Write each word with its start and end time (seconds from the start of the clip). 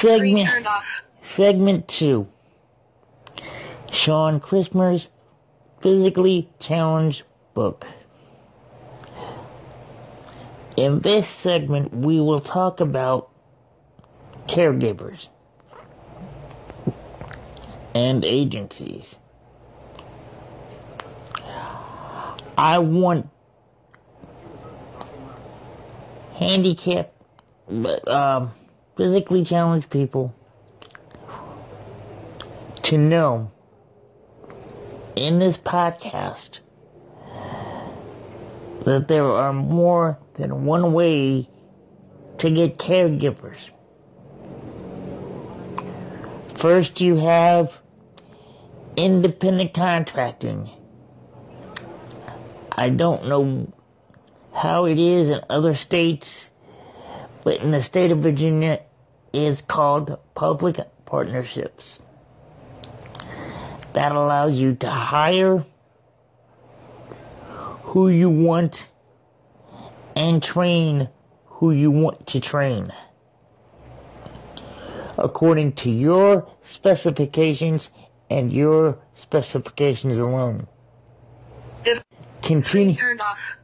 Segment 0.00 0.66
segment 1.22 1.86
two. 1.86 2.26
Sean 3.92 4.40
Christmas 4.40 5.08
physically 5.82 6.48
challenged 6.58 7.22
book. 7.52 7.86
In 10.78 11.00
this 11.00 11.28
segment, 11.28 11.92
we 11.92 12.18
will 12.18 12.40
talk 12.40 12.80
about 12.80 13.28
caregivers 14.46 15.26
and 17.94 18.24
agencies. 18.24 19.16
I 22.56 22.78
want 22.78 23.28
handicapped, 26.38 27.14
but 27.68 28.08
um, 28.08 28.52
physically 29.00 29.42
challenged 29.42 29.88
people 29.88 30.34
to 32.82 32.98
know 32.98 33.50
in 35.16 35.38
this 35.38 35.56
podcast 35.56 36.58
that 38.84 39.08
there 39.08 39.24
are 39.24 39.54
more 39.54 40.18
than 40.34 40.66
one 40.66 40.92
way 40.92 41.48
to 42.36 42.50
get 42.50 42.76
caregivers. 42.76 43.70
First, 46.56 47.00
you 47.00 47.16
have 47.16 47.78
independent 48.98 49.72
contracting. 49.72 50.68
I 52.70 52.90
don't 52.90 53.28
know 53.28 53.72
how 54.52 54.84
it 54.84 54.98
is 54.98 55.30
in 55.30 55.40
other 55.48 55.74
states, 55.74 56.50
but 57.42 57.62
in 57.62 57.70
the 57.70 57.82
state 57.82 58.10
of 58.10 58.18
Virginia, 58.18 58.80
it's 59.32 59.60
called 59.62 60.18
public 60.34 60.78
partnerships. 61.06 62.00
That 63.92 64.12
allows 64.12 64.58
you 64.58 64.74
to 64.76 64.90
hire 64.90 65.64
who 67.82 68.08
you 68.08 68.30
want 68.30 68.88
and 70.14 70.42
train 70.42 71.08
who 71.46 71.72
you 71.72 71.90
want 71.90 72.26
to 72.28 72.40
train 72.40 72.92
according 75.18 75.72
to 75.72 75.90
your 75.90 76.48
specifications 76.62 77.90
and 78.30 78.52
your 78.52 78.98
specifications 79.14 80.18
alone. 80.18 80.66
Continue, 82.42 82.96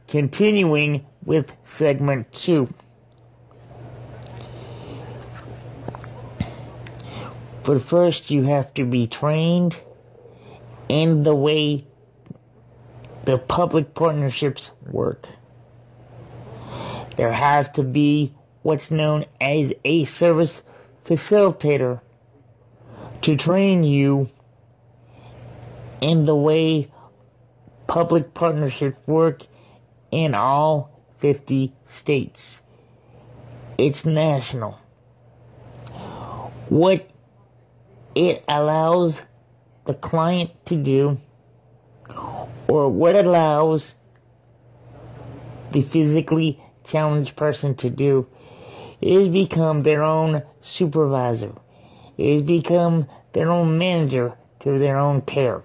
continuing 0.07 1.05
with 1.25 1.51
segment 1.65 2.31
two. 2.31 2.71
But 7.67 7.81
first, 7.81 8.31
you 8.31 8.43
have 8.43 8.73
to 8.75 8.85
be 8.85 9.07
trained 9.07 9.75
in 10.87 11.23
the 11.23 11.35
way 11.35 11.85
the 13.25 13.37
public 13.37 13.93
partnerships 13.93 14.71
work. 14.89 15.27
There 17.17 17.33
has 17.33 17.69
to 17.71 17.83
be 17.83 18.33
what's 18.61 18.89
known 18.89 19.25
as 19.41 19.73
a 19.83 20.05
service 20.05 20.63
facilitator 21.05 21.99
to 23.23 23.35
train 23.35 23.83
you 23.83 24.29
in 25.99 26.25
the 26.25 26.37
way 26.37 26.89
public 27.85 28.33
partnerships 28.33 28.97
work 29.05 29.43
in 30.09 30.33
all 30.33 31.01
50 31.19 31.73
states. 31.85 32.61
It's 33.77 34.05
national. 34.05 34.79
What 36.69 37.09
it 38.17 38.43
allows 38.47 39.21
the 39.85 39.93
client 39.93 40.49
to 40.65 40.75
do, 40.75 41.19
or 42.67 42.89
what 42.89 43.15
allows 43.15 43.93
the 45.71 45.83
physically 45.83 46.59
challenged 46.83 47.35
person 47.35 47.75
to 47.75 47.91
do, 47.91 48.27
is 49.01 49.27
become 49.29 49.83
their 49.83 50.03
own 50.03 50.41
supervisor, 50.61 51.53
is 52.17 52.41
become 52.41 53.07
their 53.33 53.51
own 53.51 53.77
manager 53.77 54.33
to 54.61 54.79
their 54.79 54.97
own 54.97 55.21
care. 55.21 55.61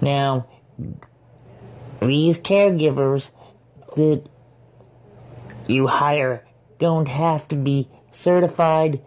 Now, 0.00 0.46
these 2.00 2.38
caregivers 2.38 3.28
that 3.96 4.22
you 5.68 5.86
hire 5.86 6.42
don't 6.84 7.08
have 7.08 7.48
to 7.48 7.56
be 7.56 7.88
certified, 8.12 9.00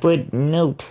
but 0.00 0.32
note 0.32 0.84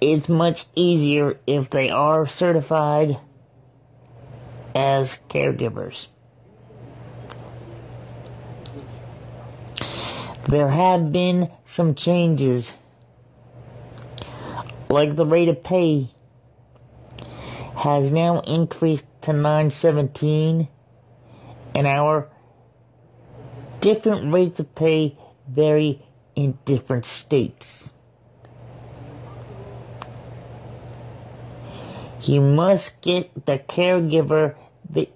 it's 0.00 0.28
much 0.28 0.66
easier 0.76 1.40
if 1.44 1.70
they 1.70 1.90
are 1.90 2.24
certified 2.24 3.18
as 4.76 5.18
caregivers. 5.28 6.06
There 10.48 10.68
have 10.68 11.10
been 11.10 11.50
some 11.66 11.96
changes, 11.96 12.74
like 14.88 15.16
the 15.16 15.26
rate 15.26 15.48
of 15.48 15.64
pay 15.64 16.10
has 17.76 18.10
now 18.10 18.40
increased 18.40 19.04
to 19.22 19.32
917 19.32 20.68
an 21.74 21.86
hour. 21.86 22.28
Different 23.80 24.32
rates 24.32 24.60
of 24.60 24.74
pay 24.74 25.16
vary 25.48 26.04
in 26.36 26.58
different 26.64 27.04
states. 27.04 27.92
You 32.22 32.40
must 32.40 33.00
get 33.00 33.46
the 33.46 33.58
caregiver 33.58 34.54
that 34.90 35.12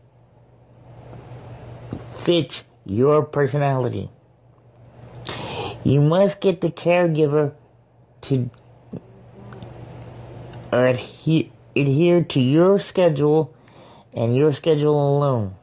fits 2.19 2.65
your 2.85 3.23
personality. 3.23 4.11
You 5.85 6.01
must 6.01 6.41
get 6.41 6.61
the 6.61 6.71
caregiver 6.71 7.53
to 8.23 8.51
adhere, 10.73 11.51
adhere 11.77 12.23
to 12.23 12.41
your 12.41 12.79
schedule 12.79 13.55
and 14.13 14.35
your 14.35 14.53
schedule 14.53 15.17
alone. 15.17 15.55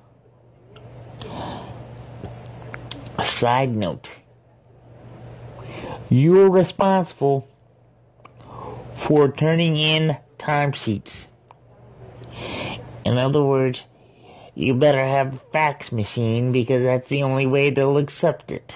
A 3.17 3.23
side 3.23 3.75
note 3.75 4.09
you're 6.13 6.51
responsible 6.51 7.47
for 8.95 9.31
turning 9.31 9.77
in 9.77 10.15
timesheets. 10.37 11.25
In 13.03 13.17
other 13.17 13.43
words, 13.43 13.81
you 14.53 14.75
better 14.75 15.03
have 15.03 15.33
a 15.33 15.39
fax 15.51 15.91
machine 15.91 16.51
because 16.51 16.83
that's 16.83 17.09
the 17.09 17.23
only 17.23 17.47
way 17.47 17.71
they'll 17.71 17.97
accept 17.97 18.51
it. 18.51 18.73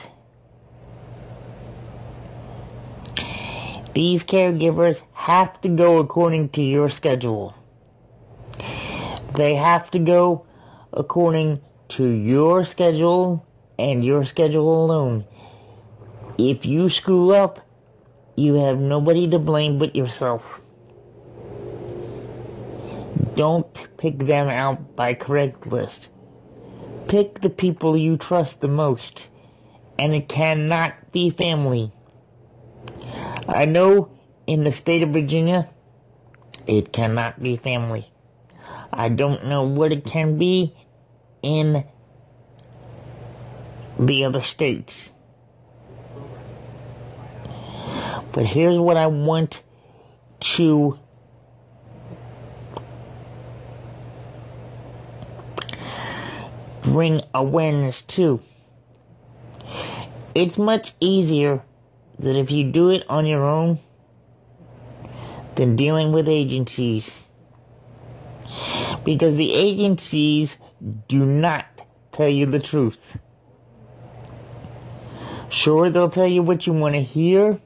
These 3.98 4.24
caregivers 4.26 5.02
have 5.14 5.60
to 5.62 5.70
go 5.70 5.98
according 5.98 6.50
to 6.50 6.62
your 6.62 6.88
schedule. 6.88 7.56
They 9.34 9.56
have 9.56 9.90
to 9.90 9.98
go 9.98 10.46
according 10.94 11.62
to 11.96 12.06
your 12.08 12.64
schedule 12.64 13.44
and 13.80 14.06
your 14.06 14.24
schedule 14.24 14.86
alone. 14.86 15.26
If 16.38 16.64
you 16.64 16.90
screw 16.90 17.34
up, 17.34 17.60
you 18.36 18.54
have 18.66 18.78
nobody 18.78 19.28
to 19.32 19.40
blame 19.40 19.80
but 19.80 19.96
yourself. 19.96 20.62
Don't 23.34 23.98
pick 23.98 24.20
them 24.20 24.48
out 24.48 24.96
by 24.96 25.16
Craigslist. 25.16 26.10
Pick 27.08 27.42
the 27.42 27.50
people 27.50 27.98
you 27.98 28.16
trust 28.16 28.62
the 28.62 28.68
most, 28.68 29.30
and 29.98 30.14
it 30.14 30.30
cannot 30.30 30.94
be 31.12 31.32
family. 31.32 31.92
I 33.48 33.66
know 33.66 34.10
in 34.46 34.64
the 34.64 34.72
state 34.72 35.04
of 35.04 35.10
Virginia, 35.10 35.70
it 36.66 36.92
cannot 36.92 37.42
be 37.42 37.56
family. 37.56 38.12
I 38.92 39.10
don't 39.10 39.46
know 39.46 39.64
what 39.64 39.92
it 39.92 40.06
can 40.06 40.38
be 40.38 40.76
in 41.42 41.86
the 44.00 44.26
other 44.26 44.42
states. 44.42 45.14
But 48.34 48.46
here's 48.46 48.78
what 48.78 48.98
I 48.98 49.08
want 49.08 49.62
to 50.40 51.00
bring 56.84 57.22
awareness 57.34 58.02
to. 58.02 58.42
It's 60.36 60.58
much 60.58 60.94
easier 61.00 61.64
that 62.20 62.36
if 62.36 62.52
you 62.52 62.64
do 62.72 62.90
it 62.90 63.04
on 63.10 63.26
your 63.26 63.46
own 63.46 63.80
than 65.58 65.76
dealing 65.76 66.12
with 66.12 66.30
agencies. 66.30 67.24
Because 69.04 69.36
the 69.36 69.54
agencies 69.54 70.56
do 71.08 71.26
not 71.26 71.66
tell 72.12 72.30
you 72.30 72.46
the 72.46 72.60
truth. 72.60 73.18
Sure, 75.50 75.90
they'll 75.90 76.10
tell 76.10 76.28
you 76.28 76.44
what 76.44 76.68
you 76.68 76.74
want 76.74 76.96
to 76.96 77.02
hear, 77.02 77.60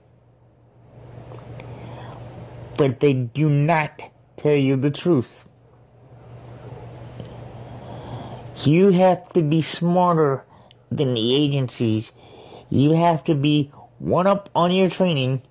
but 2.77 3.00
they 3.00 3.13
do 3.13 3.50
not 3.50 4.00
tell 4.38 4.56
you 4.56 4.77
the 4.77 4.92
truth. 4.92 5.45
You 8.63 8.92
have 8.92 9.27
to 9.33 9.42
be 9.42 9.62
smarter 9.62 10.45
than 10.92 11.15
the 11.15 11.36
agencies. 11.36 12.12
You 12.69 12.92
have 12.92 13.24
to 13.25 13.33
be 13.33 13.71
one 14.01 14.25
up 14.25 14.50
on 14.56 14.71
your 14.71 14.89
training. 14.89 15.44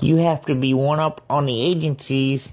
You 0.00 0.16
have 0.16 0.46
to 0.46 0.54
be 0.54 0.72
one 0.72 0.98
up 0.98 1.22
on 1.28 1.44
the 1.44 1.60
agencies 1.60 2.52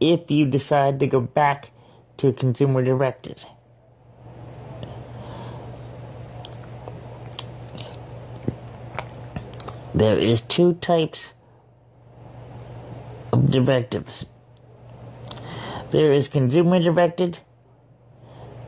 if 0.00 0.30
you 0.30 0.46
decide 0.46 0.98
to 1.00 1.06
go 1.06 1.20
back 1.20 1.70
to 2.16 2.32
consumer 2.32 2.82
directed. 2.82 3.38
There 9.94 10.18
is 10.18 10.40
two 10.40 10.72
types 10.74 11.34
of 13.30 13.50
directives. 13.50 14.24
There 15.90 16.12
is 16.12 16.28
consumer 16.28 16.80
directed 16.80 17.40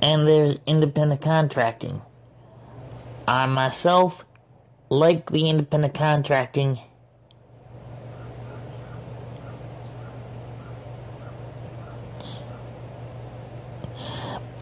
and 0.02 0.29
there's 0.29 0.58
independent 0.67 1.23
contracting. 1.23 2.02
I 3.26 3.46
myself 3.46 4.23
like 4.94 5.31
the 5.31 5.49
independent 5.50 5.94
contracting. 5.94 6.79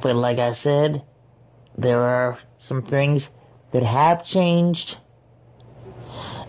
But 0.00 0.16
like 0.16 0.38
I 0.38 0.52
said, 0.52 1.02
there 1.76 2.02
are 2.02 2.38
some 2.58 2.82
things 2.82 3.28
that 3.72 3.82
have 3.82 4.24
changed 4.24 4.98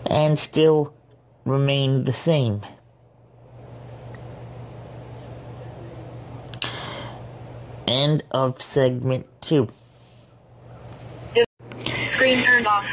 and 0.06 0.38
still 0.38 0.94
remain 1.44 2.04
the 2.04 2.12
same. 2.12 2.62
End 7.86 8.24
of 8.30 8.60
segment 8.62 9.26
two. 9.40 9.68
Screen 12.06 12.42
turned 12.42 12.66
off. 12.66 12.86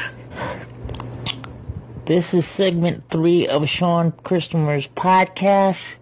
This 2.04 2.34
is 2.34 2.44
segment 2.44 3.04
three 3.10 3.46
of 3.46 3.68
Sean 3.68 4.10
Christopher's 4.24 4.88
podcast 4.88 5.94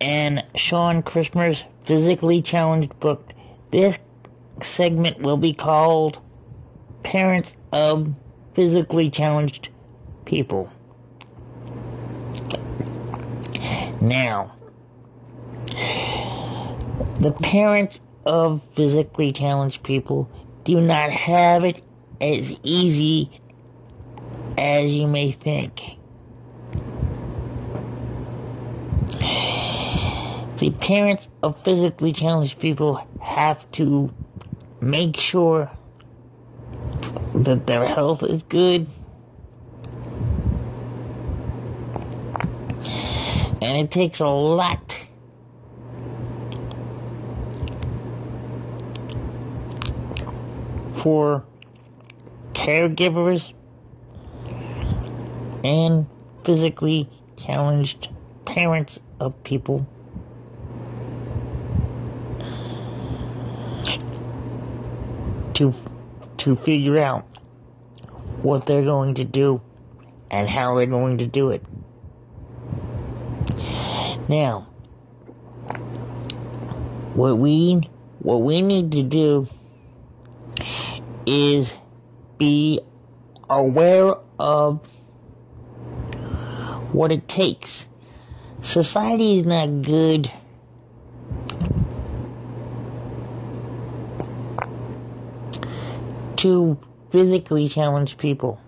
and 0.00 0.44
Sean 0.54 1.02
Christopher's 1.02 1.64
physically 1.82 2.40
challenged 2.40 3.00
book. 3.00 3.32
This 3.72 3.98
segment 4.62 5.18
will 5.18 5.38
be 5.38 5.52
called 5.52 6.20
Parents 7.02 7.50
of 7.72 8.14
Physically 8.54 9.10
Challenged 9.10 9.70
People. 10.24 10.70
Now, 14.00 14.54
the 17.18 17.34
parents 17.42 18.00
of 18.24 18.62
physically 18.76 19.32
challenged 19.32 19.82
people 19.82 20.30
do 20.64 20.80
not 20.80 21.10
have 21.10 21.64
it 21.64 21.82
as 22.20 22.52
easy 22.62 23.40
as 24.58 24.92
you 24.92 25.06
may 25.06 25.30
think. 25.30 25.80
The 30.58 30.70
parents 30.80 31.28
of 31.44 31.62
physically 31.62 32.12
challenged 32.12 32.58
people 32.58 33.06
have 33.20 33.70
to 33.72 34.12
make 34.80 35.16
sure 35.16 35.70
that 37.34 37.68
their 37.68 37.86
health 37.86 38.24
is 38.24 38.42
good 38.42 38.88
and 43.62 43.76
it 43.76 43.92
takes 43.92 44.18
a 44.18 44.26
lot 44.26 44.96
for 51.02 51.44
caregivers 52.54 53.52
and 55.64 56.06
physically 56.44 57.08
challenged 57.36 58.08
parents 58.44 58.98
of 59.20 59.42
people 59.44 59.86
to 65.54 65.74
to 66.38 66.54
figure 66.56 66.98
out 66.98 67.24
what 68.42 68.66
they're 68.66 68.84
going 68.84 69.16
to 69.16 69.24
do 69.24 69.60
and 70.30 70.48
how 70.48 70.76
they're 70.76 70.86
going 70.86 71.18
to 71.18 71.26
do 71.26 71.50
it. 71.50 71.62
Now, 74.28 74.68
what 77.14 77.38
we 77.38 77.88
what 78.20 78.42
we 78.42 78.62
need 78.62 78.92
to 78.92 79.02
do 79.02 79.48
is 81.26 81.72
be 82.38 82.80
aware 83.50 84.14
of 84.38 84.80
what 86.92 87.12
it 87.12 87.28
takes. 87.28 87.86
Society 88.62 89.38
is 89.38 89.46
not 89.46 89.82
good. 89.82 90.32
To 96.38 96.78
physically 97.10 97.68
challenge 97.68 98.16
people. 98.16 98.60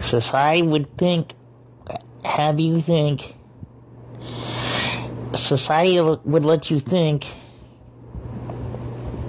Society 0.00 0.62
would 0.62 0.96
think, 0.98 1.32
have 2.24 2.60
you 2.60 2.80
think, 2.80 3.34
society 5.34 6.00
would 6.00 6.44
let 6.44 6.70
you 6.70 6.80
think 6.80 7.26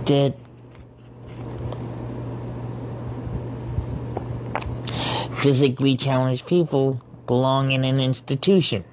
that 0.06 0.36
physically 5.38 5.96
challenged 5.96 6.46
people 6.48 7.02
belong 7.28 7.72
in 7.72 7.84
an 7.84 8.00
institution 8.00 8.84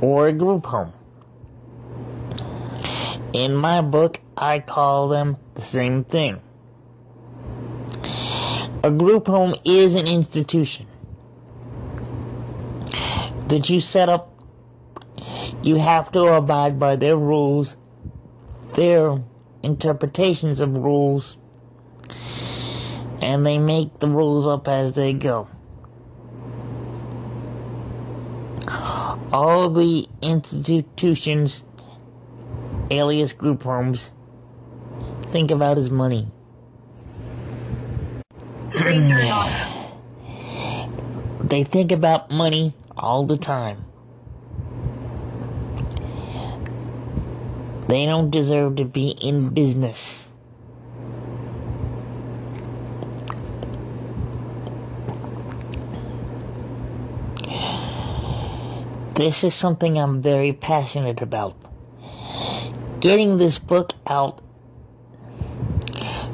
or 0.00 0.28
a 0.28 0.32
group 0.32 0.66
home. 0.66 0.92
In 3.32 3.54
my 3.56 3.80
book, 3.80 4.20
I 4.36 4.60
call 4.60 5.08
them 5.08 5.36
the 5.54 5.64
same 5.64 6.04
thing. 6.04 6.40
A 8.84 8.90
group 8.90 9.26
home 9.26 9.54
is 9.64 9.94
an 9.94 10.06
institution 10.06 10.86
that 13.48 13.68
you 13.68 13.80
set 13.80 14.08
up. 14.08 14.32
You 15.62 15.76
have 15.76 16.10
to 16.12 16.24
abide 16.24 16.78
by 16.78 16.96
their 16.96 17.16
rules 17.16 17.76
their 18.74 19.22
interpretations 19.62 20.60
of 20.60 20.72
rules 20.72 21.36
and 23.22 23.46
they 23.46 23.56
make 23.56 24.00
the 24.00 24.08
rules 24.08 24.46
up 24.46 24.66
as 24.66 24.92
they 24.92 25.12
go. 25.12 25.48
All 29.32 29.70
the 29.70 30.08
institutions, 30.20 31.62
alias 32.90 33.32
group 33.32 33.62
homes, 33.62 34.10
think 35.30 35.50
about 35.50 35.78
is 35.78 35.88
money. 35.88 36.28
Screen 38.70 39.08
turned 39.08 39.30
off. 39.30 39.52
They 41.40 41.64
think 41.64 41.92
about 41.92 42.30
money 42.30 42.74
all 42.96 43.26
the 43.26 43.36
time. 43.36 43.84
They 47.88 48.06
don't 48.06 48.30
deserve 48.30 48.76
to 48.76 48.84
be 48.84 49.10
in 49.10 49.50
business. 49.50 50.21
This 59.14 59.44
is 59.44 59.52
something 59.52 59.98
I'm 59.98 60.22
very 60.22 60.54
passionate 60.54 61.20
about. 61.20 61.54
Getting 63.00 63.36
this 63.36 63.58
book 63.58 63.92
out 64.06 64.40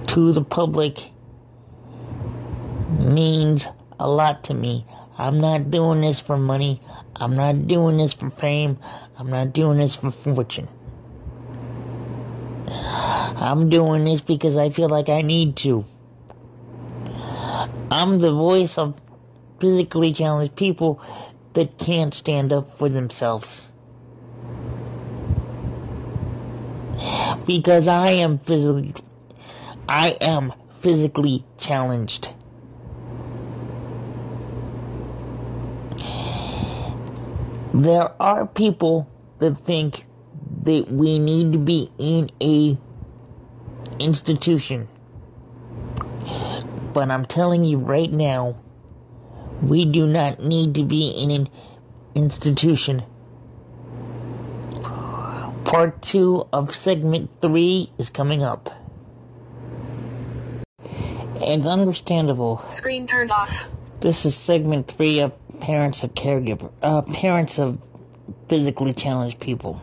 to 0.09 0.33
the 0.33 0.45
public 0.45 1.11
means 3.01 3.67
a 3.99 4.09
lot 4.09 4.45
to 4.45 4.55
me. 4.55 4.87
I'm 5.17 5.41
not 5.41 5.73
doing 5.73 6.03
this 6.03 6.21
for 6.21 6.37
money. 6.39 6.81
I'm 7.17 7.35
not 7.35 7.67
doing 7.67 7.97
this 7.97 8.13
for 8.13 8.31
fame. 8.31 8.79
I'm 9.19 9.29
not 9.29 9.53
doing 9.53 9.79
this 9.79 9.97
for 9.97 10.13
fortune. 10.13 10.69
I'm 12.69 13.69
doing 13.71 14.05
this 14.05 14.21
because 14.21 14.57
I 14.57 14.71
feel 14.71 14.89
like 14.89 15.09
I 15.09 15.23
need 15.23 15.57
to. 15.57 15.85
I'm 17.91 18.21
the 18.21 18.31
voice 18.31 18.79
of 18.79 18.95
physically 19.61 20.13
challenged 20.13 20.55
people 20.55 21.03
that 21.55 21.79
can't 21.79 22.15
stand 22.15 22.53
up 22.53 22.77
for 22.77 22.89
themselves. 22.89 23.69
Because 27.47 27.89
I 27.89 28.11
am 28.11 28.39
physically 28.41 28.95
I 29.89 30.11
am 30.21 30.53
physically 30.81 31.45
challenged. 31.57 32.29
There 37.73 38.11
are 38.21 38.47
people 38.47 39.09
that 39.39 39.59
think 39.65 40.05
that 40.65 40.91
we 40.91 41.19
need 41.19 41.53
to 41.53 41.59
be 41.59 41.91
in 41.99 42.31
a 42.43 42.77
institution. 43.99 44.89
But 46.93 47.11
I'm 47.11 47.25
telling 47.25 47.65
you 47.65 47.79
right 47.79 48.13
now, 48.13 48.57
we 49.63 49.85
do 49.85 50.07
not 50.07 50.41
need 50.41 50.75
to 50.75 50.85
be 50.85 51.09
in 51.09 51.31
an 51.31 51.49
institution. 52.15 53.03
Part 55.65 56.01
two 56.03 56.47
of 56.53 56.75
segment 56.75 57.31
three 57.43 57.93
is 57.99 58.11
coming 58.11 58.43
up. 58.43 58.71
And 60.81 61.67
understandable. 61.67 62.65
Screen 62.71 63.07
turned 63.07 63.31
off. 63.31 63.67
This 64.01 64.25
is 64.25 64.35
segment 64.37 64.89
three 64.89 65.21
of 65.21 65.33
parents 65.61 66.03
of 66.05 66.15
caregiver, 66.15 66.71
uh, 66.83 67.03
parents 67.03 67.59
of 67.59 67.79
physically 68.49 68.93
challenged 68.93 69.41
people. 69.41 69.81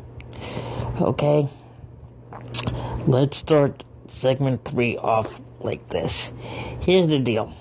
Okay, 1.00 1.50
let's 3.08 3.38
start 3.38 3.84
segment 4.08 4.64
three 4.64 4.98
off 4.98 5.30
like 5.60 5.90
this. 5.90 6.32
Here's 6.80 7.08
the 7.08 7.20
deal. 7.20 7.54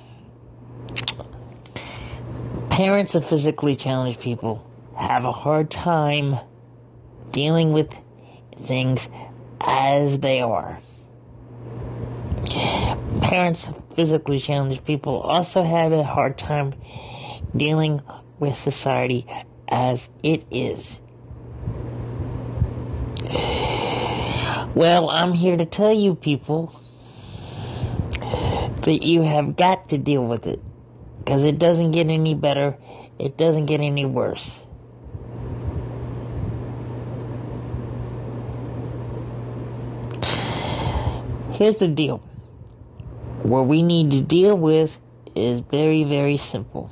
Parents 2.75 3.15
of 3.15 3.25
physically 3.25 3.77
challenged 3.77 4.19
people 4.19 4.69
have 4.97 5.25
a 5.25 5.31
hard 5.31 5.71
time 5.71 6.41
dealing 7.31 7.73
with 7.73 7.89
things 8.67 9.09
as 9.61 10.19
they 10.19 10.41
are. 10.41 10.81
Parents 13.23 13.69
of 13.69 13.81
physically 13.95 14.41
challenged 14.41 14.85
people 14.85 15.21
also 15.21 15.63
have 15.63 15.93
a 15.93 16.03
hard 16.03 16.37
time 16.37 16.75
dealing 17.57 18.03
with 18.41 18.59
society 18.59 19.25
as 19.69 20.09
it 20.25 20.45
is. 20.51 20.99
Well, 24.75 25.11
I'm 25.11 25.33
here 25.33 25.57
to 25.57 25.65
tell 25.65 25.93
you 25.93 26.17
people 26.17 26.75
that 28.19 29.05
you 29.05 29.23
have 29.23 29.55
got 29.55 29.91
to 29.91 29.97
deal 29.97 30.27
with 30.27 30.49
it 30.49 30.61
because 31.25 31.43
it 31.43 31.59
doesn't 31.59 31.93
get 31.93 32.09
any 32.09 32.35
better, 32.35 32.77
it 33.19 33.39
doesn't 33.39 33.65
get 33.67 33.81
any 33.81 34.05
worse. 34.05 34.61
Here's 41.53 41.77
the 41.77 41.89
deal. 41.89 42.19
What 43.43 43.69
we 43.69 43.83
need 43.83 44.11
to 44.11 44.21
deal 44.21 44.59
with 44.59 44.99
is 45.35 45.61
very, 45.61 46.05
very 46.05 46.37
simple. 46.37 46.91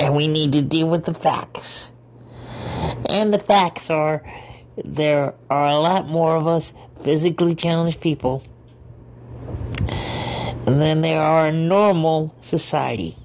And 0.00 0.14
we 0.14 0.28
need 0.28 0.52
to 0.52 0.62
deal 0.62 0.88
with 0.88 1.04
the 1.04 1.14
facts. 1.14 1.90
And 3.08 3.32
the 3.32 3.38
facts 3.38 3.88
are 3.88 4.22
there 4.84 5.34
are 5.48 5.66
a 5.66 5.78
lot 5.78 6.06
more 6.08 6.36
of 6.36 6.46
us 6.46 6.72
physically 7.02 7.54
challenged 7.54 8.00
people 8.00 8.42
than 10.76 11.00
there 11.00 11.20
are 11.20 11.48
in 11.48 11.68
normal 11.68 12.34
society. 12.42 13.16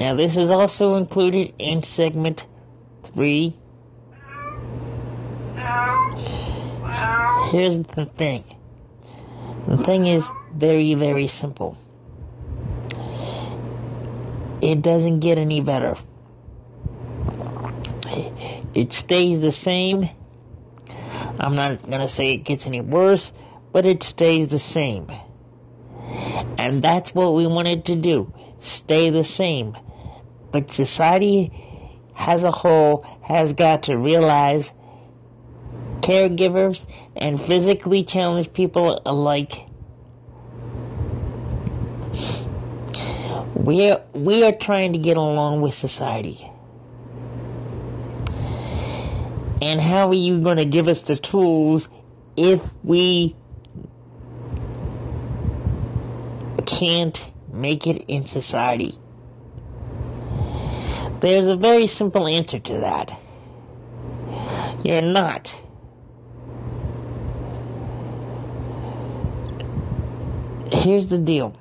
Now, 0.00 0.14
this 0.14 0.36
is 0.36 0.50
also 0.50 0.94
included 0.94 1.52
in 1.58 1.82
segment 1.82 2.46
three. 3.04 3.54
Here's 7.50 7.78
the 7.78 8.08
thing 8.16 8.44
the 9.68 9.76
thing 9.76 10.06
is 10.06 10.24
very, 10.54 10.94
very 10.94 11.28
simple. 11.28 11.76
It 14.62 14.82
doesn't 14.82 15.20
get 15.20 15.38
any 15.38 15.60
better. 15.60 15.96
It 18.74 18.92
stays 18.92 19.40
the 19.40 19.52
same. 19.52 20.08
I'm 21.38 21.54
not 21.54 21.82
going 21.82 22.00
to 22.00 22.08
say 22.08 22.32
it 22.32 22.44
gets 22.44 22.66
any 22.66 22.80
worse, 22.80 23.32
but 23.72 23.86
it 23.86 24.02
stays 24.02 24.48
the 24.48 24.58
same. 24.58 25.10
And 26.58 26.82
that's 26.82 27.14
what 27.14 27.34
we 27.34 27.46
wanted 27.46 27.84
to 27.86 27.96
do 27.96 28.32
stay 28.60 29.10
the 29.10 29.24
same. 29.24 29.76
But 30.52 30.72
society 30.72 31.52
as 32.16 32.42
a 32.42 32.50
whole 32.50 33.06
has 33.22 33.52
got 33.54 33.84
to 33.84 33.96
realize 33.96 34.70
caregivers 36.00 36.84
and 37.16 37.40
physically 37.40 38.04
challenged 38.04 38.52
people 38.52 39.00
alike 39.06 39.66
we 43.54 43.90
are, 43.90 44.02
we 44.14 44.42
are 44.44 44.52
trying 44.52 44.92
to 44.92 44.98
get 44.98 45.16
along 45.16 45.60
with 45.60 45.74
society. 45.74 46.50
And 49.62 49.80
how 49.80 50.08
are 50.08 50.14
you 50.14 50.40
going 50.40 50.56
to 50.56 50.64
give 50.64 50.88
us 50.88 51.02
the 51.02 51.16
tools 51.16 51.88
if 52.36 52.62
we 52.82 53.36
can't 56.70 57.32
make 57.52 57.86
it 57.86 58.04
in 58.06 58.26
society? 58.26 58.96
There's 61.20 61.46
a 61.46 61.56
very 61.56 61.86
simple 61.86 62.26
answer 62.28 62.60
to 62.60 62.72
that. 62.78 63.20
You're 64.84 65.02
not. 65.02 65.52
Here's 70.72 71.08
the 71.08 71.18
deal. 71.18 71.56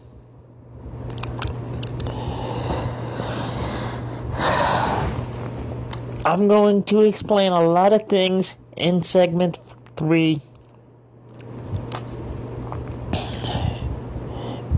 I'm 6.23 6.47
going 6.47 6.83
to 6.83 7.01
explain 7.01 7.51
a 7.51 7.63
lot 7.67 7.91
of 7.91 8.07
things 8.07 8.55
in 8.77 9.03
segment 9.03 9.57
three 9.97 10.41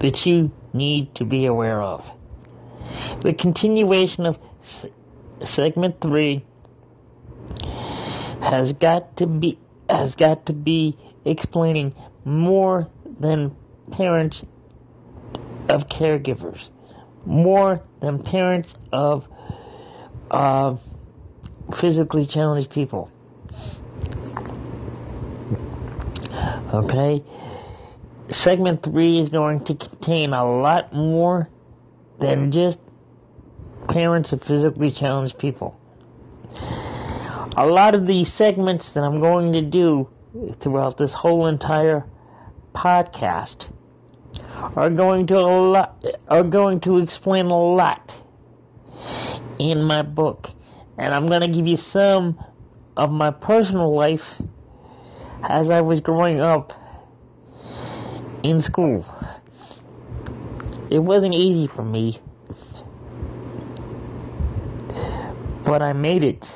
that 0.02 0.26
you 0.26 0.52
need 0.74 1.14
to 1.16 1.26
be 1.26 1.46
aware 1.46 1.82
of. 1.82 2.06
The 3.22 3.34
continuation 3.34 4.26
of 4.26 4.40
segment 5.44 6.02
three 6.02 6.44
has 8.42 8.74
got 8.74 9.16
to 9.18 9.28
be 9.28 9.58
has 9.90 10.16
got 10.16 10.46
to 10.46 10.54
be 10.54 10.98
explaining 11.26 11.94
more 12.24 12.88
than 13.20 13.56
parents 13.92 14.44
of 15.70 15.88
caregivers, 15.88 16.70
more 17.26 17.82
than 18.02 18.24
parents 18.24 18.74
of 18.92 19.28
uh, 20.32 20.76
physically 21.76 22.26
challenged 22.26 22.70
people. 22.70 23.12
Okay? 26.74 27.24
Segment 28.32 28.84
3 28.84 29.20
is 29.20 29.30
going 29.30 29.64
to 29.66 29.76
contain 29.76 30.34
a 30.34 30.46
lot 30.46 30.94
more 30.94 31.50
than 32.20 32.48
mm. 32.48 32.54
just 32.54 32.80
parents 33.90 34.32
of 34.32 34.42
physically 34.44 34.92
challenged 34.92 35.38
people. 35.38 35.78
A 37.58 37.66
lot 37.66 37.94
of 37.94 38.08
these 38.08 38.32
segments 38.32 38.90
that 38.92 39.04
I'm 39.04 39.20
going 39.20 39.52
to 39.54 39.62
do 39.62 40.10
throughout 40.60 40.98
this 40.98 41.14
whole 41.14 41.48
entire 41.48 42.06
podcast 42.74 43.68
are 44.76 44.90
going 44.90 45.28
to 45.28 45.38
a 45.38 45.42
lot, 45.42 46.06
are 46.30 46.44
going 46.44 46.80
to 46.82 47.00
explain 47.00 47.48
a 47.48 47.74
lot 47.74 48.14
in 49.60 49.84
my 49.84 50.02
book. 50.02 50.52
And 50.98 51.14
I'm 51.14 51.28
going 51.28 51.42
to 51.42 51.48
give 51.48 51.68
you 51.68 51.78
some 51.78 52.42
of 52.96 53.12
my 53.12 53.32
personal 53.32 53.94
life 53.94 54.42
as 55.44 55.70
I 55.70 55.82
was 55.82 56.00
growing 56.00 56.40
up 56.40 56.74
in 58.44 58.62
school. 58.62 59.06
It 60.90 61.00
wasn't 61.00 61.36
easy 61.36 61.68
for 61.68 61.84
me, 61.84 62.20
but 65.64 65.82
I 65.82 65.94
made 65.94 66.24
it. 66.24 66.50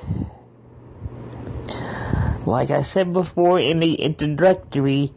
Like 2.46 2.70
I 2.70 2.82
said 2.82 3.14
before 3.14 3.60
in 3.60 3.80
the 3.80 3.94
introductory, 3.96 5.14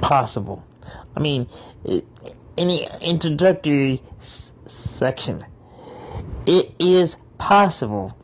possible. 0.00 0.64
I 1.16 1.20
mean, 1.20 1.48
in 1.84 2.68
the 2.68 2.98
introductory 3.00 4.02
section. 4.66 5.44
It 6.46 6.74
is 6.78 7.16
possible 7.38 8.16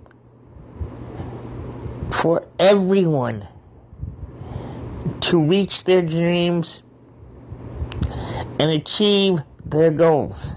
for 2.10 2.46
everyone 2.58 3.46
to 5.20 5.38
reach 5.38 5.84
their 5.84 6.02
dreams 6.02 6.82
and 8.58 8.70
achieve 8.70 9.38
their 9.64 9.90
goals. 9.90 10.52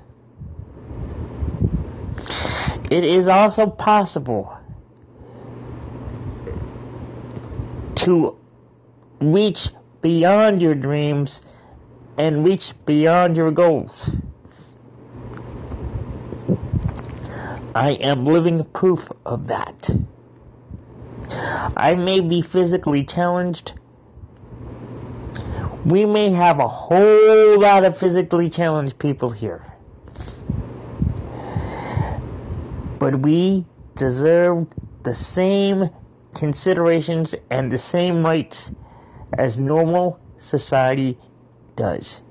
It 2.89 3.03
is 3.03 3.27
also 3.27 3.67
possible 3.67 4.57
to 7.95 8.37
reach 9.19 9.69
beyond 10.01 10.61
your 10.61 10.75
dreams 10.75 11.41
and 12.17 12.43
reach 12.43 12.73
beyond 12.85 13.37
your 13.37 13.51
goals. 13.51 14.09
I 17.73 17.91
am 17.91 18.25
living 18.25 18.65
proof 18.65 19.07
of 19.25 19.47
that. 19.47 19.89
I 21.77 21.95
may 21.95 22.19
be 22.19 22.41
physically 22.41 23.05
challenged. 23.05 23.73
We 25.85 26.05
may 26.05 26.29
have 26.31 26.59
a 26.59 26.67
whole 26.67 27.59
lot 27.59 27.83
of 27.83 27.97
physically 27.97 28.49
challenged 28.49 28.99
people 28.99 29.31
here. 29.31 29.65
But 32.99 33.19
we 33.19 33.65
deserve 33.95 34.67
the 35.03 35.15
same 35.15 35.89
considerations 36.35 37.33
and 37.49 37.71
the 37.71 37.79
same 37.79 38.23
rights 38.23 38.71
as 39.37 39.57
normal 39.57 40.19
society 40.37 41.17
does. 41.75 42.21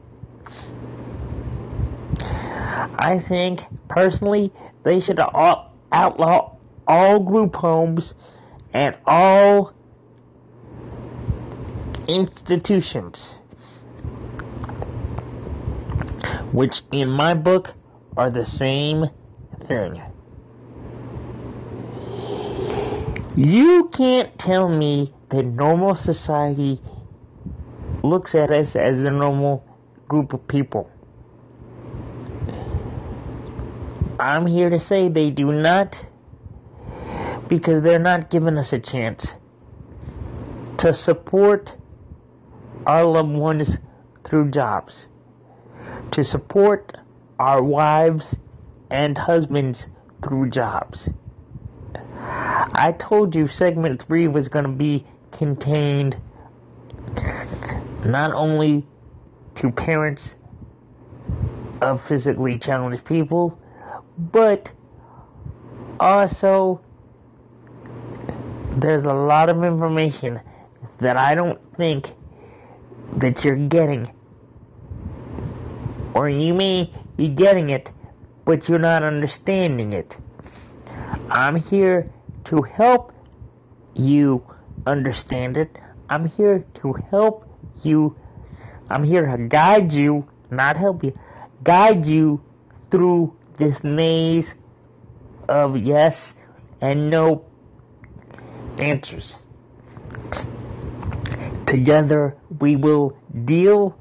I 3.02 3.18
think, 3.18 3.64
personally, 3.88 4.52
they 4.84 5.00
should 5.00 5.18
outlaw 5.18 6.56
all 6.86 7.18
group 7.18 7.56
homes 7.56 8.14
and 8.72 8.96
all 9.06 9.74
institutions, 12.06 13.39
which 16.52 16.82
in 16.92 17.08
my 17.08 17.34
book 17.34 17.74
are 18.16 18.30
the 18.30 18.46
same 18.46 19.06
thing. 19.66 20.02
You 23.36 23.88
can't 23.92 24.36
tell 24.38 24.68
me 24.68 25.14
that 25.30 25.44
normal 25.44 25.94
society 25.94 26.80
looks 28.02 28.34
at 28.34 28.50
us 28.50 28.74
as 28.74 29.04
a 29.04 29.10
normal 29.10 29.64
group 30.08 30.32
of 30.32 30.46
people. 30.48 30.90
I'm 34.18 34.46
here 34.46 34.68
to 34.68 34.78
say 34.78 35.08
they 35.08 35.30
do 35.30 35.52
not 35.52 36.06
because 37.48 37.80
they're 37.80 37.98
not 37.98 38.30
giving 38.30 38.58
us 38.58 38.72
a 38.72 38.78
chance 38.78 39.36
to 40.78 40.92
support 40.92 41.76
our 42.86 43.04
loved 43.04 43.32
ones 43.32 43.78
through 44.24 44.50
jobs, 44.50 45.08
to 46.12 46.24
support 46.24 46.96
our 47.38 47.62
wives 47.62 48.36
and 48.90 49.16
husbands 49.16 49.86
through 50.22 50.50
jobs. 50.50 51.08
I 51.94 52.94
told 52.98 53.34
you 53.34 53.46
segment 53.46 54.02
3 54.02 54.28
was 54.28 54.48
going 54.48 54.64
to 54.64 54.70
be 54.70 55.06
contained 55.32 56.16
not 58.04 58.32
only 58.32 58.86
to 59.56 59.70
parents 59.70 60.36
of 61.80 62.02
physically 62.02 62.58
challenged 62.58 63.04
people, 63.04 63.58
but 64.18 64.72
also 65.98 66.80
there's 68.76 69.04
a 69.04 69.12
lot 69.12 69.48
of 69.48 69.64
information 69.64 70.40
that 70.98 71.16
I 71.16 71.34
don't 71.34 71.58
think 71.76 72.14
that 73.16 73.44
you're 73.44 73.56
getting. 73.56 74.10
Or 76.14 76.28
you 76.28 76.54
may 76.54 76.92
be 77.16 77.28
getting 77.28 77.70
it, 77.70 77.90
but 78.44 78.68
you're 78.68 78.78
not 78.78 79.02
understanding 79.02 79.92
it. 79.92 80.16
I'm 81.30 81.56
here 81.56 82.10
to 82.46 82.62
help 82.62 83.12
you 83.94 84.44
understand 84.86 85.56
it. 85.56 85.78
I'm 86.08 86.26
here 86.26 86.64
to 86.82 86.92
help 87.10 87.48
you. 87.82 88.16
I'm 88.88 89.04
here 89.04 89.24
to 89.24 89.38
guide 89.46 89.92
you, 89.92 90.28
not 90.50 90.76
help 90.76 91.04
you, 91.04 91.16
guide 91.62 92.06
you 92.06 92.42
through 92.90 93.36
this 93.58 93.84
maze 93.84 94.54
of 95.48 95.76
yes 95.76 96.34
and 96.80 97.10
no 97.10 97.44
answers. 98.78 99.36
Together, 101.66 102.36
we 102.58 102.74
will 102.74 103.16
deal 103.44 103.96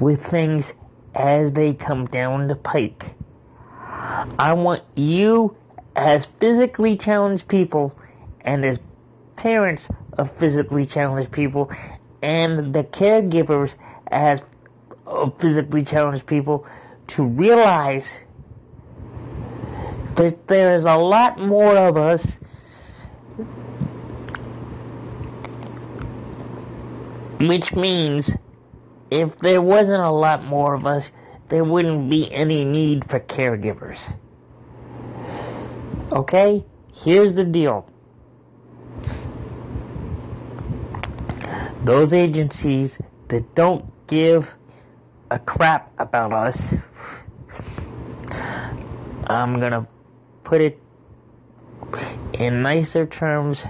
with 0.00 0.24
things 0.24 0.72
as 1.14 1.52
they 1.52 1.72
come 1.74 2.06
down 2.06 2.48
the 2.48 2.54
pike. 2.54 3.14
I 4.38 4.52
want 4.52 4.82
you, 4.94 5.56
as 5.96 6.26
physically 6.40 6.96
challenged 6.96 7.48
people, 7.48 7.96
and 8.42 8.64
as 8.64 8.78
parents 9.36 9.88
of 10.14 10.30
physically 10.36 10.86
challenged 10.86 11.32
people, 11.32 11.70
and 12.22 12.74
the 12.74 12.84
caregivers 12.84 13.76
as 14.08 14.42
physically 15.38 15.84
challenged 15.84 16.26
people, 16.26 16.66
to 17.08 17.24
realize 17.24 18.18
that 20.14 20.46
there's 20.48 20.84
a 20.84 20.96
lot 20.96 21.38
more 21.38 21.76
of 21.76 21.96
us 21.96 22.36
Which 27.40 27.74
means 27.74 28.30
if 29.10 29.38
there 29.40 29.60
wasn't 29.60 30.02
a 30.02 30.10
lot 30.10 30.44
more 30.44 30.74
of 30.74 30.86
us, 30.86 31.10
there 31.48 31.64
wouldn't 31.64 32.08
be 32.08 32.32
any 32.32 32.64
need 32.64 33.08
for 33.10 33.18
caregivers. 33.18 33.98
Okay? 36.12 36.64
Here's 36.94 37.32
the 37.32 37.44
deal. 37.44 37.88
Those 41.84 42.12
agencies 42.12 42.98
that 43.28 43.54
don't 43.54 43.84
give 44.06 44.48
a 45.30 45.38
crap 45.38 45.92
about 45.98 46.32
us, 46.32 46.74
I'm 49.26 49.58
gonna 49.60 49.86
put 50.44 50.60
it 50.60 50.78
in 52.32 52.62
nicer 52.62 53.06
terms 53.06 53.64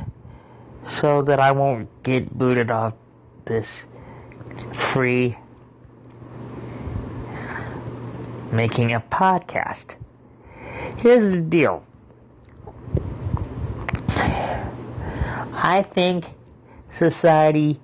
so 0.88 1.22
that 1.22 1.38
I 1.40 1.52
won't 1.52 1.88
get 2.02 2.36
booted 2.36 2.70
off 2.70 2.94
this 3.44 3.84
free 4.92 5.36
making 8.52 8.92
a 8.92 9.00
podcast. 9.00 9.94
Here's 10.96 11.24
the 11.24 11.36
deal. 11.36 11.84
I 15.52 15.86
think 15.92 16.26
society 16.98 17.80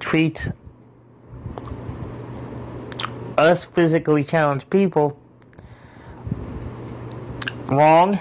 treats 0.00 0.48
us 3.38 3.64
physically 3.64 4.24
challenged 4.24 4.68
people 4.70 5.18
wrong 7.66 8.20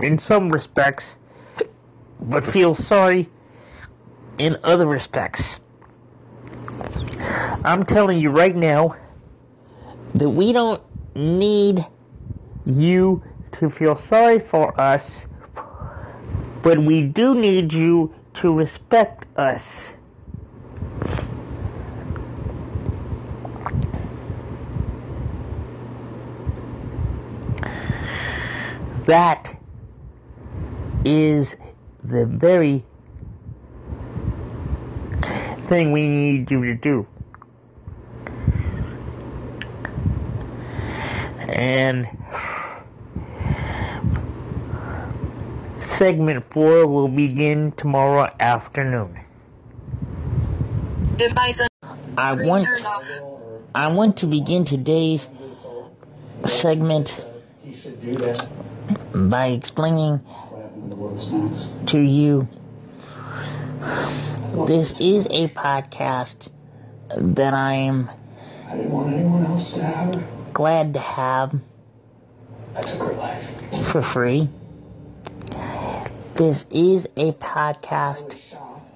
in 0.00 0.18
some 0.18 0.50
respects, 0.50 1.16
but 2.20 2.44
feels 2.44 2.84
sorry 2.84 3.28
in 4.38 4.56
other 4.62 4.86
respects. 4.86 5.58
I'm 7.64 7.82
telling 7.82 8.18
you 8.20 8.30
right 8.30 8.54
now 8.54 8.96
that 10.14 10.28
we 10.28 10.52
don't 10.52 10.82
need 11.14 11.84
you 12.64 13.22
to 13.52 13.68
feel 13.68 13.96
sorry 13.96 14.38
for 14.38 14.78
us, 14.80 15.26
but 16.62 16.78
we 16.78 17.02
do 17.02 17.34
need 17.34 17.72
you 17.72 18.14
to 18.34 18.52
respect 18.52 19.26
us. 19.36 19.92
That 29.06 29.58
is 31.04 31.56
the 32.04 32.26
very 32.26 32.84
thing 35.68 35.92
we 35.92 36.08
need 36.08 36.50
you 36.50 36.64
to 36.64 36.74
do. 36.74 37.06
And 41.48 42.08
segment 45.80 46.44
four 46.52 46.86
will 46.86 47.08
begin 47.08 47.72
tomorrow 47.72 48.32
afternoon. 48.40 49.20
Device 51.16 51.60
I 52.16 52.34
want 52.34 52.66
I 53.74 53.88
want 53.88 54.16
to 54.18 54.26
begin 54.26 54.64
today's 54.64 55.28
segment 56.46 57.26
by 59.14 59.48
explaining 59.48 60.20
to 61.86 62.00
you. 62.00 62.48
This 64.66 64.94
is 64.98 65.26
a 65.26 65.48
podcast 65.48 66.48
that 67.16 67.54
I 67.54 67.74
am 67.74 68.10
I 68.68 68.76
didn't 68.76 68.90
want 68.90 69.12
anyone 69.14 69.46
else 69.46 69.74
to 69.74 70.24
glad 70.52 70.94
to 70.94 71.00
have 71.00 71.54
I 72.74 72.82
took 72.82 72.98
her 73.00 73.12
life. 73.14 73.62
for 73.86 74.02
free. 74.02 74.48
This 76.34 76.66
is 76.70 77.06
a 77.16 77.32
podcast 77.32 78.36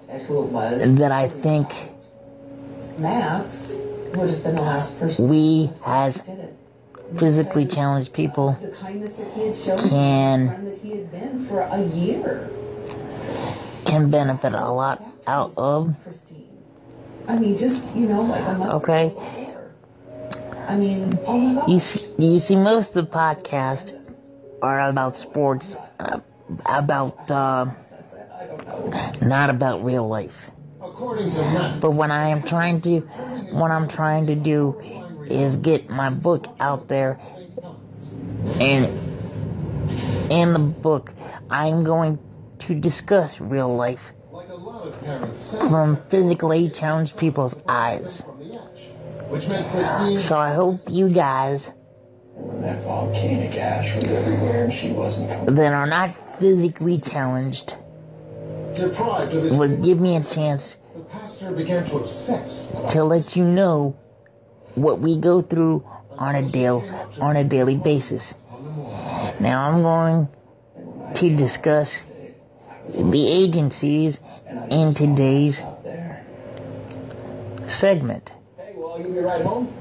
at 0.08 0.22
who 0.22 0.42
it 0.44 0.46
was. 0.46 0.96
that 0.96 1.12
I 1.12 1.28
think 1.28 1.72
Max 2.98 3.74
would 4.14 4.30
have 4.30 4.42
been 4.42 4.54
the 4.56 4.62
last 4.62 4.98
person 4.98 5.28
we 5.28 5.70
as 5.84 6.18
who 6.20 6.22
did 6.34 6.38
it. 6.44 7.18
physically 7.18 7.66
challenged 7.66 8.12
people 8.12 8.56
The 8.60 8.68
kindness 8.68 9.14
that 9.16 9.32
he 9.32 9.46
had 9.48 9.56
shown, 9.56 9.78
Can- 9.78 10.46
the 10.46 10.52
friend 10.52 10.66
that 10.66 10.78
he 10.78 10.90
had 10.90 11.10
been 11.10 11.46
for 11.46 11.60
a 11.60 11.82
year. 11.82 12.50
Can 13.92 14.08
benefit 14.08 14.54
a 14.54 14.70
lot 14.70 15.04
out 15.26 15.52
of. 15.58 15.94
I 17.28 17.38
mean, 17.38 17.58
just 17.58 17.84
you 17.94 18.06
know, 18.06 18.22
like 18.22 18.42
Okay. 18.80 19.14
I 20.66 20.76
mean, 20.76 21.10
oh. 21.26 21.68
You 21.68 21.78
see, 21.78 22.08
you 22.16 22.40
see, 22.40 22.56
most 22.56 22.96
of 22.96 23.04
the 23.04 23.10
podcast 23.12 23.92
are 24.62 24.88
about 24.88 25.18
sports, 25.18 25.76
uh, 26.00 26.20
about 26.64 27.30
uh, 27.30 27.66
don't 29.20 29.50
about 29.50 29.84
real 29.84 30.08
life. 30.08 30.50
According 30.80 31.30
to 31.30 31.42
Matt, 31.52 31.80
But 31.80 31.90
when 31.90 32.10
I 32.10 32.30
am 32.30 32.42
trying 32.42 32.80
to, 32.82 33.00
what 33.52 33.70
I'm 33.70 33.88
trying 33.88 34.26
to 34.28 34.34
do, 34.34 34.80
is 35.28 35.58
get 35.58 35.90
my 35.90 36.08
book 36.08 36.46
out 36.60 36.88
there, 36.88 37.20
and 38.58 38.86
in 40.32 40.54
the 40.54 40.58
book, 40.58 41.12
I'm 41.50 41.84
going 41.84 42.18
to 42.66 42.74
discuss 42.74 43.40
real 43.40 43.74
life 43.74 44.12
from 45.68 45.96
physically 46.08 46.70
challenged 46.70 47.16
people's 47.16 47.54
eyes. 47.68 48.22
So 50.18 50.36
I 50.36 50.52
hope 50.54 50.80
you 50.88 51.08
guys 51.08 51.72
that 55.46 55.72
are 55.72 55.86
not 55.86 56.38
physically 56.38 56.98
challenged 56.98 57.76
would 59.52 59.82
give 59.82 60.00
me 60.00 60.16
a 60.16 60.24
chance 60.24 60.76
to 62.90 63.04
let 63.04 63.36
you 63.36 63.44
know 63.44 63.96
what 64.74 65.00
we 65.00 65.18
go 65.18 65.42
through 65.42 65.84
on 66.18 66.34
a 66.34 66.42
daily 66.42 66.88
on 67.20 67.36
a 67.36 67.44
daily 67.44 67.76
basis. 67.76 68.34
Now 69.40 69.68
I'm 69.68 69.82
going 69.82 70.28
to 71.14 71.36
discuss 71.36 72.04
the 72.92 73.26
agencies 73.28 74.20
in 74.70 74.94
today's 74.94 75.64
segment. 77.66 78.32
Hey, 78.58 78.74
well, 78.76 79.00
you 79.00 79.08
be 79.08 79.18
right 79.20 79.44
home? 79.44 79.72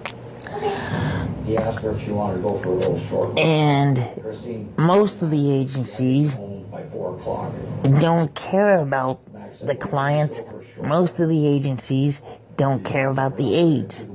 He 1.45 1.58
asked 1.58 1.80
her 1.80 1.91
if 1.91 2.04
she 2.04 2.12
wanted 2.12 2.41
to 2.41 2.47
go 2.47 2.58
for 2.60 2.69
a 2.69 2.76
little 2.76 3.00
short. 3.00 3.38
And 3.38 3.97
Christine, 4.21 4.74
most 4.78 5.21
of 5.21 5.32
the 5.32 5.52
agencies 5.52 6.36
home 6.36 6.65
by 6.71 6.84
four 6.89 7.15
o'clock. 7.15 7.54
don't 7.84 8.34
care 8.36 8.80
about 8.80 9.21
the 9.65 9.76
clients. 9.76 10.41
Most 10.82 11.19
of 11.19 11.30
the 11.30 11.47
agencies 11.47 12.21
don't 12.58 12.84
care 12.86 13.10
about 13.10 13.38
the 13.38 13.56
aides. 13.56 14.06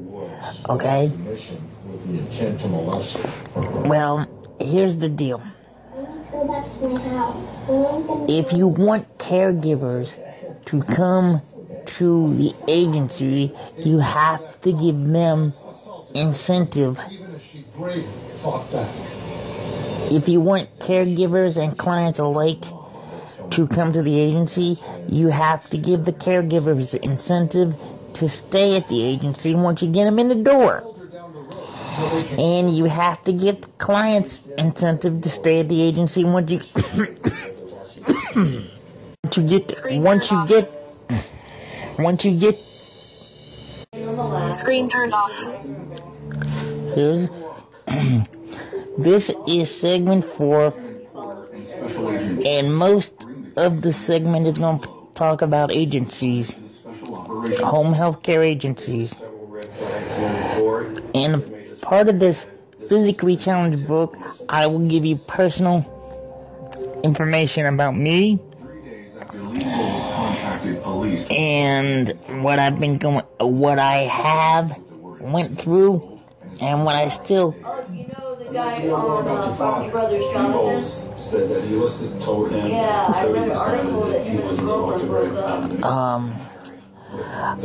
Okay? 0.69 1.09
Mission 1.09 1.63
with 1.87 2.07
the 2.07 2.19
intent 2.19 2.61
to 2.61 2.69
molest 2.69 3.19
her. 3.19 3.71
Well, 3.83 4.27
here's 4.61 4.97
the 4.97 5.09
deal. 5.09 5.43
If 8.29 8.53
you 8.53 8.67
want 8.67 9.19
caregivers 9.19 10.15
to 10.67 10.83
come 10.83 11.41
to 11.87 12.35
the 12.35 12.55
agency, 12.67 13.53
you 13.79 13.99
have 13.99 14.61
to 14.62 14.73
give 14.73 15.07
them 15.09 15.53
incentive. 16.15 16.99
If 20.11 20.29
you 20.29 20.41
want 20.41 20.79
caregivers 20.81 21.57
and 21.57 21.79
clients 21.79 22.19
alike 22.19 22.65
to 23.51 23.67
come 23.69 23.93
to 23.93 24.03
the 24.03 24.19
agency, 24.19 24.79
you 25.09 25.29
have 25.29 25.71
to 25.71 25.79
give 25.79 26.05
the 26.05 26.12
caregivers 26.12 26.95
incentive 26.95 27.75
to 28.15 28.29
stay 28.29 28.77
at 28.77 28.89
the 28.89 29.03
agency 29.03 29.55
once 29.55 29.83
you 29.83 29.89
get 29.89 30.05
them 30.05 30.19
in 30.19 30.29
the 30.29 30.35
door. 30.35 30.96
And 32.39 32.77
you 32.77 32.85
have 32.85 33.25
to 33.25 33.33
get 33.33 33.63
the 33.63 33.69
clients 33.79 34.41
incentive 34.59 35.23
to 35.23 35.29
stay 35.31 35.61
at 35.61 35.69
the 35.69 35.81
agency 35.81 36.25
once 36.25 36.51
you 36.51 36.61
once 39.25 39.37
you 39.37 39.43
get 39.47 39.81
once 40.01 40.31
you 40.31 40.47
get 40.47 40.71
once 41.99 42.25
you 42.25 42.39
get 42.39 42.59
Screen 44.53 44.89
turned 44.89 45.15
off. 45.15 45.33
here's 46.95 47.29
this 48.99 49.31
is 49.47 49.75
segment 49.75 50.25
four. 50.37 50.75
And 52.45 52.77
most 52.77 53.13
of 53.57 53.81
the 53.83 53.93
segment 53.93 54.47
is 54.47 54.59
going 54.59 54.81
to 54.81 54.89
talk 55.15 55.43
about 55.43 55.73
agencies. 55.73 56.55
Home 57.61 57.95
health 57.95 58.23
care 58.23 58.43
agencies. 58.43 59.15
And 61.15 61.56
part 61.87 62.09
of 62.09 62.18
this 62.18 62.46
physically 62.88 63.37
challenged 63.37 63.87
book 63.87 64.16
i 64.49 64.66
will 64.66 64.87
give 64.88 65.05
you 65.05 65.16
personal 65.29 65.85
information 67.05 67.66
about 67.66 67.96
me 67.96 68.38
After 69.20 69.42
Lee 69.42 69.62
Bowles 69.64 70.03
contacted 70.14 70.83
police 70.83 71.27
and 71.31 72.18
what 72.42 72.59
I've 72.59 72.79
been 72.81 72.99
going, 72.99 73.25
what 73.38 73.79
I 73.79 73.99
have 74.05 74.79
went 75.20 75.61
through, 75.61 76.20
and 76.61 76.85
what 76.85 76.94
I 76.96 77.09
still 77.09 77.57
Oh, 77.64 77.85
you 77.92 78.07
know 78.09 78.35
the 78.35 78.53
guy 78.53 78.88
on 78.90 79.29
uh, 79.29 79.55
Farley 79.55 79.90
Brothers, 79.90 80.25
Jonathan? 80.33 81.18
said 81.18 81.49
that 81.51 81.64
Ulysses 81.68 82.18
told 82.25 82.51
him 82.51 82.68
Yeah, 82.68 83.12
I 83.14 83.27
read 83.27 83.44
he 83.44 83.51
an 83.51 83.57
article 83.57 84.03
that 84.09 84.22
he 84.27 84.31
him 84.31 84.40
and 84.42 84.51
his 84.51 84.61
wasn't 84.61 84.68
supposed 84.68 85.01
to 85.01 85.07
girlfriend 85.07 85.81
broke 85.81 85.85
um 85.85 86.22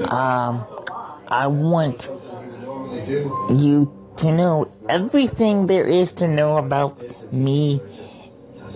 um 0.09 0.65
I 1.27 1.47
want 1.47 2.09
you 3.49 3.91
to 4.17 4.31
know 4.31 4.71
everything 4.87 5.67
there 5.67 5.85
is 5.85 6.13
to 6.13 6.27
know 6.27 6.57
about 6.57 6.99
me 7.33 7.81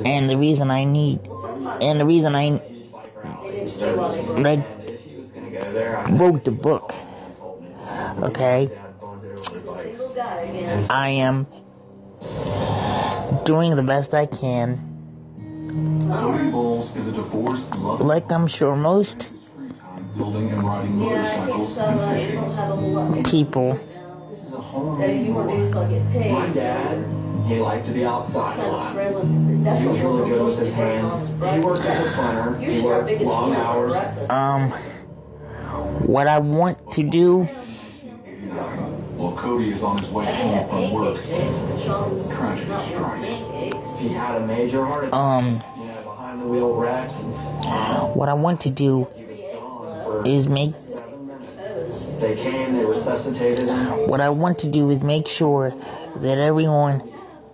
and 0.04 0.30
the 0.30 0.38
reason 0.38 0.72
I 0.72 0.84
need 0.84 1.20
and 1.82 2.00
the 2.00 2.06
reason 2.06 2.36
I 2.36 2.50
They 2.50 3.52
didn't 3.52 3.70
stay 3.72 3.96
while 3.96 4.12
they 4.12 4.22
were 4.22 4.42
read 4.42 4.66
wrote 6.20 6.44
the 6.46 6.52
book. 6.52 6.94
Okay, 8.22 8.70
He's 9.36 9.66
a 9.66 9.74
single 9.74 10.14
guy 10.14 10.42
again. 10.42 10.86
I 10.90 11.10
am 11.10 11.48
doing 13.46 13.76
the 13.76 13.84
best 13.84 14.14
I 14.14 14.26
can, 14.26 14.96
Cody 16.12 16.52
Bowles 16.52 16.96
is 16.96 17.08
a 17.08 17.12
divorced 17.12 17.76
lover 17.76 18.04
like 18.04 18.32
I'm 18.32 18.48
sure 18.48 18.76
most 18.76 19.32
building 20.16 20.50
and 24.76 25.00
riding 25.00 25.26
Yeah, 25.26 25.32
I 25.32 25.36
think 25.36 25.36
motorcycles 25.36 25.36
so. 25.36 25.36
and 25.36 25.36
Uh, 25.36 25.36
you 25.36 25.36
fishing. 25.36 25.36
don't 25.36 25.36
have 25.36 25.36
a 25.36 25.36
whole 25.36 25.36
lot. 25.36 25.36
people. 25.36 25.36
That 25.36 25.36
if 25.36 25.36
you 25.36 25.36
want 25.36 25.50
to 25.50 25.56
do 25.56 25.62
is 25.64 25.76
like 25.76 25.90
get 25.90 26.12
paid. 26.12 26.32
My 26.32 26.48
dad, 26.48 27.06
he 27.48 27.60
liked 27.60 27.86
to 27.88 27.92
be 27.94 28.06
outside 28.06 28.54
a 28.54 28.62
Kind 28.62 28.68
of 28.68 28.74
lot. 28.80 28.90
scrambling. 28.90 29.64
That's 29.64 29.80
He 29.80 29.86
what 29.88 29.94
was 29.94 30.02
really 30.02 30.30
good 30.30 30.42
with 30.46 30.60
his 30.60 30.68
supposed 30.70 30.72
to 30.72 30.76
bring 30.78 31.06
on 31.06 31.10
hands. 31.10 31.56
He 31.56 31.60
worked 31.66 31.86
as 31.86 32.06
a 32.08 32.12
planner. 32.12 32.58
He 32.58 32.66
Usually 32.66 32.92
our 32.94 33.00
worked 33.04 33.22
long 33.22 33.50
meals 33.52 33.66
hours. 33.66 34.30
Um, 34.30 34.72
what 36.06 36.28
I 36.28 36.40
want 36.40 36.92
to 36.94 37.04
do 37.04 37.48
Well, 39.18 39.32
Cody 39.32 39.70
is 39.70 39.82
on 39.82 39.98
his 39.98 40.10
way 40.10 40.26
I 40.28 40.32
can 40.32 40.48
have 40.50 40.70
home 40.70 40.90
from 40.90 40.94
work, 40.94 41.16
pancake 41.24 41.30
days, 41.48 41.58
but 41.60 41.80
Sean's 41.80 42.28
Tragedy 42.30 42.70
not 42.70 42.82
strikes. 42.84 43.98
He 44.00 44.10
had 44.10 44.36
a 44.42 44.46
major 44.46 44.84
heart 44.86 45.06
attack. 45.06 45.14
um 45.18 45.64
You 45.80 45.88
behind 46.04 46.42
the 46.42 46.46
wheel 46.48 46.74
wreck. 46.76 47.10
what 48.16 48.28
I 48.30 48.34
want 48.34 48.60
to 48.62 48.70
do 48.70 49.08
He 49.16 49.24
was 49.24 49.40
gone 49.60 50.04
for 50.04 50.28
is 50.28 50.48
make 50.48 50.72
seven 50.74 50.82
minutes. 50.82 50.85
They 52.20 52.36
came, 52.36 52.74
they 52.76 52.86
resuscitated 52.86 53.68
him, 53.68 54.08
what 54.08 54.22
I 54.22 54.30
want 54.30 54.60
to 54.60 54.68
do 54.68 54.90
is 54.90 55.02
make 55.02 55.28
sure 55.28 55.74
that 56.16 56.38
everyone 56.38 57.02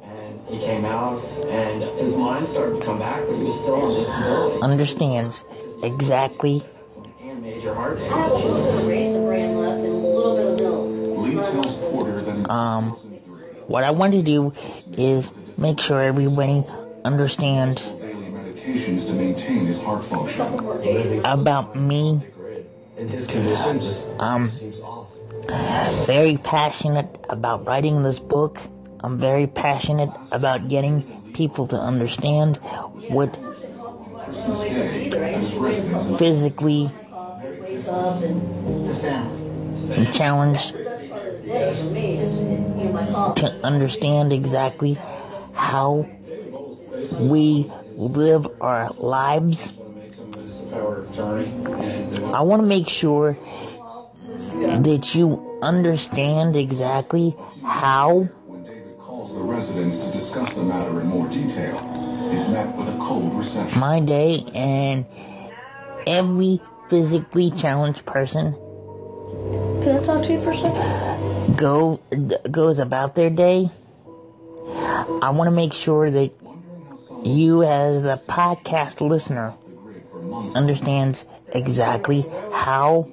and 0.04 0.39
he 0.50 0.60
came 0.60 0.86
out, 0.86 1.24
and 1.45 1.84
his 2.00 2.15
mind 2.15 2.47
started 2.47 2.80
to 2.80 2.86
come 2.86 3.00
back, 3.00 3.26
but 3.28 3.36
he 3.38 3.43
was 3.43 3.60
still 3.62 3.76
on 3.76 3.93
disability. 4.00 4.62
understands 4.62 5.43
exactly 5.84 6.63
And 7.24 7.41
major 7.41 7.74
heart 7.74 7.97
I 8.00 8.04
have 8.04 8.32
a 8.32 8.36
little 8.36 8.63
bit 8.65 8.76
of 8.82 8.88
raisin 8.88 9.26
bran 9.26 9.58
left 9.58 9.80
and 9.84 9.88
a 9.88 9.97
little 9.97 10.36
bit 10.36 10.47
of 10.47 10.60
milk. 10.60 11.17
Lee 11.17 11.34
tells 11.36 11.76
Porter 11.91 12.21
that 12.21 12.50
Um, 12.52 12.91
what 13.67 13.84
I 13.84 13.91
want 13.91 14.13
to 14.13 14.21
do 14.21 14.54
is 14.93 15.30
make 15.58 15.80
sure 15.80 16.02
everybody 16.02 16.63
understands 17.04 17.89
daily 17.91 18.30
medications 18.30 19.08
to 19.08 19.13
maintain 19.13 19.65
his 19.65 19.82
heart 19.82 20.04
function. 20.04 20.38
couple 20.38 20.62
more 20.63 20.78
days. 20.80 21.21
about 21.26 21.76
me. 21.76 22.21
And 23.02 23.10
his 23.10 23.26
condition 23.26 23.80
just 23.80 24.08
Um, 24.20 24.52
seems 24.52 24.80
off. 24.82 25.08
very 26.06 26.38
passionate 26.38 27.26
about 27.30 27.66
writing 27.66 28.04
this 28.04 28.20
book. 28.20 28.60
I'm 29.04 29.18
very 29.18 29.48
passionate 29.48 30.12
about 30.32 30.68
getting 30.70 31.04
people 31.34 31.66
to 31.68 31.78
understand 31.78 32.58
what 33.10 33.34
don't 33.34 34.60
wake 34.60 34.72
up 34.78 34.94
either. 34.94 35.26
I 35.26 35.36
usually 35.40 35.62
wait 35.62 35.80
a 35.80 35.90
couple 35.90 36.18
physically 36.18 36.92
coffee, 37.10 37.48
wake 37.60 37.88
up 37.88 38.22
and 38.22 40.14
challenged 40.14 40.74
that's 40.76 41.10
part 41.10 41.28
of 41.28 41.42
the 41.42 41.48
day 41.48 41.76
for 41.76 41.84
me 41.86 42.20
is 42.20 42.36
you 42.38 42.44
know 42.46 42.92
my 42.94 43.06
coffee. 43.08 43.42
to 43.42 43.66
understand 43.66 44.32
exactly 44.32 44.94
how 45.54 46.08
we 47.20 47.72
live 47.98 48.48
our 48.62 48.92
lives. 48.98 49.74
I 52.34 52.41
want 52.41 52.62
to 52.62 52.67
make 52.67 52.88
sure 52.88 53.38
that 54.62 55.15
you 55.15 55.60
understand 55.62 56.56
exactly 56.56 57.36
how 57.63 58.30
When 58.46 58.63
David 58.63 58.98
calls 59.00 59.34
the 59.34 59.41
residents 59.41 59.98
to 60.00 60.12
discuss 60.12 60.54
the 60.54 60.63
matter 60.63 61.02
in 61.02 61.08
more 61.08 61.28
detail, 61.28 61.78
he's 62.32 62.48
met 62.48 62.76
with 62.76 62.88
a 62.88 62.98
cold 63.00 63.34
reception. 63.36 63.80
my 63.80 64.00
day 64.00 64.46
and 64.54 65.06
every 66.08 66.60
physically 66.89 67.52
challenged 67.52 68.06
person 68.06 68.54
Can 69.84 69.98
I 69.98 70.04
talk 70.04 70.24
to 70.26 70.34
you 70.34 70.41
for 70.41 70.52
a 70.52 70.56
second? 70.58 71.58
go 71.58 72.00
goes 72.50 72.80
about 72.80 73.15
their 73.15 73.30
day. 73.30 73.70
I 75.22 75.30
want 75.32 75.48
to 75.48 75.52
make 75.52 75.74
sure 75.74 76.10
that 76.10 76.32
you, 77.24 77.63
as 77.63 78.02
the 78.02 78.20
podcast 78.28 79.08
listener, 79.08 79.54
understands 80.56 81.26
exactly 81.54 82.22
how 82.52 83.10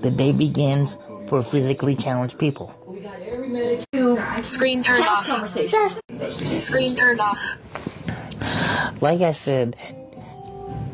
the 0.00 0.10
day 0.10 0.32
begins 0.32 0.96
for 1.28 1.42
physically 1.42 1.96
challenged 1.96 2.38
people. 2.38 2.72
Screen 4.44 4.82
turned 4.82 5.04
off. 5.04 5.26
Screen 6.60 6.96
turned 6.96 7.20
off. 7.20 7.56
Like 9.00 9.20
I 9.20 9.32
said, 9.32 9.76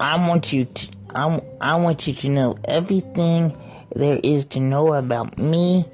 I 0.01 0.29
want 0.29 0.53
you 0.53 0.65
to 0.65 0.89
I, 1.15 1.43
I 1.61 1.77
want 1.77 2.07
you 2.07 2.15
to 2.15 2.29
know 2.29 2.57
everything 2.65 3.57
there 3.95 4.19
is 4.23 4.47
to 4.47 4.61
know 4.61 4.95
about 4.95 5.37
me 5.37 5.85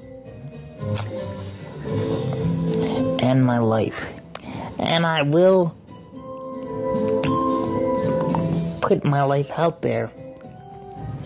and 3.19 3.45
my 3.45 3.59
life. 3.59 4.13
And 4.77 5.05
I 5.05 5.23
will 5.23 5.75
put 8.89 9.03
my 9.05 9.21
life 9.21 9.51
out 9.51 9.83
there 9.83 10.09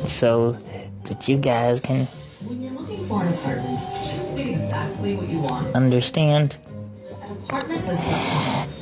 so 0.06 0.52
that 1.06 1.30
you 1.30 1.38
guys 1.38 1.80
can 1.80 2.06
When 2.42 2.62
you're 2.62 2.74
looking 2.74 3.08
for 3.08 3.24
an 3.24 3.34
apartment, 3.34 4.36
get 4.36 4.48
exactly 4.48 5.16
what 5.16 5.30
you 5.30 5.40
want. 5.40 5.74
understand 5.74 6.58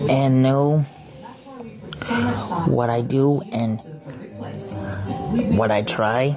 and 0.09 0.41
know 0.41 0.83
that's 1.21 1.45
why 1.45 1.61
we 1.61 1.69
put 1.69 1.95
so 2.03 2.15
much 2.15 2.35
thought 2.37 2.69
what 2.69 2.89
I 2.89 3.01
do 3.01 3.41
and 3.51 3.79
into 3.79 3.91
the 3.91 3.99
perfect 3.99 4.37
place. 4.39 4.73
We've 5.31 5.45
made 5.45 5.57
what 5.59 5.69
I 5.69 5.83
try 5.83 6.35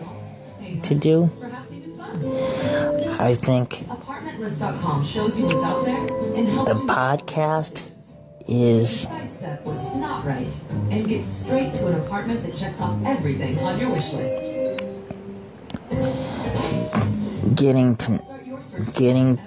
to 0.82 0.94
do. 0.94 1.30
perhaps 1.40 1.72
even 1.72 1.96
fun. 1.96 3.20
I 3.20 3.34
think 3.36 3.86
Apartmentlist.com 3.88 5.02
shows 5.02 5.38
you 5.38 5.46
what's 5.46 5.64
out 5.64 5.82
there 5.86 5.96
and 6.36 6.48
helps 6.50 6.70
the 6.70 6.76
podcast 6.92 7.80
is 8.46 9.06
sidestep 9.44 9.64
what's 9.64 9.94
not 9.96 10.24
right 10.24 10.52
and 10.90 11.06
get 11.06 11.24
straight 11.24 11.72
to 11.74 11.86
an 11.88 11.94
apartment 11.94 12.42
that 12.42 12.56
checks 12.56 12.80
off 12.80 12.98
everything 13.04 13.58
on 13.58 13.78
your 13.78 13.90
wish 13.90 14.12
list. 14.12 14.52
getting 17.54 17.96
to 17.96 18.18
Start 18.18 18.46
your 18.46 18.62
search 18.62 18.94
getting 18.94 19.40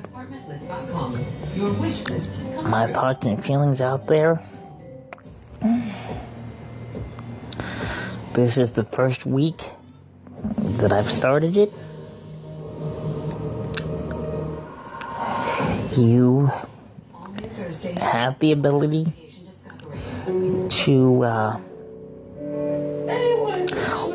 Your 1.56 1.74
wish 1.74 2.08
list. 2.10 2.42
my 2.64 2.92
thoughts 2.92 3.26
and 3.26 3.44
feelings 3.44 3.82
out 3.82 4.08
there. 4.08 4.42
This 8.34 8.58
is 8.58 8.74
the 8.74 8.84
first 8.84 9.26
week 9.26 9.64
that 10.78 10.94
I've 10.94 11.12
started 11.12 11.58
it. 11.58 11.74
You 15.98 16.52
have 17.96 18.38
the 18.38 18.52
ability 18.52 19.27
to 20.28 21.24
uh, 21.24 21.60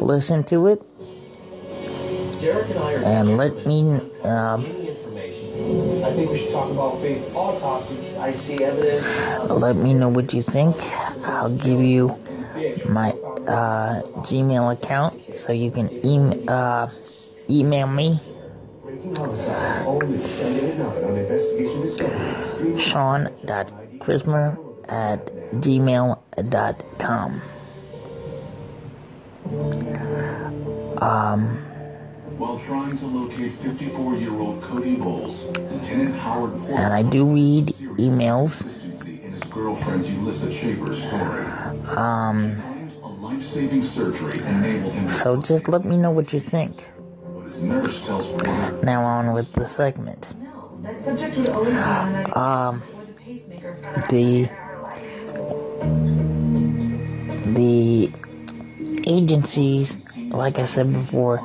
listen 0.00 0.44
to 0.44 0.66
it 0.66 0.82
and 2.42 2.78
I 2.78 2.94
are 2.94 3.04
and 3.04 3.36
let 3.36 3.66
me 3.66 4.00
um, 4.24 4.66
any 4.66 4.88
information. 4.88 6.04
I 6.04 6.12
think 6.14 6.30
we 6.30 6.36
should 6.38 6.50
talk 6.52 6.70
about 6.70 7.00
Faith's 7.00 7.28
autopsy. 7.34 7.96
I 8.18 8.30
see 8.30 8.56
evidence. 8.62 9.06
let 9.50 9.76
me 9.76 9.94
know 9.94 10.08
what 10.08 10.32
you 10.34 10.42
think. 10.42 10.76
I'll 11.24 11.50
give 11.50 11.80
you 11.80 12.18
my 12.84 13.10
uh, 13.46 14.02
Gmail 14.28 14.72
account 14.72 15.36
so 15.36 15.52
you 15.52 15.70
can 15.70 15.88
em- 16.04 16.44
uh, 16.48 16.88
email 17.48 17.86
me 17.86 18.20
Breaking 18.84 19.14
homicide. 19.14 19.86
Only 19.86 20.18
Sunday 20.26 20.76
night 20.76 21.04
on 21.04 21.16
Investigation 21.16 21.80
Discovery. 21.80 22.42
Stream 22.42 22.78
sean.chrismer 22.78 24.58
at 24.88 25.26
gmail.com. 25.60 27.42
Um, 30.98 31.56
While 32.38 32.58
trying 32.60 32.96
to 32.98 33.06
locate 33.06 33.52
54-year-old 33.52 34.62
Cody 34.62 34.96
Bowles, 34.96 35.44
Lieutenant 35.46 36.14
Howard 36.16 36.52
Porter 36.60 36.74
and 36.74 36.92
I 36.92 37.02
do 37.02 37.24
read 37.26 37.66
emails. 37.98 38.62
in 39.02 39.32
his 39.32 39.40
girlfriend 39.44 40.04
Ulissa 40.04 40.50
Chapers' 40.52 41.02
story. 41.02 41.44
Um, 41.96 42.56
a 43.02 43.06
life-saving 43.08 43.82
surgery 43.82 44.38
enabled 44.46 44.92
him 44.92 45.06
to 45.08 45.12
so 45.12 45.36
just 45.36 45.68
let 45.68 45.84
me 45.84 45.96
know 45.96 46.10
what 46.10 46.32
you 46.32 46.40
think. 46.40 46.84
nurse 47.60 48.04
tells 48.06 48.26
Now 48.82 49.02
on 49.04 49.32
with 49.34 49.52
the 49.52 49.66
segment. 49.66 50.26
That 50.82 51.00
subject 51.00 51.36
would 51.36 51.48
always 51.50 51.74
be 51.74 51.78
on 51.80 52.38
Um, 52.38 52.82
the 53.06 53.12
pacemaker 53.12 53.76
for 53.82 54.00
the 57.54 58.06
the 58.78 59.02
agencies, 59.06 59.96
like 60.30 60.58
I 60.58 60.64
said 60.64 60.92
before, 60.92 61.42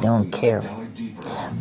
don't 0.00 0.30
care. 0.30 0.62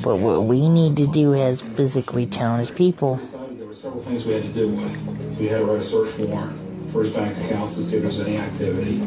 But 0.02 0.18
what 0.18 0.44
we 0.46 0.70
need 0.70 0.96
to 0.98 1.08
do 1.08 1.34
as 1.36 1.62
physically 1.62 2.26
challenged 2.28 2.76
people 2.76 3.18
There 3.18 3.68
were 3.68 3.74
several 3.74 4.02
things 4.02 4.26
we 4.26 4.34
had 4.34 4.44
to 4.44 4.50
deal 4.50 4.70
with. 4.70 5.38
We 5.40 5.48
had 5.48 5.60
to 5.60 5.66
write 5.66 5.82
a 5.82 5.84
search 5.84 6.18
warrant 6.20 6.58
for 6.92 7.04
his 7.04 7.12
bank 7.12 7.38
accounts 7.38 7.76
to 7.76 7.84
see 7.84 7.98
if 7.98 8.04
there's 8.04 8.20
any 8.20 8.38
activity. 8.38 9.00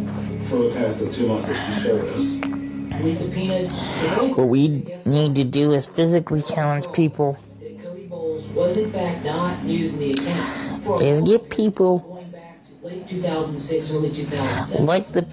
Further 0.44 0.72
past 0.74 1.00
the 1.00 1.10
two 1.12 1.26
months 1.26 1.46
that 1.48 1.54
she 1.54 1.80
showed 1.82 2.04
us. 2.08 2.40
We 3.02 3.12
subpoenaed 3.12 3.70
the 3.70 4.08
bank 4.16 4.36
What 4.36 4.48
we 4.48 4.68
need 5.04 5.34
to 5.36 5.44
do 5.44 5.72
as 5.72 5.86
physically 5.86 6.42
challenged 6.42 6.92
people 6.92 7.38
that 7.60 7.82
Cody 7.82 8.08
was 8.54 8.76
in 8.76 8.90
fact 8.90 9.24
not 9.24 9.62
using 9.64 9.98
the 9.98 10.12
account 10.12 11.02
is 11.02 11.20
get 11.22 11.50
people 11.50 11.98
going 11.98 12.02
back 12.02 12.08
to 12.08 12.11
late 12.82 13.06
2006, 13.06 13.90
early 13.92 14.10
2007. 14.10 14.86
like 14.86 15.12
the 15.12 15.26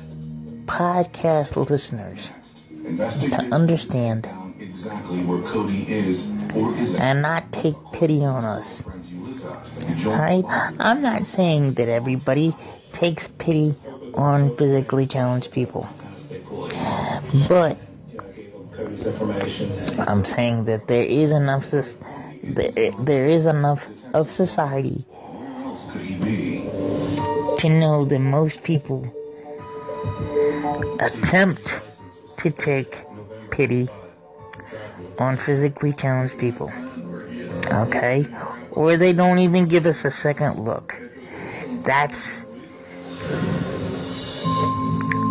podcast 0.65 1.55
listeners 1.69 2.31
to 2.71 3.49
understand 3.51 4.29
exactly 4.59 5.23
where 5.23 5.41
Cody 5.41 5.91
is 5.91 6.27
or 6.53 6.75
isn't. 6.75 7.01
and 7.01 7.23
not 7.23 7.51
take 7.51 7.75
pity 7.91 8.23
on 8.23 8.45
us. 8.45 8.81
Friend 8.81 10.05
Right? 10.05 10.45
I'm 10.79 11.01
not 11.01 11.25
saying 11.25 11.73
that 11.75 11.89
everybody 11.89 12.55
takes 12.91 13.29
pity 13.39 13.75
on 14.13 14.55
physically 14.55 15.07
challenged 15.07 15.51
people, 15.51 15.87
but 17.47 17.77
I 18.19 18.23
gave 18.35 18.51
them 18.53 18.69
Cody's 18.75 19.07
information 19.07 19.71
and 19.71 20.01
I'm 20.01 20.23
saying 20.23 20.65
that 20.65 20.87
there 20.87 21.03
is 21.03 21.31
enough 21.31 21.71
there, 22.43 22.91
there 22.99 23.25
is 23.25 23.47
enough 23.47 23.87
of 24.13 24.29
society 24.29 25.05
could 25.09 25.17
he 25.17 25.27
be? 25.27 25.28
To 27.59 27.67
know 27.69 28.05
that 28.05 28.19
most 28.19 28.63
people 28.63 29.03
attempt 30.99 31.81
to 32.37 32.49
take 32.51 33.05
pity 33.51 33.89
on 35.17 35.37
physically 35.37 35.91
challenged 35.91 36.37
people. 36.37 36.71
Okay? 37.71 38.25
Or 38.71 38.95
they 38.95 39.11
don't 39.11 39.39
even 39.39 39.67
give 39.67 39.85
us 39.85 40.05
a 40.05 40.11
second 40.11 40.63
look. 40.63 41.01
That's. 41.83 42.45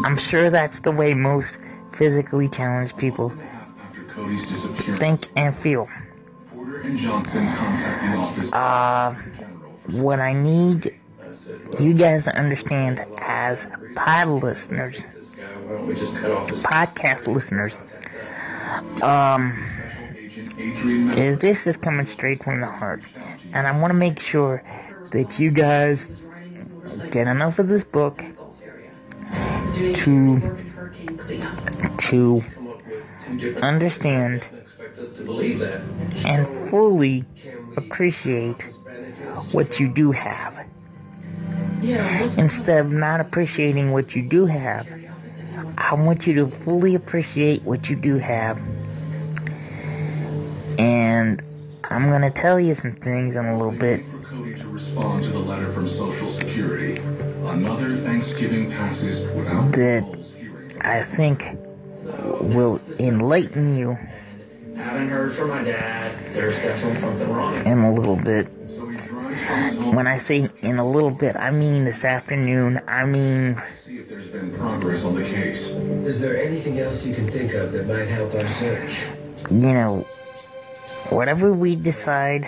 I'm 0.04 0.18
sure 0.18 0.50
that's 0.50 0.80
the 0.80 0.90
way 0.92 1.14
most 1.14 1.58
physically 1.94 2.48
challenged 2.48 2.96
people 2.98 3.32
After 3.80 4.04
Cody's 4.04 4.46
disappearance, 4.46 4.98
think 4.98 5.28
and 5.34 5.56
feel. 5.56 5.88
Porter 6.54 6.80
and 6.82 6.98
Johnson 6.98 7.46
contact 7.54 8.18
office 8.18 8.52
Uh, 8.52 9.14
what 9.86 10.20
I 10.20 10.34
need 10.34 10.94
you 11.78 11.94
guys 11.94 12.26
understand 12.28 13.06
as 13.18 13.68
pod 13.94 14.28
listeners, 14.28 15.02
podcast 16.62 17.26
listeners, 17.26 17.80
um, 19.02 19.52
is 21.16 21.38
this 21.38 21.66
is 21.66 21.76
coming 21.76 22.06
straight 22.06 22.42
from 22.44 22.60
the 22.60 22.66
heart. 22.66 23.02
And 23.52 23.66
I 23.66 23.78
want 23.78 23.90
to 23.90 23.94
make 23.98 24.20
sure 24.20 24.62
that 25.10 25.38
you 25.38 25.50
guys 25.50 26.10
get 27.10 27.26
enough 27.26 27.58
of 27.58 27.68
this 27.68 27.84
book 27.84 28.24
to 29.94 30.40
to 31.98 32.42
understand 33.62 34.48
and 36.24 36.48
fully 36.70 37.24
appreciate 37.76 38.70
what 39.52 39.78
you 39.80 39.88
do 39.88 40.12
have. 40.12 40.67
Instead 41.82 42.86
of 42.86 42.92
not 42.92 43.20
appreciating 43.20 43.92
what 43.92 44.14
you 44.14 44.22
do 44.22 44.46
have, 44.46 44.86
I 45.76 45.94
want 45.94 46.26
you 46.26 46.34
to 46.34 46.46
fully 46.46 46.94
appreciate 46.94 47.62
what 47.62 47.88
you 47.88 47.96
do 47.96 48.16
have. 48.16 48.60
And 50.78 51.42
I'm 51.84 52.08
going 52.08 52.22
to 52.22 52.30
tell 52.30 52.58
you 52.58 52.74
some 52.74 52.92
things 52.92 53.36
in 53.36 53.44
a 53.46 53.56
little 53.56 53.72
bit. 53.72 54.04
For 54.10 54.18
Cody 54.18 54.54
to 54.56 54.68
respond 54.68 55.22
to 55.24 55.30
the 55.30 55.42
letter 55.42 55.72
from 55.72 55.88
Social 55.88 56.30
Security. 56.32 57.00
Another 57.44 57.96
Thanksgiving 57.96 58.70
passes 58.70 59.22
without 59.34 59.72
That 59.72 60.04
I 60.80 61.02
think 61.02 61.56
will 62.40 62.80
enlighten 62.98 63.76
you 63.76 63.98
Haven't 64.76 65.08
heard 65.08 65.34
from 65.34 65.48
my 65.48 65.62
dad. 65.62 66.34
There's 66.34 66.54
definitely 66.56 67.00
something 67.00 67.28
wrong. 67.32 67.56
in 67.66 67.78
a 67.78 67.92
little 67.92 68.16
bit. 68.16 68.48
When 69.48 70.06
I 70.06 70.16
say 70.18 70.48
in 70.62 70.78
a 70.78 70.86
little 70.86 71.10
bit, 71.10 71.34
I 71.36 71.50
mean 71.50 71.84
this 71.84 72.04
afternoon. 72.04 72.80
I 72.86 73.04
mean 73.06 73.54
to 73.54 73.62
see 73.84 73.96
if 73.98 74.08
there's 74.08 74.28
been 74.28 74.54
progress 74.56 75.04
on 75.04 75.14
the 75.14 75.24
case. 75.24 75.66
Is 76.04 76.20
there 76.20 76.36
anything 76.36 76.78
else 76.78 77.04
you 77.04 77.14
can 77.14 77.26
think 77.28 77.54
of 77.54 77.72
that 77.72 77.86
might 77.86 78.08
help 78.08 78.34
our 78.34 78.46
search? 78.46 79.04
you 79.50 79.72
know, 79.72 80.06
whatever 81.08 81.52
we 81.52 81.76
decide, 81.76 82.46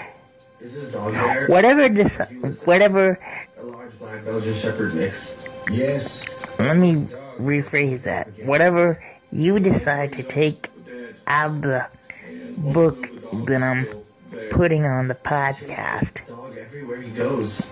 Is 0.60 0.74
this 0.74 0.92
dog 0.92 1.14
there? 1.14 1.46
whatever 1.46 1.88
deci- 1.88 2.66
whatever. 2.66 3.18
A 3.58 3.62
large 3.62 3.98
black 3.98 4.24
Belgian 4.24 4.54
Shepherd 4.54 4.94
mix. 4.94 5.34
Yes. 5.70 6.24
Let 6.58 6.76
me 6.76 7.08
rephrase 7.38 8.02
that. 8.02 8.28
Whatever 8.44 9.02
you 9.32 9.58
decide 9.58 10.12
to 10.14 10.22
take 10.22 10.68
out 11.26 11.50
of 11.52 11.62
the 11.62 11.86
book 12.58 13.08
that 13.46 13.62
I'm 13.62 13.86
putting 14.50 14.84
on 14.84 15.08
the 15.08 15.14
podcast 15.14 16.20
Everywhere 16.90 17.08
he 17.08 17.16
goes. 17.16 17.62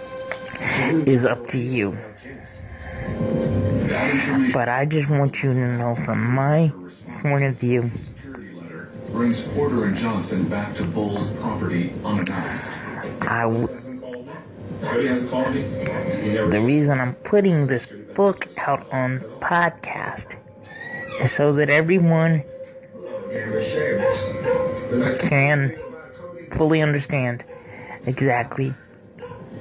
is 1.09 1.25
up 1.27 1.49
to 1.49 1.59
you. 1.59 1.99
But 4.53 4.69
I 4.69 4.87
just 4.89 5.11
want 5.11 5.43
you 5.43 5.53
to 5.55 5.59
know 5.77 5.97
from 5.97 6.23
my 6.35 6.73
point 7.23 7.43
of 7.45 7.57
view, 7.57 7.91
brings 9.11 9.41
Porter 9.41 9.87
and 9.87 9.97
Johnson 9.97 10.49
back 10.49 10.77
to 10.77 10.85
Bowles' 10.85 11.33
property 11.33 11.93
unannounced. 12.05 12.65
I 13.23 13.43
w- 13.43 13.67
Hasn't 13.67 14.01
called 14.01 14.27
me. 14.27 14.33
Cody 14.83 15.07
hasn't 15.09 15.31
called 15.31 15.53
me. 15.53 15.63
He 15.63 16.33
never. 16.35 16.51
the 16.51 16.61
reason 16.61 17.01
I'm 17.01 17.15
putting 17.17 17.67
this 17.67 17.89
book 18.15 18.47
out 18.57 18.87
on 18.93 19.21
podcast 19.41 20.37
is 21.21 21.33
so 21.33 21.53
that 21.55 21.71
everyone 21.71 22.45
can 25.29 25.77
fully 26.53 26.83
understand 26.83 27.45
exactly 28.07 28.75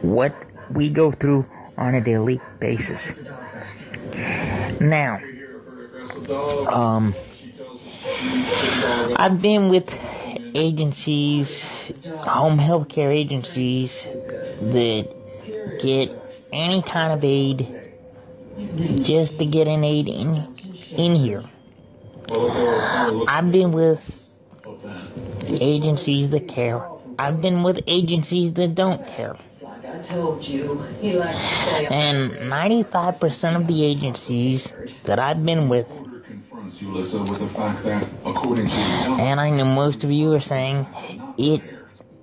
what 0.02 0.34
we 0.72 0.90
go 0.90 1.12
through 1.12 1.46
on 1.78 1.96
a 1.96 2.02
daily 2.02 2.42
basis. 2.60 3.14
Now, 4.80 5.20
um, 6.70 7.16
I've 9.16 9.42
been 9.42 9.70
with 9.70 9.94
agencies, 10.56 11.92
home 12.20 12.58
health 12.58 12.90
care 12.90 13.12
agencies 13.12 14.08
that 14.62 15.08
get 15.82 16.12
any 16.52 16.82
kind 16.82 17.14
of 17.14 17.24
aid 17.24 17.94
just 18.96 19.38
to 19.40 19.46
get 19.46 19.68
an 19.68 19.84
aid 19.84 20.08
in 20.08 20.56
in 20.98 21.16
here. 21.16 21.44
I've 23.28 23.52
been 23.52 23.72
with 23.72 24.34
agencies 25.62 26.30
that 26.32 26.48
care. 26.48 26.82
I've 27.20 27.42
been 27.42 27.64
with 27.64 27.80
agencies 27.88 28.54
that 28.54 28.76
don't 28.76 29.06
care. 29.08 29.38
Like 29.88 29.96
I 29.96 30.04
told 30.04 30.46
you, 30.46 30.84
he 31.02 31.14
likes 31.14 31.38
to 31.40 31.46
stay. 31.46 31.86
And 31.88 32.32
95% 32.32 33.56
of 33.56 33.68
the 33.68 33.84
agencies 33.86 34.72
that 35.04 35.18
I've 35.20 35.46
been 35.46 35.70
with, 35.70 35.88
Porter 35.88 36.20
confronts 36.20 36.78
Ulissa 36.80 37.28
with 37.28 37.40
the 37.40 37.48
fact 37.48 37.84
that, 37.84 38.08
according 38.26 38.68
to 38.68 38.72
his 38.74 39.06
doctor, 39.06 39.24
and 39.24 39.40
I 39.40 39.50
know 39.50 39.66
most 39.66 40.04
of 40.04 40.12
you 40.12 40.34
are 40.34 40.42
saying 40.42 40.86
it, 41.38 41.62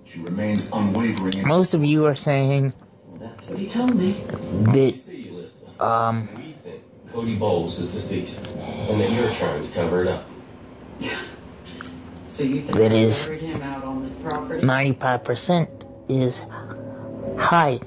she 0.05 0.20
remains 0.20 0.68
unwavering 0.72 1.46
most 1.46 1.74
of 1.74 1.83
you 1.85 2.05
are 2.07 2.14
saying 2.14 2.72
That's 3.18 3.46
what 3.48 3.59
he 3.59 3.66
told 3.68 3.94
me. 3.96 4.12
that, 4.74 5.85
um, 5.85 6.29
we 6.37 6.55
Cody 7.12 7.37
Bowles 7.37 7.79
is 7.79 7.92
deceased, 7.94 8.50
and 8.57 9.00
that 9.00 9.11
you're 9.11 9.31
trying 9.31 9.66
to 9.66 9.72
cover 9.74 10.03
it 10.03 10.09
up. 10.09 10.24
So 12.24 12.42
you 12.42 12.61
think 12.61 12.77
That 12.77 12.92
I 12.92 12.96
is- 12.96 13.27
buried 13.27 13.40
him 13.42 13.62
out 13.62 13.85
on 13.85 14.03
this 14.03 14.14
property? 14.16 14.66
95% 14.66 15.85
is 16.09 16.42
high. 17.38 17.81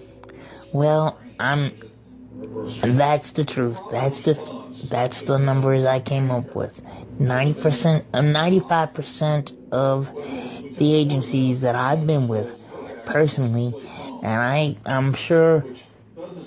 Well, 0.74 1.20
I'm, 1.40 1.72
that's 2.82 3.32
the 3.32 3.46
truth. 3.46 3.80
That's 3.92 4.22
the, 4.22 4.36
that's 4.90 5.24
the 5.24 5.38
numbers 5.38 5.86
I 5.86 6.00
came 6.00 6.32
up 6.32 6.56
with. 6.56 6.82
90%, 7.20 8.06
uh, 8.14 8.20
95% 8.20 9.72
of 9.72 10.08
the 10.78 10.94
agencies 10.94 11.62
that 11.62 11.76
I've 11.76 12.06
been 12.06 12.28
with 12.28 12.50
personally, 13.06 13.74
and 14.22 14.28
I, 14.28 14.78
I'm 14.86 15.14
sure 15.14 15.64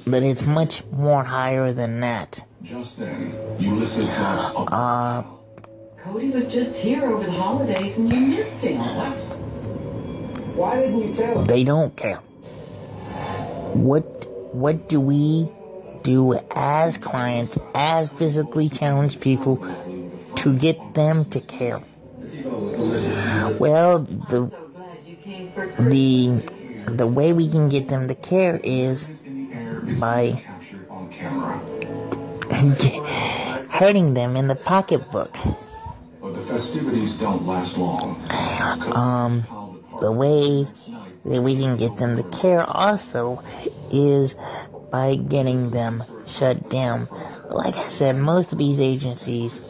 but 0.07 0.23
it's 0.23 0.45
much 0.45 0.83
more 0.93 1.25
higher 1.25 1.73
than 1.73 2.01
that. 2.01 2.45
Just 2.63 2.99
then, 2.99 3.33
Ulissa 3.59 4.05
drops 4.17 4.55
a 4.55 4.75
Uh, 4.75 5.25
Cody 6.03 6.31
was 6.31 6.51
just 6.51 6.77
here 6.77 7.05
over 7.05 7.25
the 7.25 7.33
holidays 7.33 7.99
and 7.99 8.13
you 8.13 8.21
missed 8.21 8.61
him. 8.61 8.79
What? 8.79 9.19
Why 10.57 10.81
didn't 10.81 11.09
you 11.09 11.15
tell 11.15 11.39
him? 11.39 11.45
they 11.45 11.65
don't 11.65 11.95
care. 11.97 12.21
What, 13.75 14.27
what 14.55 14.89
do 14.89 15.01
we 15.01 15.49
do 16.03 16.39
as 16.51 16.97
clients, 16.97 17.59
as 17.75 18.09
physically 18.09 18.69
challenged 18.69 19.21
people, 19.21 19.57
to 20.37 20.57
get 20.57 20.95
them 20.95 21.25
to 21.27 21.41
care? 21.41 21.83
Well, 23.59 24.01
the 24.01 24.49
So 24.51 24.71
glad 24.75 25.05
you 25.05 25.17
came 25.17 25.53
for 25.53 25.67
the 25.67 26.43
the 26.97 27.07
way 27.07 27.33
we 27.33 27.49
can 27.49 27.69
get 27.69 27.89
them 27.89 28.09
to 28.09 28.15
care 28.15 28.61
is 28.63 29.09
in 29.25 29.49
the 29.49 29.55
air 29.55 29.89
is 29.89 30.01
by 30.01 30.33
captured 30.33 30.89
on 30.91 31.11
camera. 31.11 31.61
hurting 33.71 34.15
them 34.15 34.37
in 34.37 34.49
the 34.49 34.55
pocketbook. 34.55 35.37
But 36.21 36.35
the 36.35 36.41
festivities 36.43 37.17
don't 37.17 37.47
last 37.47 37.77
long. 37.79 38.23
Um, 38.95 39.45
the 40.01 40.13
way 40.13 40.67
that 41.25 41.43
we 41.43 41.57
can 41.57 41.77
get 41.77 41.97
them 41.97 42.17
to 42.17 42.23
care 42.31 42.65
also 42.65 43.43
is 43.91 44.37
by 44.91 45.17
getting 45.17 45.71
them 45.71 46.03
shut 46.27 46.69
down. 46.71 47.09
Like 47.49 47.77
I 47.77 47.89
said, 47.89 48.17
most 48.17 48.53
of 48.53 48.59
these 48.59 48.81
agencies, 48.81 49.63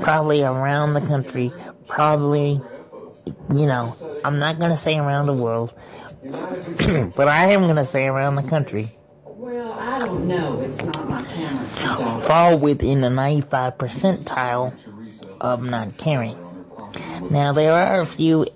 probably 0.00 0.42
around 0.42 0.94
the 0.94 1.00
country, 1.00 1.52
probably, 1.86 2.60
you 3.54 3.66
know, 3.66 3.96
I'm 4.24 4.38
not 4.38 4.58
gonna 4.58 4.76
say 4.76 4.98
around 4.98 5.26
the 5.26 5.34
world, 5.34 5.72
but 6.22 7.28
I 7.28 7.52
am 7.52 7.66
gonna 7.66 7.84
say 7.84 8.06
around 8.06 8.36
the 8.36 8.42
country, 8.42 8.96
Well, 9.24 9.72
I 9.72 9.98
don't 9.98 10.28
know. 10.28 10.60
It's 10.60 10.82
not 10.82 11.08
my 11.08 11.22
camera. 11.22 12.22
fall 12.22 12.58
within 12.58 13.00
the 13.00 13.10
95 13.10 13.78
percentile 13.78 14.74
of 15.40 15.62
not 15.62 15.96
caring. 15.98 16.38
Now, 17.30 17.52
there 17.52 17.72
are 17.72 18.00
a 18.00 18.06
few 18.06 18.46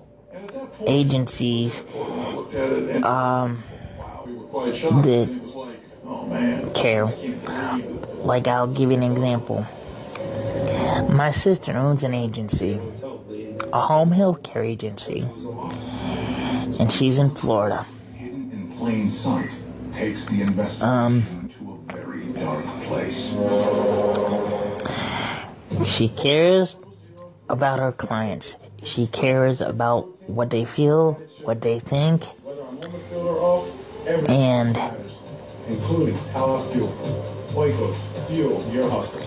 agencies 0.87 1.85
um, 3.03 3.65
that 4.91 5.31
He 5.31 5.41
was 5.41 5.55
like, 5.55 5.83
"Oh 6.05 6.27
man, 6.27 6.71
care. 6.73 7.07
can't 7.07 7.43
believe 7.45 7.85
it." 7.87 8.25
Like, 8.25 8.47
I'll 8.49 8.67
give 8.69 8.91
you 8.91 8.97
an 8.97 9.03
example. 9.03 9.67
My 11.09 11.31
sister 11.31 11.73
owns 11.77 12.03
an 12.05 12.15
agency, 12.15 12.83
a 13.73 13.81
home 13.81 14.13
health 14.13 14.43
care 14.43 14.65
agency, 14.65 15.33
and 16.79 16.91
she's 16.91 17.19
in 17.19 17.31
Florida. 17.31 17.87
Um. 20.81 21.51
She 25.87 26.09
cares 26.09 26.77
about 27.49 27.79
her 27.79 27.93
clients. 27.93 28.57
She 28.87 29.09
cares 29.09 29.61
about 29.61 30.07
what 30.31 30.51
they 30.51 30.65
feel, 30.65 31.15
what 31.43 31.61
they 31.61 31.81
think, 31.81 32.23
Whether 32.45 32.63
I'm 32.63 32.69
on 32.69 32.93
the 32.93 32.99
field 33.11 33.27
or 33.27 33.39
off, 33.41 33.69
everything 34.07 34.37
and 34.37 34.79
including 35.69 36.15
how 36.33 36.57
I 36.57 36.73
feel. 36.73 36.87
Waco, 37.53 37.93
fuel 38.29 38.71
your 38.73 38.89
hustle. 38.89 39.23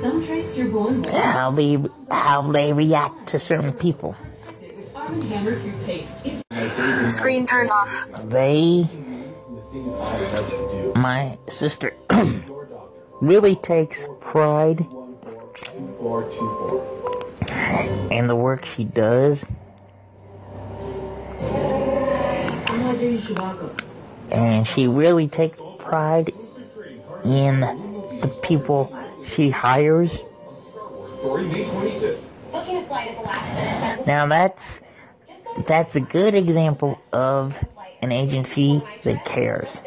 Some 0.00 0.24
traits 0.24 0.56
you're 0.56 0.68
born 0.68 1.02
with. 1.02 1.12
how 1.12 1.50
they 1.50 1.76
how 2.10 2.40
they 2.40 2.72
react 2.72 3.28
to 3.28 3.38
certain 3.38 3.74
people. 3.74 4.16
With 4.62 4.96
Arm 4.96 5.20
& 5.22 5.28
Hammer 5.28 5.58
toothpaste. 5.58 7.14
Screen 7.14 7.46
turned 7.46 7.70
off. 7.70 8.08
They, 8.24 8.86
The 8.88 9.62
things 9.72 9.94
I 9.94 10.16
have 10.32 10.48
to 10.48 10.68
do. 10.72 10.92
my 10.96 11.36
sister, 11.48 11.92
really 13.20 13.56
takes 13.56 14.06
pride 14.20 14.86
in 18.10 18.26
the 18.26 18.36
work 18.36 18.64
she 18.64 18.84
does. 18.84 19.46
And 24.32 24.66
she 24.66 24.86
really 24.86 25.28
takes 25.28 25.58
pride 25.78 26.32
in 27.24 27.60
the 28.20 28.28
people 28.42 28.92
she 29.24 29.50
hires. 29.50 30.18
Now 34.06 34.26
that's 34.26 34.80
that's 35.66 35.94
a 35.96 36.00
good 36.00 36.34
example 36.34 37.00
of 37.12 37.62
an 38.02 38.12
agency 38.12 38.82
that 39.02 39.24
cares. 39.24 39.80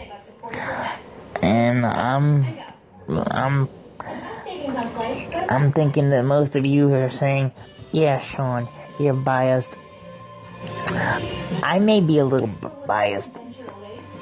And 1.42 1.86
I'm 1.86 2.58
I'm 3.08 3.70
I'm 5.50 5.72
thinking 5.74 6.10
that 6.12 6.24
most 6.24 6.56
of 6.56 6.66
you 6.66 6.94
are 6.94 7.10
saying, 7.10 7.52
"Yeah, 7.92 8.20
Sean, 8.20 8.68
you're 9.00 9.14
biased." 9.14 9.78
I 11.64 11.80
may 11.80 12.02
be 12.02 12.20
a 12.20 12.26
little 12.26 12.50
biased. 12.88 13.32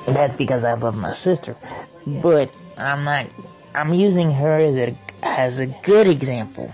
That's 0.07 0.33
because 0.33 0.63
I 0.63 0.73
love 0.73 0.95
my 0.95 1.13
sister, 1.13 1.55
but 2.07 2.51
I'm 2.77 3.03
not. 3.03 3.27
I'm 3.75 3.93
using 3.93 4.31
her 4.31 4.57
as 4.57 4.77
a 4.77 4.97
as 5.21 5.59
a 5.59 5.67
good 5.67 6.07
example 6.07 6.73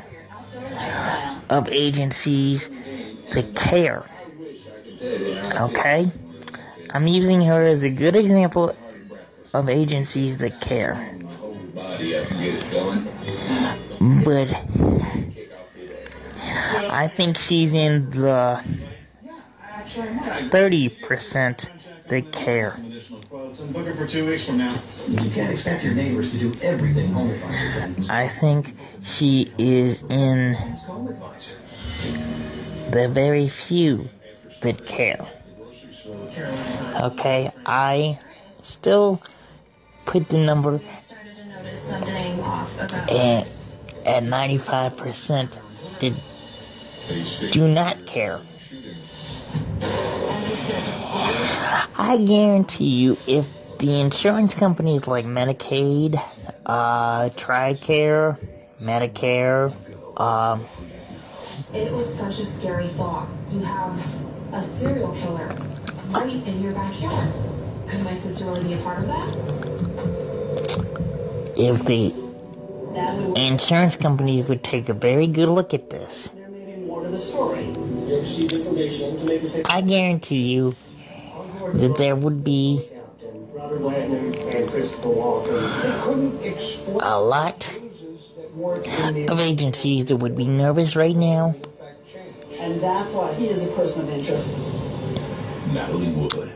of 1.49 1.67
agencies 1.69 2.69
that 3.33 3.55
care. 3.55 4.05
Okay? 5.01 6.11
I'm 6.91 7.07
using 7.07 7.41
her 7.41 7.61
as 7.67 7.83
a 7.83 7.89
good 7.89 8.15
example 8.15 8.75
of 9.53 9.69
agencies 9.69 10.37
that 10.37 10.61
care. 10.61 11.17
But 13.99 14.53
I 16.89 17.11
think 17.15 17.37
she's 17.37 17.73
in 17.73 18.09
the 18.11 18.63
30% 20.49 21.69
that 22.07 22.31
care. 22.31 22.79
I'm 22.79 23.71
booking 23.73 23.97
for 23.97 24.07
two 24.07 24.25
weeks 24.27 24.45
from 24.45 24.57
now. 24.57 24.75
You 25.07 25.29
can't 25.31 25.51
expect 25.51 25.83
your 25.83 25.93
neighbors 25.93 26.31
to 26.31 26.37
do 26.37 26.53
everything 26.61 27.11
Home 27.11 27.31
Advisor. 27.31 28.11
I 28.11 28.27
think 28.27 28.75
she 29.03 29.51
is 29.57 30.03
in 30.03 30.53
the 32.91 33.09
very 33.11 33.49
few 33.49 34.09
that 34.61 34.85
care. 34.85 35.27
Okay, 37.01 37.51
I 37.65 38.19
still 38.61 39.21
put 40.05 40.29
the 40.29 40.37
number 40.37 40.79
at, 43.09 43.47
at 44.07 44.23
95% 44.23 45.59
that 45.99 46.13
do 47.51 47.67
not 47.67 48.05
care. 48.05 48.41
I 51.99 52.17
guarantee 52.25 52.85
you, 52.85 53.17
if 53.27 53.47
the 53.79 53.99
insurance 53.99 54.53
companies 54.53 55.07
like 55.07 55.25
Medicaid, 55.25 56.21
uh, 56.65 57.29
TRICARE, 57.29 58.37
Medicare, 58.81 59.73
um, 60.19 60.65
It 61.73 61.91
was 61.91 62.13
such 62.15 62.39
a 62.39 62.45
scary 62.45 62.87
thought. 62.89 63.27
You 63.51 63.59
have 63.59 63.99
a 64.53 64.61
serial 64.63 65.13
killer 65.13 65.55
right 66.09 66.47
in 66.47 66.63
your 66.63 66.73
backyard. 66.73 67.33
Could 67.87 68.03
my 68.03 68.13
sister 68.13 68.45
really 68.45 68.63
be 68.63 68.73
a 68.73 68.77
part 68.77 68.99
of 68.99 69.07
that? 69.07 70.87
if 71.57 71.83
the 71.85 72.13
insurance 73.35 73.95
companies 73.95 74.47
would 74.47 74.63
take 74.63 74.89
a 74.89 74.93
very 74.93 75.27
good 75.27 75.49
look 75.49 75.73
at 75.73 75.89
this, 75.89 76.31
More 76.85 77.03
to 77.03 77.09
the 77.09 77.19
story. 77.19 77.65
You 77.65 78.19
received 78.19 78.53
information 78.53 79.17
to 79.17 79.25
make 79.25 79.43
us 79.43 79.55
I 79.65 79.81
guarantee 79.81 80.53
you 80.53 80.75
that 81.73 81.95
there 81.95 82.15
would 82.15 82.43
be 82.43 82.89
Robert 83.53 83.81
Wagner 83.81 84.17
and 84.17 84.69
Christopher 84.69 85.09
Walken. 85.09 85.81
They 85.81 86.01
couldn't 86.01 86.43
explain 86.43 86.99
a 87.01 87.19
lot 87.19 87.59
that 88.37 88.55
weren't 88.55 88.87
in 88.87 89.25
the 89.25 89.33
of 89.33 89.39
agencies 89.39 90.05
that 90.05 90.17
would 90.17 90.35
be 90.37 90.47
nervous 90.47 90.95
right 90.95 91.15
now 91.15 91.55
and 92.59 92.81
that's 92.81 93.11
why 93.13 93.33
he 93.35 93.49
is 93.49 93.63
a 93.63 93.71
person 93.73 94.01
of 94.01 94.09
interest. 94.09 94.55
Natalie 95.67 96.07
Wood. 96.07 96.51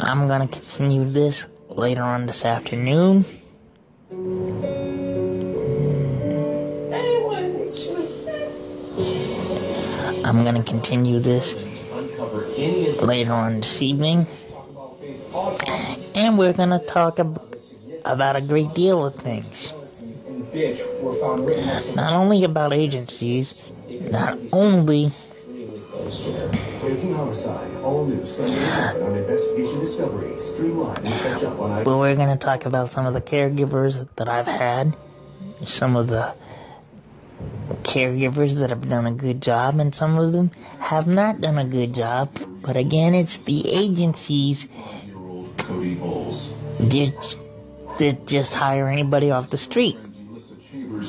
I'm 0.00 0.26
gonna 0.26 0.48
continue 0.48 1.04
this 1.04 1.46
later 1.68 2.02
on 2.02 2.26
this 2.26 2.44
afternoon. 2.44 3.24
I'm 10.26 10.44
gonna 10.44 10.62
continue 10.64 11.20
this 11.20 11.54
later 13.00 13.32
on 13.32 13.60
this 13.60 13.80
evening. 13.80 14.26
And 16.14 16.36
we're 16.38 16.52
gonna 16.52 16.80
talk 16.80 17.18
ab- 17.20 17.40
about 18.04 18.34
a 18.36 18.40
great 18.40 18.74
deal 18.74 19.06
of 19.06 19.14
things. 19.14 19.72
Not 21.94 22.12
only 22.12 22.44
about 22.44 22.72
agencies, 22.72 23.62
not 24.10 24.38
only 24.52 25.10
but 31.84 31.98
we're 31.98 32.16
gonna 32.16 32.36
talk 32.36 32.66
about 32.66 32.90
some 32.90 33.06
of 33.06 33.14
the 33.14 33.20
caregivers 33.20 34.06
that 34.16 34.28
I've 34.28 34.46
had, 34.46 34.96
some 35.62 35.96
of 35.96 36.08
the 36.08 36.34
caregivers 37.82 38.54
that 38.54 38.70
have 38.70 38.88
done 38.88 39.06
a 39.06 39.12
good 39.12 39.42
job, 39.42 39.78
and 39.78 39.94
some 39.94 40.18
of 40.18 40.32
them 40.32 40.50
have 40.78 41.06
not 41.06 41.40
done 41.40 41.58
a 41.58 41.64
good 41.64 41.94
job. 41.94 42.30
But 42.62 42.76
again, 42.76 43.14
it's 43.14 43.38
the 43.38 43.68
agencies 43.70 44.66
that, 46.78 47.36
that 47.98 48.26
just 48.26 48.54
hire 48.54 48.88
anybody 48.88 49.30
off 49.30 49.50
the 49.50 49.58
street. 49.58 49.96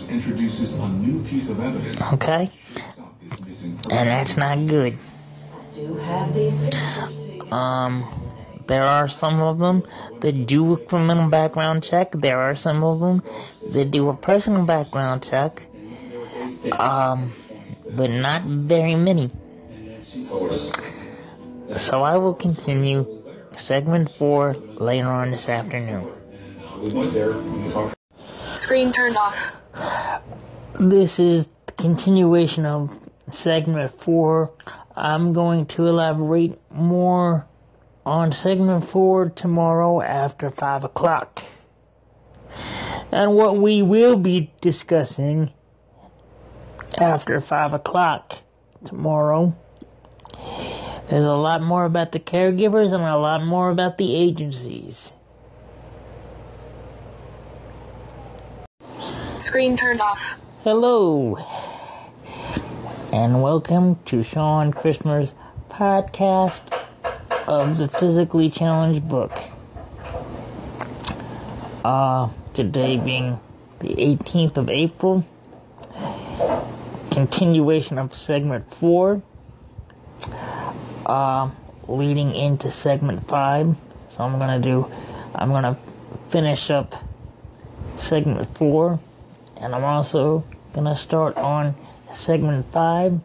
Introduces 0.09 0.73
a 0.73 0.87
new 0.89 1.23
piece 1.23 1.49
of 1.49 1.59
evidence. 1.59 2.01
Okay? 2.13 2.51
And 3.89 4.09
that's 4.09 4.37
not 4.37 4.65
good. 4.65 4.97
Um, 7.51 8.05
there 8.67 8.83
are 8.83 9.07
some 9.07 9.39
of 9.39 9.59
them 9.59 9.83
that 10.19 10.45
do 10.45 10.73
a 10.73 10.77
criminal 10.77 11.29
background 11.29 11.83
check. 11.83 12.11
There 12.11 12.39
are 12.39 12.55
some 12.55 12.83
of 12.83 12.99
them 12.99 13.23
that 13.71 13.91
do 13.91 14.09
a 14.09 14.15
personal 14.15 14.65
background 14.65 15.23
check. 15.23 15.67
Um, 16.73 17.33
but 17.95 18.09
not 18.09 18.43
very 18.43 18.95
many. 18.95 19.31
She 20.03 20.25
told 20.25 20.51
us 20.51 20.71
So 21.77 22.01
I 22.03 22.17
will 22.17 22.33
continue 22.33 23.05
segment 23.55 24.11
four 24.11 24.53
later 24.53 25.07
on 25.07 25.31
this 25.31 25.49
afternoon. 25.49 26.07
we 26.79 26.91
went 26.91 27.11
there 27.11 27.31
and 27.31 27.65
we 27.65 27.71
talked. 27.71 27.95
Screen 28.55 28.91
turned 28.91 29.17
off. 29.17 29.51
This 30.79 31.19
is 31.19 31.47
the 31.65 31.71
continuation 31.73 32.65
of 32.65 32.91
segment 33.31 33.99
four. 34.01 34.51
I'm 34.95 35.33
going 35.33 35.65
to 35.67 35.85
elaborate 35.87 36.59
more 36.71 37.47
on 38.05 38.31
segment 38.31 38.89
four 38.89 39.29
tomorrow 39.29 40.01
after 40.01 40.49
five 40.49 40.83
o'clock. 40.83 41.43
And 43.11 43.35
what 43.35 43.57
we 43.57 43.81
will 43.81 44.17
be 44.17 44.51
discussing 44.61 45.51
after 46.95 47.41
five 47.41 47.73
o'clock 47.73 48.37
tomorrow 48.85 49.55
There's 51.09 51.25
a 51.25 51.33
lot 51.33 51.61
more 51.61 51.85
about 51.85 52.11
the 52.11 52.19
caregivers 52.19 52.93
and 52.93 53.03
a 53.03 53.17
lot 53.17 53.43
more 53.43 53.69
about 53.69 53.97
the 53.97 54.15
agencies. 54.15 55.11
Screen 59.39 59.77
turned 59.77 60.01
off. 60.01 60.35
Hello, 60.63 61.37
and 63.13 63.41
welcome 63.41 63.97
to 64.07 64.23
Sean 64.23 64.73
Christmas 64.73 65.31
podcast 65.69 66.61
of 67.47 67.77
the 67.77 67.87
Physically 67.87 68.49
Challenged 68.49 69.07
book. 69.07 69.31
Uh, 71.85 72.29
today 72.53 72.97
being 72.97 73.39
the 73.79 73.89
18th 73.95 74.57
of 74.57 74.69
April, 74.69 75.25
continuation 77.17 77.97
of 77.97 78.15
segment 78.15 78.63
4, 78.75 79.23
uh, 81.07 81.49
leading 81.87 82.35
into 82.35 82.71
segment 82.71 83.27
5. 83.27 83.75
So 84.15 84.23
I'm 84.23 84.37
gonna 84.37 84.59
do, 84.59 84.85
I'm 85.33 85.49
gonna 85.49 85.79
finish 86.29 86.69
up 86.69 86.93
segment 87.97 88.55
4 88.55 88.99
and 89.57 89.73
I'm 89.73 89.83
also 89.83 90.43
gonna 90.73 90.95
start 90.95 91.35
on 91.37 91.73
segment 92.13 92.71
five 92.71 93.19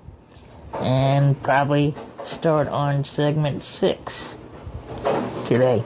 and 0.75 1.41
probably 1.43 1.95
start 2.25 2.69
on 2.69 3.05
segment 3.05 3.63
six 3.63 4.37
today. 5.45 5.85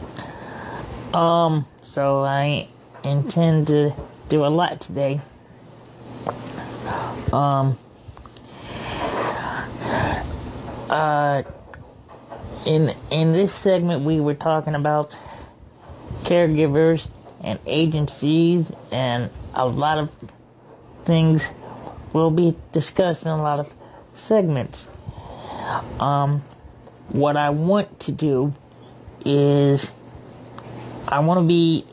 Um, 1.12 1.66
so 1.82 2.20
I 2.20 2.68
intend 3.02 3.66
to 3.66 3.94
do 4.28 4.44
a 4.44 4.48
lot 4.48 4.80
today. 4.80 5.20
Um, 7.32 7.76
uh, 10.90 11.42
in 12.64 12.94
in 13.10 13.32
this 13.32 13.54
segment, 13.54 14.04
we 14.04 14.20
were 14.20 14.34
talking 14.34 14.74
about 14.74 15.14
caregivers 16.24 17.06
and 17.42 17.58
agencies 17.66 18.66
and 18.90 19.30
a 19.54 19.66
lot 19.66 19.98
of 19.98 20.10
things 21.04 21.42
will 22.12 22.30
be 22.30 22.56
discussed 22.72 23.22
in 23.22 23.28
a 23.28 23.42
lot 23.42 23.60
of 23.60 23.68
segments. 24.14 24.86
Um, 26.00 26.42
what 27.08 27.36
I 27.36 27.50
want 27.50 28.00
to 28.00 28.12
do 28.12 28.52
is 29.24 29.90
I 31.08 31.20
want 31.20 31.38
to 31.38 31.46
be 31.46 31.84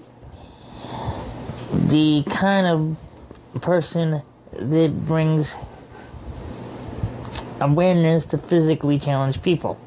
the 1.72 2.24
kind 2.30 2.68
of 2.68 3.62
person 3.62 4.22
that 4.54 5.06
brings 5.06 5.54
awareness 7.64 8.26
to 8.26 8.38
physically 8.38 9.00
challenge 9.00 9.42
people. 9.42 9.80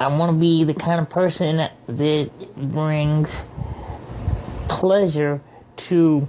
I 0.00 0.08
want 0.08 0.32
to 0.32 0.38
be 0.38 0.64
the 0.64 0.74
kind 0.74 1.00
of 1.00 1.10
person 1.10 1.68
that 1.86 2.56
brings 2.56 3.30
pleasure 4.68 5.40
to 5.76 6.28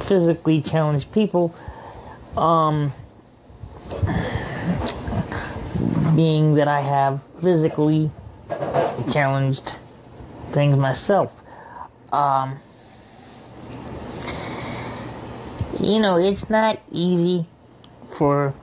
physically 0.00 0.60
challenged 0.60 1.10
people. 1.12 1.54
Um, 2.36 2.92
being 6.14 6.54
that 6.54 6.68
I 6.68 6.80
have 6.80 7.20
physically 7.40 8.10
challenged 9.12 9.72
things 10.52 10.76
myself. 10.76 11.32
Um, 12.12 12.60
you 15.80 16.00
know, 16.00 16.18
it's 16.18 16.48
not 16.50 16.80
easy 16.90 17.46
for. 18.16 18.54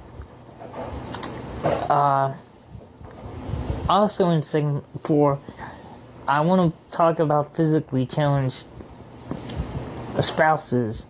Uh, 1.64 2.34
also 3.90 4.30
in 4.30 4.42
segment 4.42 4.86
four, 5.04 5.40
I 6.28 6.42
want 6.42 6.74
to 6.74 6.96
talk 6.96 7.20
about 7.20 7.56
physically 7.56 8.06
challenged 8.06 8.64
spouses. 10.20 11.06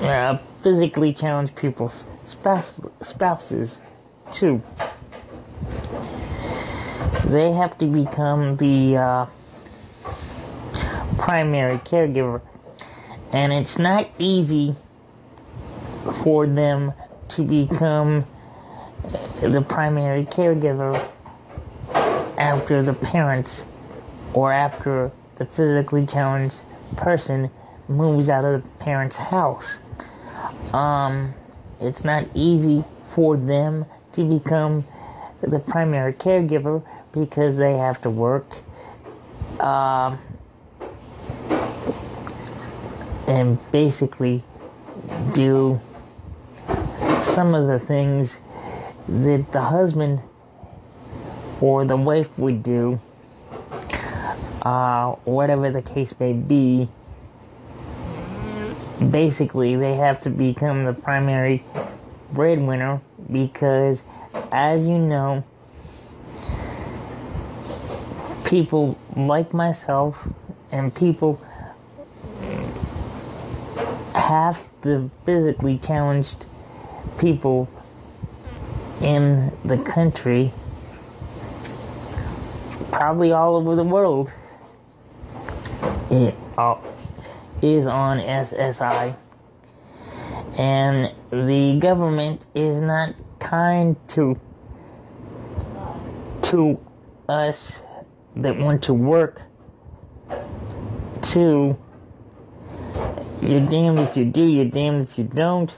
Uh, 0.00 0.38
physically 0.62 1.12
challenged 1.12 1.54
people's 1.56 2.04
spouse, 2.24 2.70
spouses, 3.02 3.78
too. 4.32 4.62
They 7.26 7.52
have 7.52 7.76
to 7.78 7.86
become 7.86 8.56
the 8.56 8.96
uh, 8.96 9.26
primary 11.18 11.78
caregiver, 11.78 12.40
and 13.32 13.52
it's 13.52 13.78
not 13.78 14.08
easy 14.18 14.74
for 16.22 16.46
them 16.46 16.92
to 17.30 17.42
become 17.42 18.26
the 19.40 19.64
primary 19.68 20.24
caregiver 20.24 21.08
after 22.38 22.82
the 22.82 22.94
parents 22.94 23.64
or 24.32 24.52
after 24.52 25.10
the 25.36 25.46
physically 25.46 26.06
challenged 26.06 26.56
person 26.96 27.50
moves 27.88 28.28
out 28.28 28.44
of 28.44 28.62
the 28.62 28.68
parent's 28.78 29.16
house. 29.16 29.76
Um, 30.72 31.34
it's 31.80 32.04
not 32.04 32.26
easy 32.34 32.84
for 33.14 33.36
them 33.36 33.86
to 34.12 34.24
become 34.24 34.84
the 35.40 35.58
primary 35.58 36.12
caregiver 36.12 36.82
because 37.12 37.56
they 37.56 37.76
have 37.76 38.00
to 38.02 38.10
work. 38.10 38.46
Um, 39.60 40.18
and 43.28 43.58
basically 43.70 44.42
do 45.32 45.78
some 47.22 47.54
of 47.54 47.66
the 47.66 47.78
things 47.86 48.36
that 49.08 49.52
the 49.52 49.60
husband 49.60 50.20
or 51.60 51.84
the 51.84 51.96
wife 51.96 52.36
would 52.38 52.62
do, 52.62 52.98
uh, 54.62 55.12
whatever 55.24 55.70
the 55.70 55.82
case 55.82 56.12
may 56.18 56.32
be. 56.32 56.88
Basically, 59.10 59.76
they 59.76 59.94
have 59.94 60.20
to 60.22 60.30
become 60.30 60.84
the 60.84 60.92
primary 60.92 61.64
breadwinner 62.32 63.00
because, 63.30 64.02
as 64.52 64.84
you 64.84 64.98
know, 64.98 65.44
people 68.44 68.98
like 69.16 69.52
myself 69.52 70.16
and 70.72 70.94
people 70.94 71.40
the 74.82 75.10
physically 75.24 75.78
challenged 75.78 76.44
people 77.18 77.68
in 79.00 79.52
the 79.64 79.78
country, 79.78 80.52
probably 82.90 83.32
all 83.32 83.56
over 83.56 83.76
the 83.76 83.84
world, 83.84 84.30
it 86.10 86.34
uh, 86.56 86.76
is 87.62 87.86
on 87.86 88.18
SSI. 88.18 89.16
And 90.56 91.14
the 91.30 91.78
government 91.80 92.42
is 92.54 92.80
not 92.80 93.14
kind 93.38 93.96
to 94.08 94.38
to 96.42 96.80
us 97.28 97.80
that 98.36 98.56
want 98.58 98.82
to 98.84 98.94
work 98.94 99.42
to 101.22 101.76
you're 103.42 103.60
damned 103.60 104.00
if 104.00 104.16
you 104.16 104.24
do, 104.24 104.42
you're 104.42 104.64
damned 104.64 105.08
if 105.08 105.18
you 105.18 105.24
don't. 105.24 105.72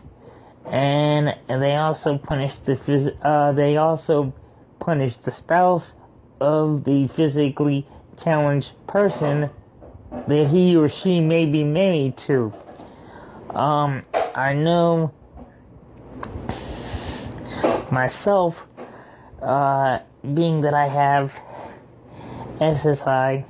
And 0.67 1.37
they 1.49 1.77
also 1.77 2.19
punish 2.19 2.59
the 2.61 2.77
phys- 2.77 3.17
uh, 3.23 3.53
they 3.53 3.77
also 3.77 4.33
punish 4.79 5.17
the 5.25 5.33
spouse 5.33 5.93
of 6.41 6.85
the 6.85 7.09
physically 7.09 7.87
challenged 8.23 8.73
person 8.87 9.51
that 10.29 10.49
he 10.49 10.77
or 10.77 10.89
she 10.89 11.21
may 11.21 11.47
be 11.47 11.65
married 11.65 12.17
to. 12.19 12.53
Um, 13.51 14.05
I 14.35 14.55
know 14.55 15.13
myself, 17.91 18.57
uh, 19.43 20.01
being 20.35 20.61
that 20.63 20.75
I 20.75 20.89
have 20.89 21.33
SSI, 22.61 23.45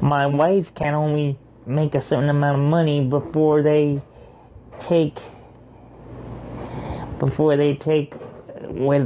my 0.00 0.26
wife 0.26 0.74
can 0.74 0.94
only 0.94 1.38
make 1.66 1.94
a 1.94 2.00
certain 2.00 2.28
amount 2.28 2.60
of 2.60 2.64
money 2.66 3.04
before 3.04 3.62
they 3.62 4.02
take 4.80 5.18
before 7.18 7.56
they 7.56 7.74
take 7.74 8.14
what 8.68 9.02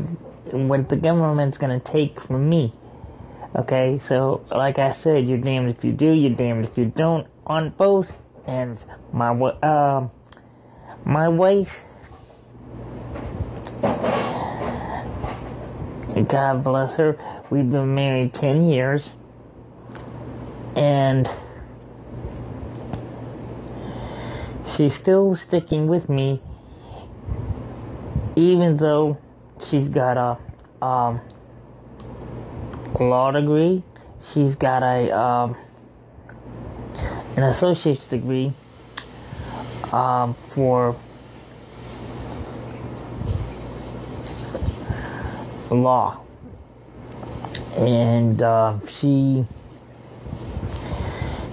what 0.53 0.89
the 0.89 0.97
government's 0.97 1.59
gonna 1.59 1.81
take 1.81 2.21
from 2.23 2.49
me. 2.49 2.73
Okay, 3.55 4.01
so 4.09 4.45
like 4.51 4.79
I 4.79 4.93
said, 4.93 5.27
you're 5.27 5.39
damned 5.39 5.71
if 5.71 5.85
you 5.85 5.93
do, 5.93 6.11
you're 6.11 6.35
damned 6.35 6.65
if 6.65 6.77
you 6.77 6.87
don't 6.87 7.27
on 7.47 7.71
both. 7.71 8.11
And 8.47 8.79
my 9.13 9.31
uh, 9.31 10.09
my 11.05 11.29
wife, 11.29 11.73
God 16.29 16.65
bless 16.65 16.95
her, 16.95 17.19
we've 17.51 17.71
been 17.71 17.95
married 17.95 18.35
ten 18.35 18.65
years, 18.65 19.11
and 20.77 21.29
she's 24.77 24.95
still 24.95 25.35
sticking 25.35 25.87
with 25.89 26.09
me, 26.09 26.41
even 28.37 28.77
though 28.77 29.17
she's 29.69 29.89
got 29.89 30.17
a 30.17 30.85
um, 30.85 31.21
law 33.01 33.31
degree, 33.31 33.83
she's 34.33 34.55
got 34.55 34.83
a 34.83 35.11
um, 35.17 35.57
an 37.37 37.45
associate's 37.45 38.07
degree 38.07 38.53
um, 39.93 40.35
for 40.49 40.97
law, 45.71 46.21
and 47.79 48.43
uh, 48.43 48.79
she 48.87 49.45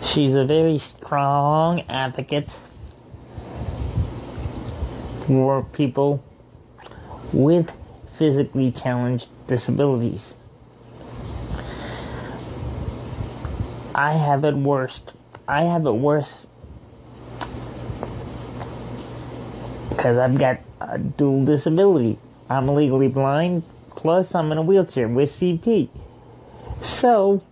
she's 0.04 0.36
a 0.36 0.46
very 0.46 0.80
strong 0.80 1.82
advocate 1.90 2.50
for 5.26 5.64
people 5.74 6.24
with 7.32 7.72
physically 8.18 8.72
challenged 8.72 9.28
disabilities. 9.48 10.34
I 13.96 14.14
have 14.14 14.44
it 14.44 14.56
worse. 14.56 15.02
I 15.48 15.64
have 15.64 15.86
it 15.86 15.92
worse 15.92 16.46
because 19.90 20.18
I've 20.18 20.38
got 20.38 20.60
a 20.82 20.98
dual 20.98 21.46
disability. 21.46 22.18
I'm 22.50 22.68
legally 22.68 23.08
blind, 23.08 23.64
plus 23.96 24.34
I'm 24.36 24.52
in 24.52 24.58
a 24.58 24.62
wheelchair 24.62 25.08
with 25.08 25.32
CP. 25.32 25.90
So, 26.82 27.44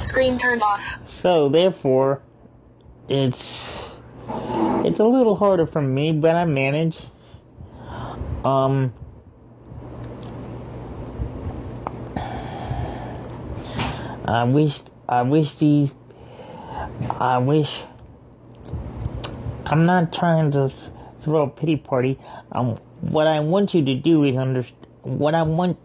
Screen 0.00 0.38
turned 0.38 0.62
off. 0.62 0.82
So 1.08 1.48
therefore, 1.48 2.22
it's 3.08 3.77
it's 4.84 4.98
a 4.98 5.04
little 5.04 5.36
harder 5.36 5.66
for 5.66 5.82
me, 5.82 6.12
but 6.12 6.34
I 6.34 6.44
manage. 6.44 6.96
Um, 8.44 8.92
I 14.24 14.44
wish 14.44 14.80
I 15.08 15.22
wish 15.22 15.54
these 15.56 15.92
I 17.20 17.38
wish 17.38 17.70
I'm 19.64 19.86
not 19.86 20.12
trying 20.12 20.52
to 20.52 20.72
throw 21.22 21.42
a 21.42 21.48
pity 21.48 21.76
party. 21.76 22.18
Um, 22.52 22.78
what 23.00 23.26
I 23.26 23.40
want 23.40 23.74
you 23.74 23.84
to 23.84 23.94
do 23.94 24.24
is 24.24 24.36
understand. 24.36 24.86
What 25.02 25.34
I 25.34 25.42
want 25.42 25.78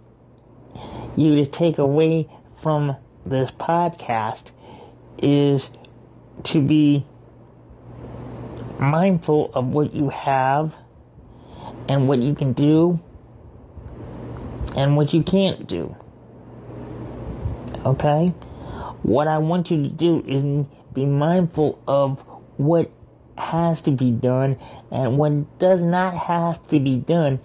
you 1.15 1.35
to 1.35 1.45
take 1.45 1.77
away 1.77 2.29
from 2.61 2.95
this 3.25 3.51
podcast 3.51 4.51
is 5.17 5.69
to 6.45 6.61
be 6.61 7.05
mindful 8.79 9.51
of 9.53 9.67
what 9.67 9.93
you 9.93 10.09
have 10.09 10.73
and 11.87 12.07
what 12.07 12.19
you 12.19 12.33
can 12.35 12.53
do 12.53 12.99
and 14.75 14.95
what 14.95 15.13
you 15.13 15.23
can't 15.23 15.67
do. 15.67 15.95
Okay? 17.85 18.33
What 19.03 19.27
I 19.27 19.37
want 19.37 19.69
you 19.69 19.83
to 19.83 19.89
do 19.89 20.23
is 20.27 20.43
be 20.93 21.05
mindful 21.05 21.81
of 21.87 22.19
what 22.57 22.91
has 23.37 23.81
to 23.81 23.91
be 23.91 24.11
done 24.11 24.57
and 24.91 25.17
what 25.17 25.59
does 25.59 25.81
not 25.81 26.15
have 26.17 26.65
to 26.69 26.79
be 26.79 26.97
done. 26.97 27.39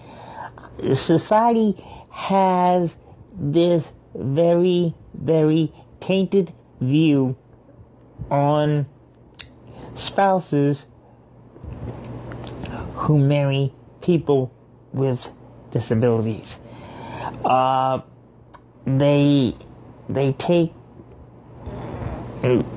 Society 0.95 1.83
has 2.11 2.95
this 3.33 3.91
very, 4.14 4.95
very 5.14 5.72
tainted 6.01 6.53
view 6.81 7.37
on 8.31 8.87
spouses 9.95 10.85
who 13.09 13.16
marry 13.16 13.72
people 14.02 14.52
with 14.92 15.18
disabilities. 15.70 16.59
Uh, 17.42 18.02
they 18.86 19.54
they 20.11 20.32
take 20.32 20.74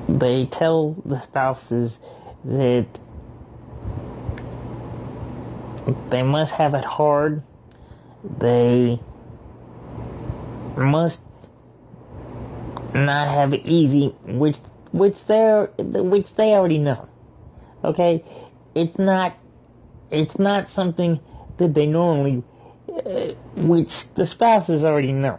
they 0.08 0.46
tell 0.46 0.96
the 1.04 1.20
spouses 1.20 1.98
that 2.46 2.86
they 6.08 6.22
must 6.22 6.54
have 6.54 6.72
it 6.72 6.84
hard. 6.86 7.42
They 8.38 8.98
must 10.78 11.20
not 12.94 13.28
have 13.28 13.52
it 13.52 13.66
easy, 13.66 14.14
which 14.24 14.56
which 14.92 15.22
they 15.26 15.66
which 15.78 16.34
they 16.36 16.54
already 16.54 16.78
know. 16.78 17.06
Okay, 17.84 18.24
it's 18.74 18.98
not 18.98 19.36
it's 20.12 20.38
not 20.38 20.68
something 20.68 21.18
that 21.56 21.74
they 21.74 21.86
normally, 21.86 22.42
uh, 22.88 23.32
which 23.56 24.04
the 24.14 24.26
spouses 24.26 24.84
already 24.84 25.12
know. 25.12 25.38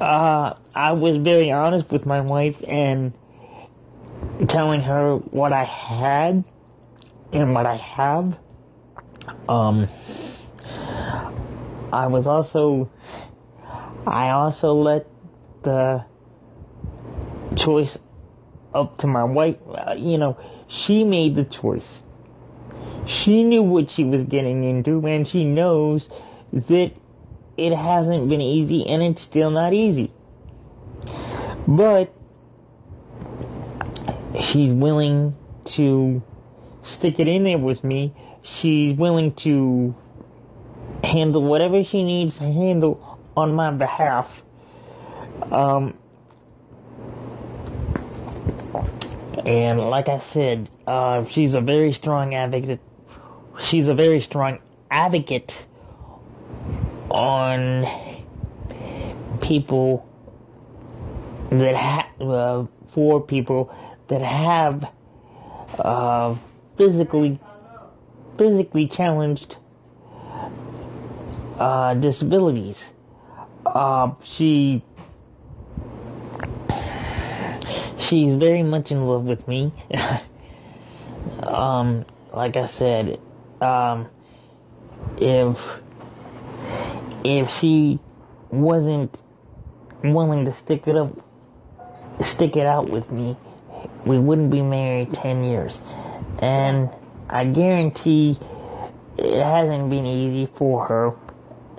Uh, 0.00 0.54
I 0.74 0.92
was 0.92 1.18
very 1.18 1.52
honest 1.52 1.90
with 1.90 2.06
my 2.06 2.22
wife 2.22 2.56
and 2.66 3.12
telling 4.48 4.80
her 4.80 5.16
what 5.16 5.52
I 5.52 5.64
had 5.64 6.42
and 7.32 7.54
what 7.54 7.66
I 7.66 7.76
have. 7.76 8.38
Um, 9.48 9.88
I 11.92 12.06
was 12.06 12.26
also, 12.26 12.90
I 14.06 14.30
also 14.30 14.72
let 14.72 15.06
the 15.62 16.04
choice 17.56 17.98
up 18.74 18.96
to 18.98 19.06
my 19.06 19.24
wife. 19.24 19.56
Uh, 19.68 19.94
you 19.96 20.16
know, 20.16 20.38
she 20.68 21.04
made 21.04 21.36
the 21.36 21.44
choice. 21.44 22.02
She 23.10 23.42
knew 23.42 23.64
what 23.64 23.90
she 23.90 24.04
was 24.04 24.22
getting 24.22 24.62
into, 24.62 25.04
and 25.04 25.26
she 25.26 25.42
knows 25.42 26.08
that 26.52 26.92
it 27.56 27.74
hasn't 27.74 28.28
been 28.28 28.40
easy, 28.40 28.86
and 28.86 29.02
it's 29.02 29.20
still 29.20 29.50
not 29.50 29.72
easy. 29.72 30.12
But 31.66 32.14
she's 34.40 34.72
willing 34.72 35.36
to 35.64 36.22
stick 36.84 37.18
it 37.18 37.26
in 37.26 37.42
there 37.42 37.58
with 37.58 37.82
me. 37.82 38.14
She's 38.42 38.96
willing 38.96 39.34
to 39.42 39.92
handle 41.02 41.42
whatever 41.42 41.82
she 41.82 42.04
needs 42.04 42.38
to 42.38 42.44
handle 42.44 43.18
on 43.36 43.52
my 43.54 43.72
behalf. 43.72 44.30
Um, 45.50 45.94
and 49.44 49.80
like 49.80 50.08
I 50.08 50.20
said, 50.20 50.68
uh, 50.86 51.24
she's 51.24 51.56
a 51.56 51.60
very 51.60 51.92
strong 51.92 52.36
advocate. 52.36 52.78
She's 53.60 53.88
a 53.88 53.94
very 53.94 54.20
strong 54.20 54.58
advocate 54.90 55.54
on 57.10 57.86
people 59.40 60.06
that 61.50 61.74
ha- 61.74 62.08
uh, 62.20 62.66
for 62.92 63.20
people 63.20 63.74
that 64.08 64.22
have 64.22 64.90
uh, 65.78 66.36
physically 66.76 67.38
physically 68.38 68.86
challenged 68.86 69.56
uh, 71.58 71.94
disabilities. 71.94 72.78
Uh, 73.66 74.12
she 74.22 74.82
she's 77.98 78.34
very 78.34 78.62
much 78.62 78.90
in 78.90 79.06
love 79.06 79.24
with 79.24 79.46
me. 79.46 79.72
um, 81.42 82.04
like 82.32 82.56
I 82.56 82.66
said, 82.66 83.20
um, 83.60 84.08
if 85.18 85.58
if 87.24 87.50
she 87.50 87.98
wasn't 88.50 89.16
willing 90.02 90.44
to 90.46 90.52
stick 90.52 90.86
it 90.86 90.96
up, 90.96 91.12
stick 92.22 92.56
it 92.56 92.66
out 92.66 92.88
with 92.88 93.10
me, 93.10 93.36
we 94.06 94.18
wouldn't 94.18 94.50
be 94.50 94.62
married 94.62 95.12
10 95.12 95.44
years. 95.44 95.80
And 96.38 96.90
I 97.28 97.44
guarantee 97.44 98.38
it 99.16 99.42
hasn't 99.42 99.90
been 99.90 100.06
easy 100.06 100.50
for 100.56 100.86
her, 100.86 101.14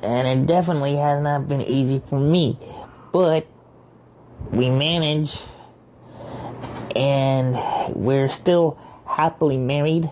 and 0.04 0.28
it 0.28 0.48
definitely 0.48 0.96
has 0.96 1.22
not 1.22 1.48
been 1.48 1.62
easy 1.62 2.02
for 2.10 2.20
me. 2.20 2.60
But 3.12 3.48
we 4.52 4.70
manage, 4.70 5.38
and 6.96 7.56
we're 7.96 8.30
still 8.30 8.78
happily 9.06 9.58
married, 9.58 10.10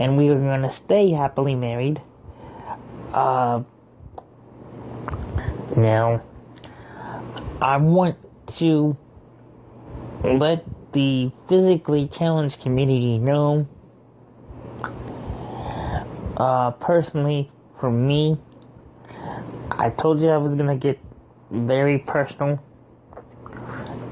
and 0.00 0.16
we 0.16 0.30
are 0.30 0.34
going 0.34 0.62
to 0.62 0.72
stay 0.72 1.10
happily 1.10 1.54
married. 1.54 2.00
Uh, 3.12 3.62
now, 5.76 6.22
I 7.60 7.76
want 7.76 8.16
to 8.56 8.96
let 10.24 10.64
the 10.92 11.30
physically 11.48 12.08
challenged 12.08 12.60
community 12.60 13.18
know. 13.18 13.68
Uh, 16.36 16.70
personally, 16.72 17.50
for 17.78 17.90
me, 17.90 18.38
I 19.70 19.90
told 19.90 20.20
you 20.20 20.28
I 20.28 20.38
was 20.38 20.54
gonna 20.54 20.76
get 20.76 20.98
very 21.50 21.98
personal 21.98 22.58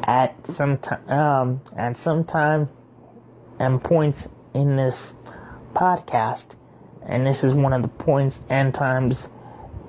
at 0.04 0.34
some 0.54 0.78
time, 0.78 1.10
um, 1.10 1.60
at 1.76 1.96
some 1.96 2.24
time 2.24 2.68
and 3.58 3.82
points 3.82 4.28
in 4.54 4.76
this 4.76 5.14
podcast, 5.74 6.46
and 7.06 7.26
this 7.26 7.44
is 7.44 7.54
one 7.54 7.72
of 7.72 7.82
the 7.82 7.88
points 7.88 8.40
and 8.48 8.74
times 8.74 9.28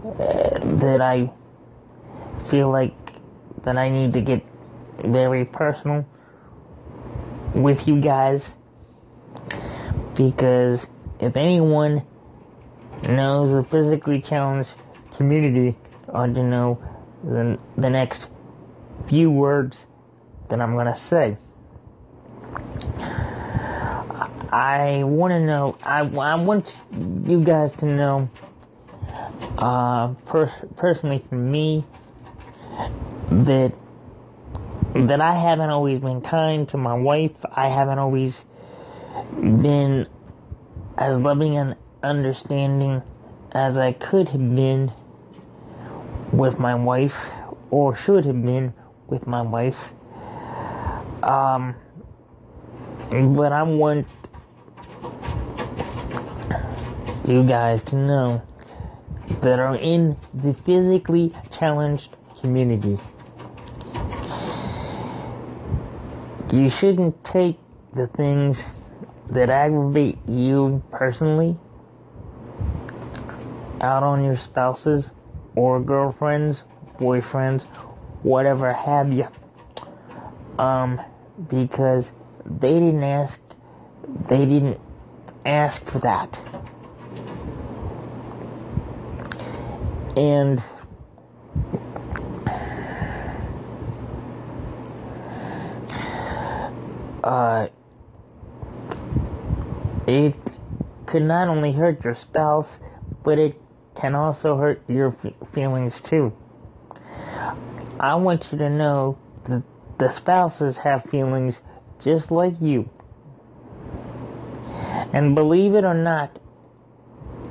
uh, 0.05 0.59
that 0.61 1.01
I 1.01 1.31
feel 2.47 2.69
like 2.69 2.93
that 3.63 3.77
I 3.77 3.89
need 3.89 4.13
to 4.13 4.21
get 4.21 4.43
very 5.03 5.45
personal 5.45 6.05
with 7.53 7.87
you 7.87 7.99
guys 7.99 8.53
because 10.15 10.85
if 11.19 11.35
anyone 11.35 12.05
knows 13.03 13.51
the 13.51 13.63
physically 13.63 14.21
challenged 14.21 14.71
community 15.15 15.77
ought 16.13 16.33
to 16.33 16.43
know 16.43 16.81
the, 17.23 17.57
the 17.77 17.89
next 17.89 18.27
few 19.07 19.31
words 19.31 19.85
that 20.49 20.59
I'm 20.61 20.75
gonna 20.75 20.97
say. 20.97 21.37
I 24.51 25.03
want 25.03 25.31
to 25.31 25.39
know. 25.39 25.77
I, 25.83 25.99
I 25.99 26.35
want 26.35 26.79
you 26.91 27.43
guys 27.43 27.71
to 27.73 27.85
know. 27.85 28.29
Uh, 29.57 30.13
per- 30.25 30.51
personally, 30.75 31.23
for 31.29 31.35
me, 31.35 31.85
that 33.31 33.73
that 34.95 35.21
I 35.21 35.35
haven't 35.35 35.69
always 35.69 35.99
been 35.99 36.21
kind 36.21 36.67
to 36.69 36.77
my 36.77 36.95
wife. 36.95 37.35
I 37.51 37.69
haven't 37.69 37.99
always 37.99 38.43
been 39.39 40.07
as 40.97 41.17
loving 41.17 41.57
and 41.57 41.75
understanding 42.01 43.03
as 43.51 43.77
I 43.77 43.93
could 43.93 44.29
have 44.29 44.55
been 44.55 44.91
with 46.31 46.59
my 46.59 46.73
wife, 46.75 47.15
or 47.69 47.95
should 47.95 48.25
have 48.25 48.43
been 48.43 48.73
with 49.07 49.27
my 49.27 49.41
wife. 49.41 49.77
Um, 51.21 51.75
but 53.11 53.51
I 53.51 53.63
want 53.63 54.07
you 57.29 57.43
guys 57.43 57.83
to 57.83 57.95
know 57.95 58.41
that 59.41 59.59
are 59.59 59.75
in 59.75 60.17
the 60.33 60.53
physically 60.65 61.33
challenged 61.51 62.15
community. 62.41 62.97
You 66.51 66.69
shouldn't 66.69 67.23
take 67.23 67.59
the 67.95 68.07
things 68.07 68.63
that 69.29 69.49
aggravate 69.51 70.17
you 70.27 70.81
personally 70.91 71.55
out 73.81 74.01
on 74.01 74.23
your 74.23 74.37
spouses 74.37 75.11
or 75.55 75.79
girlfriends, 75.79 76.63
boyfriends, 76.99 77.63
whatever 78.23 78.73
have 78.73 79.13
you. 79.13 79.27
Um, 80.57 80.99
because 81.49 82.11
they 82.45 82.73
didn't 82.73 83.03
ask, 83.03 83.39
they 84.27 84.45
didn't 84.45 84.79
ask 85.45 85.85
for 85.85 85.99
that. 85.99 86.37
And 90.15 90.61
uh, 97.23 97.67
it 100.07 100.35
could 101.05 101.23
not 101.23 101.47
only 101.47 101.71
hurt 101.71 102.03
your 102.03 102.15
spouse, 102.15 102.79
but 103.23 103.37
it 103.37 103.61
can 103.95 104.15
also 104.15 104.57
hurt 104.57 104.81
your 104.87 105.15
f- 105.23 105.33
feelings 105.53 106.01
too. 106.01 106.33
I 107.99 108.15
want 108.15 108.49
you 108.51 108.57
to 108.59 108.69
know 108.69 109.17
that 109.47 109.63
the 109.97 110.09
spouses 110.09 110.79
have 110.79 111.03
feelings 111.05 111.61
just 112.01 112.31
like 112.31 112.59
you. 112.61 112.89
And 115.11 115.35
believe 115.35 115.73
it 115.73 115.83
or 115.83 115.93
not, 115.93 116.39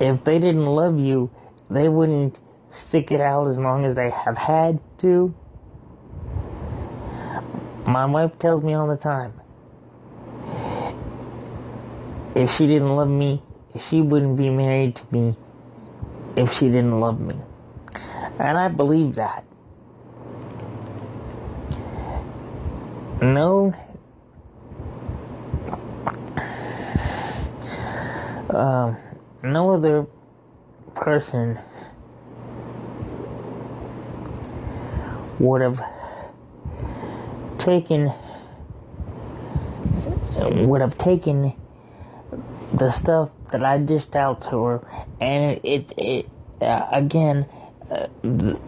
if 0.00 0.24
they 0.24 0.38
didn't 0.38 0.66
love 0.66 0.98
you, 0.98 1.30
they 1.70 1.88
wouldn't 1.88 2.38
stick 2.72 3.10
it 3.12 3.20
out 3.20 3.48
as 3.48 3.58
long 3.58 3.84
as 3.84 3.94
they 3.94 4.10
have 4.10 4.36
had 4.36 4.80
to. 4.98 5.34
My 7.86 8.04
wife 8.04 8.38
tells 8.38 8.62
me 8.62 8.74
all 8.74 8.86
the 8.86 8.96
time 8.96 9.32
if 12.38 12.54
she 12.54 12.68
didn't 12.68 12.94
love 12.94 13.08
me, 13.08 13.42
she 13.88 14.00
wouldn't 14.00 14.36
be 14.36 14.48
married 14.48 14.94
to 14.94 15.02
me 15.10 15.36
if 16.36 16.52
she 16.52 16.66
didn't 16.66 17.00
love 17.00 17.20
me. 17.20 17.34
And 18.38 18.56
I 18.56 18.68
believe 18.68 19.16
that. 19.16 19.44
No. 23.20 23.74
Um, 28.50 28.96
no 29.42 29.72
other 29.72 30.06
person 30.94 31.58
would 35.38 35.60
have 35.60 35.80
taken 37.58 38.12
would 40.38 40.80
have 40.80 40.96
taken 40.98 41.54
the 42.72 42.90
stuff 42.92 43.30
that 43.50 43.64
I 43.64 43.78
dished 43.78 44.14
out 44.14 44.42
to 44.50 44.64
her, 44.64 45.06
and 45.20 45.60
it, 45.64 45.92
it, 45.96 46.28
uh, 46.60 46.86
again, 46.92 47.46
uh, 47.90 48.06
the, 48.22 48.58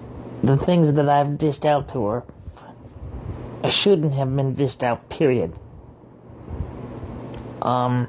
the 0.42 0.56
things 0.56 0.92
that 0.94 1.08
I've 1.08 1.38
dished 1.38 1.64
out 1.64 1.92
to 1.92 2.06
her 2.06 2.24
shouldn't 3.68 4.14
have 4.14 4.34
been 4.34 4.54
dished 4.54 4.82
out, 4.82 5.08
period. 5.10 5.52
Um, 7.60 8.08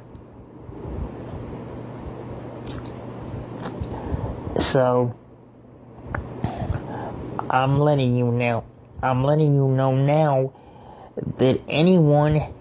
so, 4.59 5.13
I'm 7.51 7.81
letting 7.81 8.15
you 8.15 8.31
know, 8.31 8.63
I'm 9.03 9.25
letting 9.25 9.53
you 9.53 9.67
know 9.67 9.93
now 9.93 10.53
that 11.37 11.59
anyone 11.67 12.53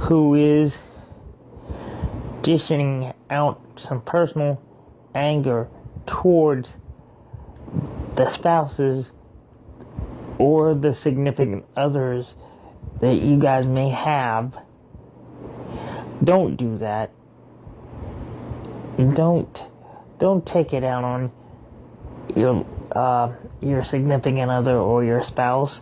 who 0.00 0.34
is 0.34 0.76
dishing 2.42 3.14
out 3.30 3.58
some 3.78 4.02
personal 4.02 4.60
anger 5.14 5.68
towards 6.06 6.68
the 8.16 8.28
spouses 8.28 9.12
or 10.38 10.74
the 10.74 10.92
significant 10.92 11.64
others 11.78 12.34
that 13.00 13.14
you 13.14 13.38
guys 13.38 13.64
may 13.64 13.88
have, 13.88 14.54
don't 16.22 16.56
do 16.56 16.76
that. 16.76 17.10
Don't 19.14 19.62
don't 20.18 20.44
take 20.44 20.74
it 20.74 20.84
out 20.84 21.04
on 21.04 21.32
your 22.34 22.66
uh, 22.92 23.32
your 23.60 23.84
significant 23.84 24.50
other 24.50 24.76
or 24.76 25.04
your 25.04 25.22
spouse 25.24 25.80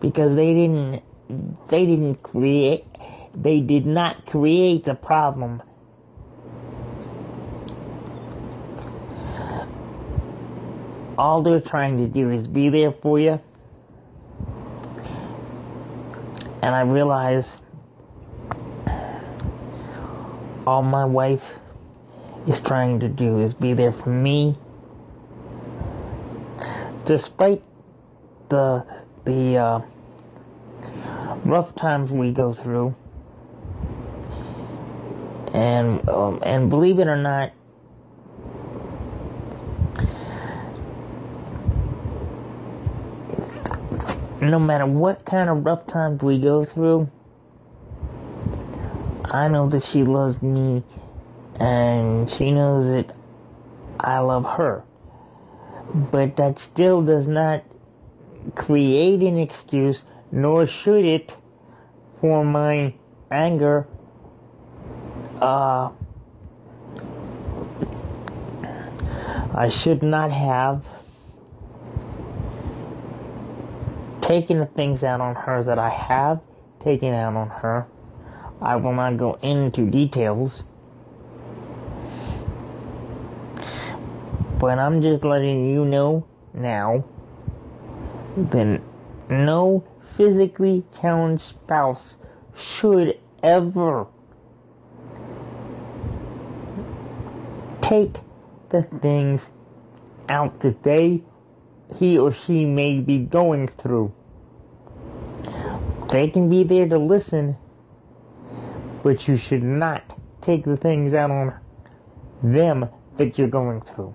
because 0.00 0.34
they 0.34 0.52
didn't 0.54 1.02
they 1.68 1.86
didn't 1.86 2.22
create 2.22 2.84
they 3.34 3.60
did 3.60 3.84
not 3.84 4.26
create 4.26 4.84
the 4.84 4.94
problem. 4.94 5.62
All 11.18 11.42
they're 11.42 11.60
trying 11.60 11.98
to 11.98 12.06
do 12.06 12.30
is 12.30 12.46
be 12.46 12.68
there 12.68 12.92
for 12.92 13.18
you. 13.18 13.40
And 16.62 16.74
I 16.74 16.80
realize 16.80 17.46
all 20.66 20.82
my 20.82 21.04
wife 21.04 21.42
is 22.46 22.60
trying 22.60 23.00
to 23.00 23.08
do 23.08 23.40
is 23.40 23.54
be 23.54 23.74
there 23.74 23.92
for 23.92 24.10
me. 24.10 24.56
Despite 27.06 27.62
the 28.48 28.86
the 29.24 29.56
uh, 29.58 29.80
rough 31.44 31.74
times 31.74 32.10
we 32.10 32.30
go 32.30 32.54
through, 32.54 32.94
and 35.52 36.08
um, 36.08 36.40
and 36.42 36.70
believe 36.70 36.98
it 36.98 37.06
or 37.06 37.16
not, 37.16 37.52
no 44.40 44.58
matter 44.58 44.86
what 44.86 45.24
kind 45.24 45.50
of 45.50 45.64
rough 45.64 45.86
times 45.86 46.22
we 46.22 46.38
go 46.38 46.64
through, 46.64 47.10
I 49.24 49.48
know 49.48 49.68
that 49.68 49.84
she 49.84 50.04
loves 50.04 50.40
me 50.42 50.82
and 51.60 52.30
she 52.30 52.50
knows 52.50 52.86
that 52.86 53.14
I 54.00 54.18
love 54.18 54.44
her. 54.44 54.84
But 55.92 56.36
that 56.36 56.58
still 56.58 57.02
does 57.02 57.26
not 57.26 57.64
create 58.54 59.20
an 59.20 59.38
excuse, 59.38 60.04
nor 60.30 60.66
should 60.66 61.04
it, 61.04 61.36
for 62.20 62.44
my 62.44 62.94
anger. 63.30 63.86
Uh, 65.40 65.90
I 69.54 69.68
should 69.68 70.02
not 70.02 70.30
have 70.32 70.84
taking 74.20 74.58
the 74.58 74.66
things 74.66 75.04
out 75.04 75.20
on 75.20 75.34
her 75.34 75.62
that 75.62 75.78
I 75.78 75.90
have 75.90 76.40
taken 76.82 77.12
out 77.12 77.36
on 77.36 77.48
her. 77.48 77.86
I 78.60 78.76
will 78.76 78.94
not 78.94 79.16
go 79.18 79.34
into 79.42 79.90
details. 79.90 80.64
But 84.64 84.78
I'm 84.78 85.02
just 85.02 85.22
letting 85.22 85.68
you 85.68 85.84
know 85.84 86.24
now 86.54 87.04
that 88.34 88.80
no 89.28 89.84
physically 90.16 90.84
challenged 90.98 91.42
spouse 91.42 92.14
should 92.56 93.20
ever 93.42 94.06
take 97.82 98.16
the 98.70 98.84
things 99.02 99.50
out 100.30 100.60
that 100.60 100.82
they 100.82 101.22
he 101.98 102.16
or 102.16 102.32
she 102.32 102.64
may 102.64 103.00
be 103.00 103.18
going 103.18 103.68
through. 103.68 104.14
They 106.10 106.30
can 106.30 106.48
be 106.48 106.64
there 106.64 106.88
to 106.88 106.96
listen, 106.96 107.58
but 109.02 109.28
you 109.28 109.36
should 109.36 109.62
not 109.62 110.18
take 110.40 110.64
the 110.64 110.78
things 110.78 111.12
out 111.12 111.30
on 111.30 111.52
them 112.42 112.88
that 113.18 113.36
you're 113.36 113.46
going 113.46 113.82
through. 113.82 114.14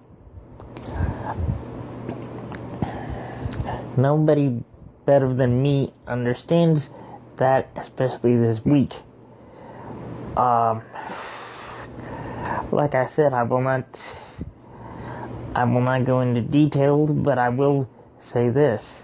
Nobody 4.01 4.63
better 5.05 5.33
than 5.33 5.61
me 5.61 5.91
understands 6.07 6.89
that, 7.37 7.69
especially 7.75 8.37
this 8.37 8.63
week. 8.63 8.93
Um, 10.37 10.83
like 12.71 12.95
I 12.95 13.07
said, 13.07 13.33
I 13.33 13.43
will 13.43 13.61
not 13.61 13.85
I 15.55 15.63
will 15.63 15.81
not 15.81 16.05
go 16.05 16.21
into 16.21 16.41
details, 16.41 17.11
but 17.11 17.37
I 17.37 17.49
will 17.49 17.89
say 18.21 18.49
this. 18.49 19.03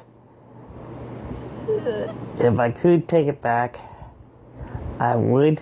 if 2.37 2.59
I 2.59 2.71
could 2.71 3.07
take 3.07 3.27
it 3.27 3.41
back, 3.41 3.79
I 4.99 5.15
would. 5.15 5.61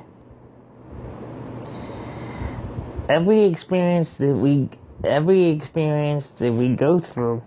Every 3.08 3.46
experience 3.46 4.16
that 4.16 4.36
we, 4.36 4.70
every 5.04 5.50
experience 5.50 6.34
that 6.34 6.52
we 6.52 6.70
go 6.76 7.00
through, 7.00 7.42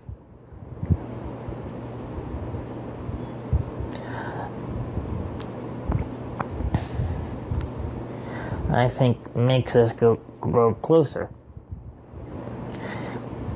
I 8.77 8.89
think 8.89 9.35
makes 9.35 9.75
us 9.75 9.93
go 9.93 10.15
grow 10.39 10.73
closer. 10.73 11.29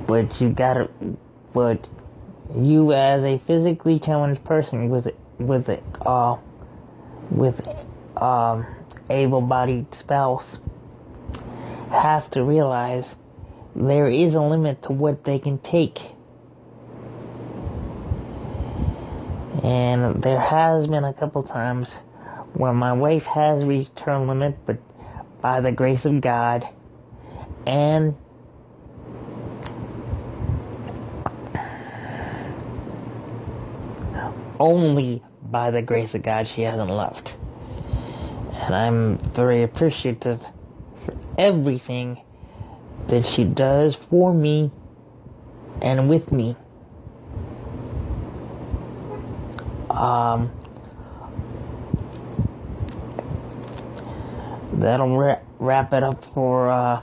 But 0.08 0.42
you 0.42 0.50
gotta, 0.50 0.90
but 1.54 1.88
you 2.56 2.92
as 2.94 3.24
a 3.24 3.38
physically 3.40 4.00
challenged 4.00 4.44
person 4.44 4.90
with 4.90 5.08
with 5.40 5.70
uh 6.06 6.38
with 7.30 7.68
um 8.18 8.66
able-bodied 9.10 9.94
spouse 9.96 10.58
have 11.92 12.30
to 12.32 12.44
realize 12.44 13.06
there 13.76 14.08
is 14.08 14.34
a 14.34 14.42
limit 14.42 14.84
to 14.84 14.92
what 14.92 15.24
they 15.24 15.40
can 15.40 15.58
take. 15.60 16.00
And 19.64 20.22
there 20.24 20.40
has 20.40 20.88
been 20.88 21.04
a 21.04 21.14
couple 21.14 21.44
times 21.44 21.90
where 22.54 22.74
my 22.74 22.94
wife 22.94 23.26
has 23.26 23.64
reached 23.64 24.00
her 24.02 24.18
limit, 24.20 24.58
but 24.66 24.78
by 25.42 25.60
the 25.62 25.72
grace 25.72 26.06
of 26.06 26.22
God 26.22 26.68
and 27.66 28.16
only 34.60 35.24
by 35.42 35.72
the 35.72 35.82
grace 35.82 36.14
of 36.14 36.22
God 36.22 36.48
she 36.48 36.62
hasn't 36.62 36.90
left. 36.90 37.36
And 38.54 38.76
I'm 38.76 39.18
very 39.34 39.64
appreciative 39.64 40.40
for 41.04 41.18
everything 41.38 42.22
that 43.08 43.26
she 43.26 43.44
does 43.44 43.96
for 43.96 44.34
me 44.34 44.72
and 45.82 46.08
with 46.08 46.32
me. 46.32 46.56
Um, 49.90 50.52
that'll 54.82 55.18
ra- 55.18 55.40
wrap 55.60 55.94
it 55.94 56.04
up 56.04 56.26
for 56.34 56.70
uh, 56.70 57.02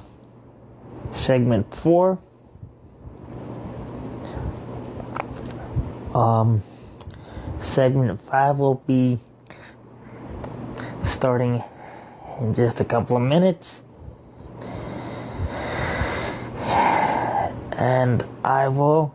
segment 1.13 1.75
four. 1.77 2.19
Um, 6.15 6.63
segment 7.63 8.21
five 8.29 8.59
will 8.59 8.83
be 8.87 9.21
starting 11.05 11.63
in 12.41 12.55
just 12.55 12.81
a 12.81 12.85
couple 12.85 13.17
of 13.17 13.23
minutes. 13.23 13.81
And 17.73 18.25
I 18.43 18.67
will 18.69 19.15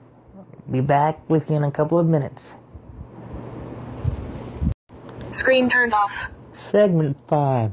be 0.71 0.79
back 0.79 1.29
with 1.29 1.49
you 1.49 1.57
in 1.57 1.63
a 1.65 1.71
couple 1.71 1.99
of 1.99 2.07
minutes. 2.07 2.43
Screen 5.31 5.67
turned 5.67 5.93
off. 5.93 6.29
Segment 6.53 7.17
5. 7.27 7.71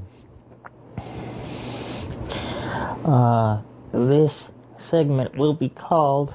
Uh, 3.05 3.63
this 3.93 4.49
segment 4.79 5.37
will 5.37 5.55
be 5.55 5.69
called 5.69 6.35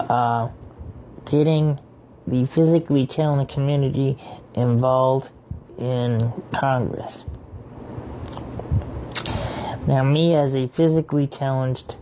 uh, 0.00 0.48
Getting 1.30 1.80
the 2.26 2.46
Physically 2.46 3.06
Challenged 3.06 3.52
Community 3.52 4.18
Involved 4.54 5.30
in 5.78 6.32
Congress. 6.52 7.24
Now, 9.86 10.04
me 10.04 10.34
as 10.34 10.54
a 10.54 10.68
physically 10.68 11.26
challenged 11.26 11.94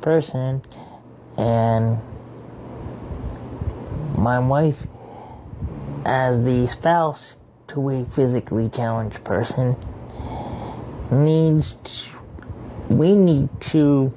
person 0.00 0.62
and 1.36 2.00
my 4.16 4.40
wife 4.40 4.88
as 6.04 6.44
the 6.44 6.66
spouse 6.66 7.34
to 7.68 7.90
a 7.90 8.04
physically 8.16 8.68
challenged 8.68 9.22
person 9.22 9.76
needs 11.10 11.76
to, 11.84 12.10
we 12.88 13.14
need 13.14 13.48
to 13.60 14.12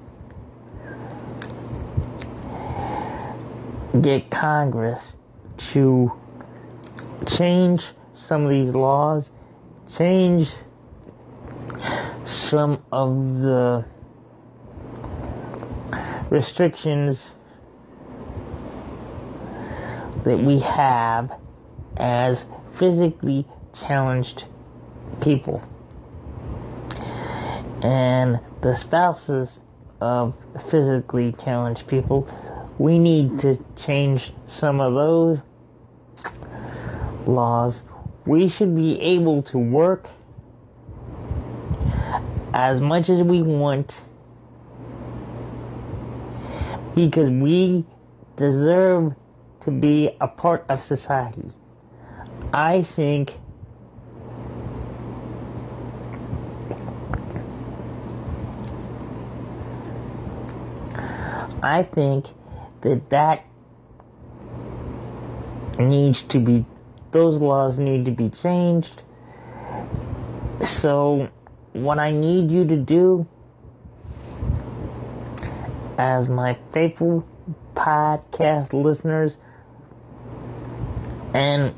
get 4.01 4.29
Congress 4.29 5.01
to 5.57 6.11
change 7.27 7.83
some 8.13 8.45
of 8.45 8.49
these 8.49 8.69
laws, 8.69 9.29
change 9.95 10.49
some 12.25 12.81
of 12.91 13.39
the 13.39 13.85
restrictions 16.29 17.31
that 20.23 20.37
we 20.37 20.59
have 20.59 21.31
as 21.97 22.45
physically 22.77 23.45
challenged 23.85 24.45
people. 25.21 25.61
And 27.81 28.39
the 28.61 28.75
spouses 28.75 29.57
of 29.99 30.35
physically 30.69 31.33
challenged 31.43 31.87
people, 31.87 32.27
we 32.77 32.99
need 32.99 33.39
to 33.41 33.63
change 33.75 34.33
some 34.47 34.79
of 34.79 34.93
those 34.93 35.39
laws. 37.25 37.83
We 38.25 38.47
should 38.47 38.75
be 38.75 38.99
able 39.01 39.43
to 39.43 39.57
work 39.57 40.07
as 42.53 42.81
much 42.81 43.09
as 43.09 43.23
we 43.23 43.41
want 43.41 43.99
because 46.95 47.29
we 47.29 47.85
deserve 48.35 49.13
to 49.61 49.71
be 49.71 50.15
a 50.19 50.27
part 50.27 50.65
of 50.69 50.83
society. 50.83 51.51
I 52.53 52.83
think 52.83 53.37
I 61.61 61.83
think 61.83 62.27
that 62.81 63.09
that 63.09 63.45
needs 65.77 66.21
to 66.23 66.39
be 66.39 66.65
those 67.11 67.41
laws 67.41 67.77
need 67.77 68.05
to 68.05 68.11
be 68.11 68.29
changed. 68.29 69.01
So 70.63 71.29
what 71.73 71.99
I 71.99 72.11
need 72.11 72.51
you 72.51 72.65
to 72.65 72.77
do 72.77 73.27
as 75.97 76.27
my 76.27 76.57
faithful 76.73 77.27
podcast 77.75 78.73
listeners 78.73 79.37
and 81.33 81.73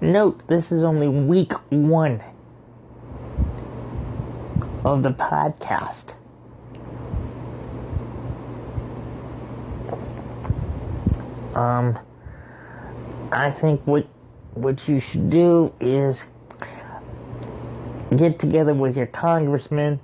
note 0.00 0.46
this 0.48 0.72
is 0.72 0.82
only 0.82 1.08
week 1.08 1.52
1 1.70 2.22
of 4.84 5.02
the 5.02 5.10
podcast. 5.10 6.14
Um, 11.54 11.98
I 13.30 13.50
think 13.50 13.82
what 13.86 14.06
what 14.54 14.86
you 14.88 15.00
should 15.00 15.30
do 15.30 15.72
is 15.80 16.24
get 18.16 18.38
together 18.38 18.74
with 18.74 18.96
your 18.96 19.06
congressman 19.06 19.98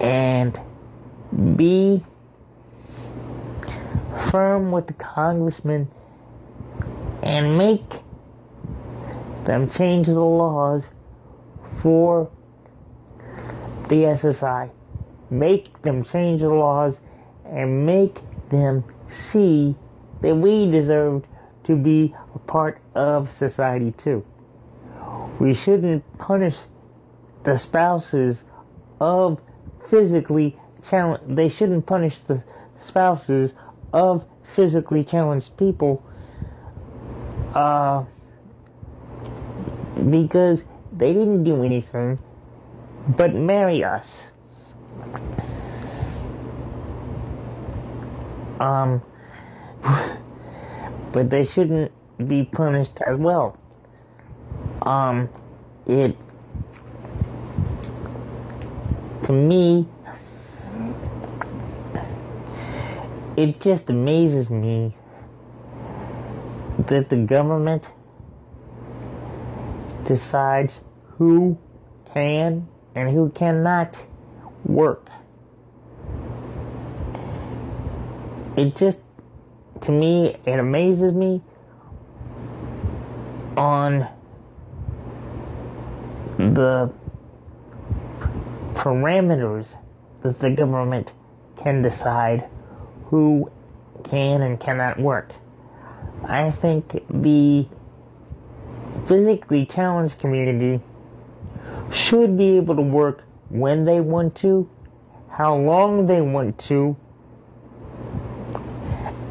and 0.00 0.58
be 1.56 2.02
firm 4.30 4.70
with 4.70 4.86
the 4.86 4.92
congressman 4.94 5.88
and 7.22 7.58
make 7.58 8.00
them 9.44 9.68
change 9.70 10.06
the 10.06 10.20
laws 10.20 10.84
for 11.80 12.30
the 13.88 13.96
SSI. 13.96 14.70
Make 15.30 15.82
them 15.82 16.04
change 16.04 16.40
the 16.40 16.48
laws 16.48 16.98
and 17.44 17.86
make 17.86 18.20
them 18.50 18.84
see 19.08 19.74
that 20.20 20.34
we 20.34 20.70
deserved 20.70 21.26
to 21.64 21.76
be 21.76 22.14
a 22.34 22.38
part 22.38 22.80
of 22.94 23.32
society 23.32 23.92
too. 23.92 24.24
We 25.38 25.54
shouldn't 25.54 26.04
punish 26.18 26.56
the 27.44 27.56
spouses 27.56 28.42
of 29.00 29.40
physically 29.88 30.56
challenged, 30.88 31.36
they 31.36 31.48
shouldn't 31.48 31.86
punish 31.86 32.18
the 32.20 32.42
spouses 32.82 33.52
of 33.92 34.24
physically 34.54 35.04
challenged 35.04 35.56
people 35.56 36.02
uh, 37.54 38.04
because 40.10 40.64
they 40.92 41.12
didn't 41.12 41.44
do 41.44 41.62
anything 41.64 42.18
but 43.08 43.34
marry 43.34 43.84
us. 43.84 44.30
Um, 48.60 49.02
but 51.12 51.30
they 51.30 51.44
shouldn't 51.44 51.92
be 52.26 52.44
punished 52.44 52.98
as 53.06 53.16
well. 53.16 53.56
Um, 54.82 55.28
it 55.86 56.16
to 59.24 59.32
me, 59.32 59.86
it 63.36 63.60
just 63.60 63.90
amazes 63.90 64.48
me 64.48 64.94
that 66.86 67.10
the 67.10 67.16
government 67.16 67.84
decides 70.06 70.80
who 71.18 71.58
can 72.14 72.66
and 72.94 73.10
who 73.10 73.28
cannot 73.30 73.94
work. 74.64 75.07
It 78.58 78.74
just, 78.74 78.98
to 79.82 79.92
me, 79.92 80.34
it 80.44 80.58
amazes 80.58 81.14
me 81.14 81.40
on 83.56 84.08
the 86.38 86.92
parameters 88.74 89.66
that 90.22 90.40
the 90.40 90.50
government 90.50 91.12
can 91.56 91.82
decide 91.82 92.48
who 93.04 93.48
can 94.02 94.42
and 94.42 94.58
cannot 94.58 94.98
work. 94.98 95.30
I 96.24 96.50
think 96.50 97.04
the 97.08 97.64
physically 99.06 99.66
challenged 99.66 100.18
community 100.18 100.80
should 101.92 102.36
be 102.36 102.56
able 102.56 102.74
to 102.74 102.82
work 102.82 103.22
when 103.50 103.84
they 103.84 104.00
want 104.00 104.34
to, 104.38 104.68
how 105.30 105.54
long 105.54 106.06
they 106.06 106.20
want 106.20 106.58
to, 106.66 106.96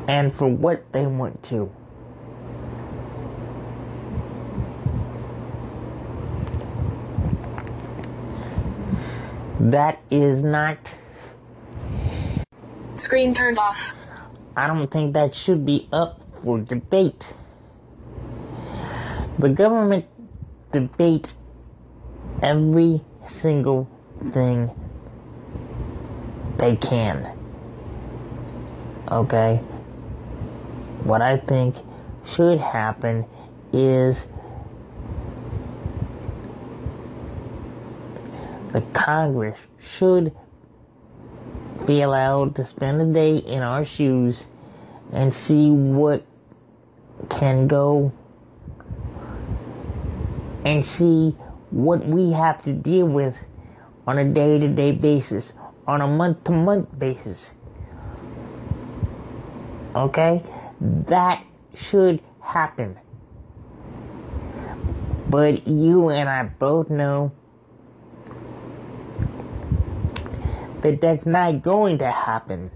and 0.07 0.33
for 0.33 0.47
what 0.47 0.91
they 0.93 1.05
want 1.05 1.43
to. 1.49 1.71
That 9.59 9.99
is 10.09 10.41
not. 10.41 10.77
Screen 12.95 13.33
turned 13.33 13.59
off. 13.59 13.93
I 14.55 14.67
don't 14.67 14.89
think 14.89 15.13
that 15.13 15.35
should 15.35 15.65
be 15.65 15.87
up 15.91 16.21
for 16.43 16.59
debate. 16.59 17.33
The 19.39 19.49
government 19.49 20.05
debates 20.71 21.35
every 22.41 23.01
single 23.27 23.89
thing 24.31 24.71
they 26.57 26.75
can. 26.75 27.37
Okay? 29.11 29.61
What 31.07 31.21
I 31.21 31.37
think 31.37 31.77
should 32.25 32.59
happen 32.59 33.25
is 33.71 34.25
the 38.73 38.81
Congress 38.91 39.57
should 39.97 40.35
be 41.85 42.01
allowed 42.01 42.57
to 42.57 42.65
spend 42.65 43.01
a 43.01 43.05
day 43.05 43.37
in 43.37 43.61
our 43.61 43.85
shoes 43.85 44.43
and 45.13 45.33
see 45.33 45.69
what 45.69 46.25
can 47.29 47.69
go 47.69 48.11
and 50.65 50.85
see 50.85 51.37
what 51.69 52.05
we 52.05 52.33
have 52.33 52.61
to 52.65 52.73
deal 52.73 53.05
with 53.05 53.33
on 54.05 54.17
a 54.17 54.25
day 54.25 54.59
to 54.59 54.67
day 54.67 54.91
basis, 54.91 55.53
on 55.87 56.01
a 56.01 56.07
month 56.07 56.43
to 56.43 56.51
month 56.51 56.89
basis. 56.99 57.51
Okay? 59.95 60.43
That 60.79 61.43
should 61.75 62.21
happen. 62.39 62.97
But 65.29 65.67
you 65.67 66.09
and 66.09 66.29
I 66.29 66.43
both 66.43 66.89
know 66.89 67.31
that 70.81 71.01
that's 71.01 71.25
not 71.25 71.63
going 71.63 71.97
to 71.97 72.09
happen. 72.09 72.71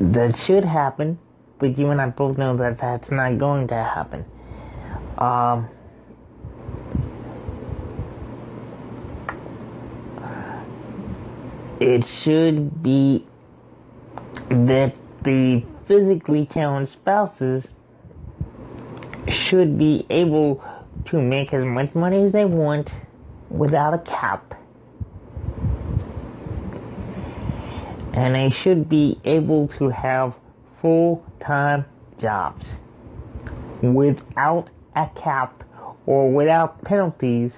That 0.00 0.36
should 0.38 0.64
happen, 0.64 1.18
but 1.58 1.76
you 1.76 1.90
and 1.90 2.00
I 2.00 2.06
both 2.06 2.38
know 2.38 2.56
that 2.56 2.78
that's 2.78 3.10
not 3.10 3.36
going 3.36 3.68
to 3.68 3.74
happen. 3.74 4.24
Um, 5.18 5.68
it 11.80 12.06
should 12.06 12.82
be 12.82 13.26
that 14.50 14.94
the 15.22 15.64
physically 15.86 16.46
challenged 16.46 16.92
spouses 16.92 17.68
should 19.28 19.78
be 19.78 20.06
able 20.10 20.62
to 21.06 21.20
make 21.20 21.52
as 21.52 21.64
much 21.64 21.94
money 21.94 22.24
as 22.24 22.32
they 22.32 22.44
want 22.44 22.92
without 23.50 23.94
a 23.94 23.98
cap. 23.98 24.54
And 28.12 28.34
they 28.34 28.50
should 28.50 28.88
be 28.88 29.20
able 29.24 29.68
to 29.78 29.90
have 29.90 30.34
full 30.80 31.24
time 31.40 31.84
jobs 32.18 32.66
without 33.82 34.70
a 34.96 35.08
cap 35.14 35.62
or 36.06 36.32
without 36.32 36.82
penalties 36.82 37.52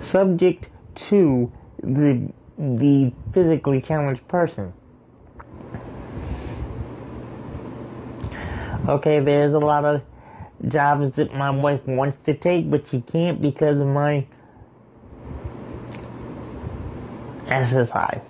subject 0.00 0.68
to 0.94 1.52
the 1.86 2.32
the 2.58 3.12
physically 3.32 3.80
challenged 3.80 4.26
person. 4.28 4.72
Okay, 8.88 9.20
there's 9.20 9.52
a 9.54 9.58
lot 9.58 9.84
of 9.84 10.02
jobs 10.68 11.14
that 11.16 11.34
my 11.34 11.50
wife 11.50 11.84
wants 11.86 12.18
to 12.24 12.34
take, 12.34 12.70
but 12.70 12.86
she 12.88 13.00
can't 13.00 13.40
because 13.40 13.80
of 13.80 13.86
my 13.86 14.26
SSI. 17.46 18.22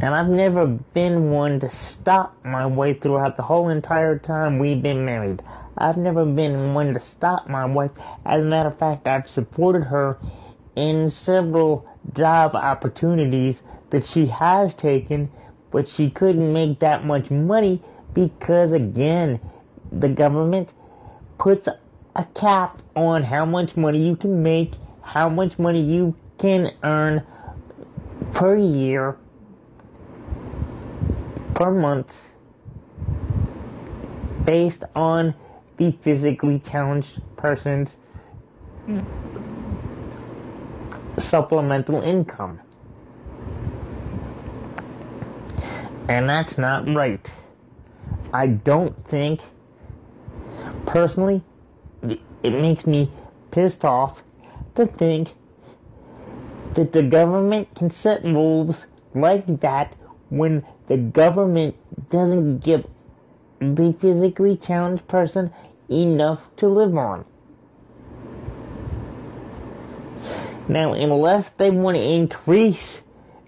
And 0.00 0.14
I've 0.14 0.28
never 0.28 0.66
been 0.66 1.30
one 1.30 1.60
to 1.60 1.70
stop 1.70 2.36
my 2.44 2.66
wife 2.66 3.00
throughout 3.00 3.36
the 3.36 3.44
whole 3.44 3.68
entire 3.68 4.18
time 4.18 4.58
we've 4.58 4.82
been 4.82 5.04
married. 5.04 5.42
I've 5.76 5.96
never 5.96 6.24
been 6.24 6.74
one 6.74 6.94
to 6.94 7.00
stop 7.00 7.48
my 7.48 7.64
wife. 7.64 7.92
As 8.24 8.42
a 8.42 8.44
matter 8.44 8.68
of 8.68 8.78
fact, 8.78 9.06
I've 9.06 9.28
supported 9.28 9.84
her 9.84 10.18
in 10.76 11.10
several 11.10 11.86
job 12.14 12.54
opportunities 12.54 13.62
that 13.90 14.06
she 14.06 14.26
has 14.26 14.74
taken 14.74 15.30
but 15.72 15.88
she 15.88 16.10
couldn't 16.10 16.52
make 16.52 16.78
that 16.78 17.04
much 17.04 17.30
money 17.30 17.82
because 18.14 18.70
again, 18.70 19.40
the 19.90 20.08
government 20.08 20.68
puts 21.38 21.66
a 22.14 22.24
cap 22.34 22.80
on 22.94 23.22
how 23.22 23.44
much 23.44 23.74
money 23.76 24.06
you 24.06 24.14
can 24.14 24.42
make, 24.42 24.74
how 25.00 25.28
much 25.28 25.58
money 25.58 25.80
you 25.80 26.14
can 26.38 26.70
earn 26.84 27.22
per 28.34 28.54
year, 28.54 29.16
per 31.54 31.70
month, 31.70 32.12
based 34.44 34.84
on 34.94 35.34
physically 35.90 36.60
challenged 36.60 37.20
person's 37.36 37.90
supplemental 41.18 42.00
income. 42.02 42.60
And 46.08 46.28
that's 46.28 46.58
not 46.58 46.88
right. 46.94 47.30
I 48.32 48.46
don't 48.46 49.06
think, 49.06 49.40
personally, 50.86 51.42
it 52.02 52.52
makes 52.52 52.86
me 52.86 53.10
pissed 53.50 53.84
off 53.84 54.22
to 54.74 54.86
think 54.86 55.34
that 56.74 56.92
the 56.92 57.02
government 57.02 57.74
can 57.74 57.90
set 57.90 58.24
rules 58.24 58.86
like 59.14 59.60
that 59.60 59.94
when 60.30 60.64
the 60.88 60.96
government 60.96 61.76
doesn't 62.10 62.60
give 62.60 62.86
the 63.60 63.94
physically 64.00 64.56
challenged 64.56 65.06
person 65.06 65.52
enough 65.92 66.40
to 66.56 66.68
live 66.68 66.96
on. 66.96 67.24
Now, 70.68 70.92
unless 70.92 71.50
they 71.50 71.70
want 71.70 71.96
to 71.96 72.02
increase 72.02 73.00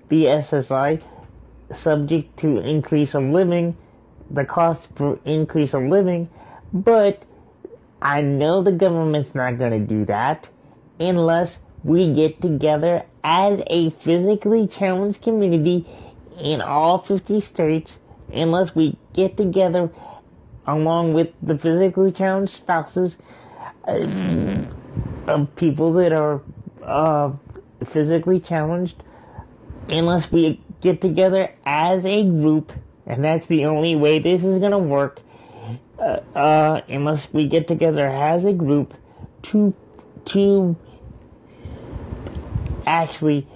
the 0.08 0.24
SSI, 0.24 1.02
subject 1.72 2.36
to 2.38 2.58
increase 2.58 3.14
of 3.14 3.22
living, 3.24 3.76
the 4.30 4.44
cost 4.44 4.88
for 4.96 5.18
increase 5.24 5.74
of 5.74 5.84
living, 5.84 6.28
but 6.72 7.22
I 8.02 8.20
know 8.20 8.62
the 8.62 8.72
government's 8.72 9.34
not 9.34 9.58
going 9.58 9.72
to 9.72 9.78
do 9.78 10.04
that 10.06 10.48
unless 10.98 11.58
we 11.82 12.12
get 12.12 12.40
together 12.40 13.04
as 13.22 13.62
a 13.68 13.90
physically 13.90 14.66
challenged 14.66 15.22
community 15.22 15.86
in 16.38 16.60
all 16.60 16.98
50 16.98 17.40
states, 17.40 17.98
unless 18.32 18.74
we 18.74 18.96
get 19.12 19.36
together 19.36 19.90
along 20.66 21.14
with 21.14 21.28
the 21.42 21.58
physically 21.58 22.12
challenged 22.12 22.52
spouses 22.52 23.16
uh, 23.86 24.64
of 25.26 25.54
people 25.56 25.92
that 25.94 26.12
are 26.12 26.40
uh, 26.82 27.32
physically 27.86 28.40
challenged, 28.40 29.02
unless 29.88 30.30
we 30.32 30.60
get 30.80 31.00
together 31.00 31.50
as 31.64 32.04
a 32.04 32.24
group, 32.24 32.72
and 33.06 33.24
that's 33.24 33.46
the 33.46 33.64
only 33.66 33.96
way 33.96 34.18
this 34.18 34.42
is 34.42 34.58
gonna 34.58 34.78
work. 34.78 35.20
Uh, 35.98 36.20
uh, 36.36 36.80
unless 36.88 37.28
we 37.32 37.48
get 37.48 37.68
together 37.68 38.06
as 38.06 38.44
a 38.44 38.52
group 38.52 38.94
to 39.42 39.72
to 40.24 40.76
actually 42.86 43.46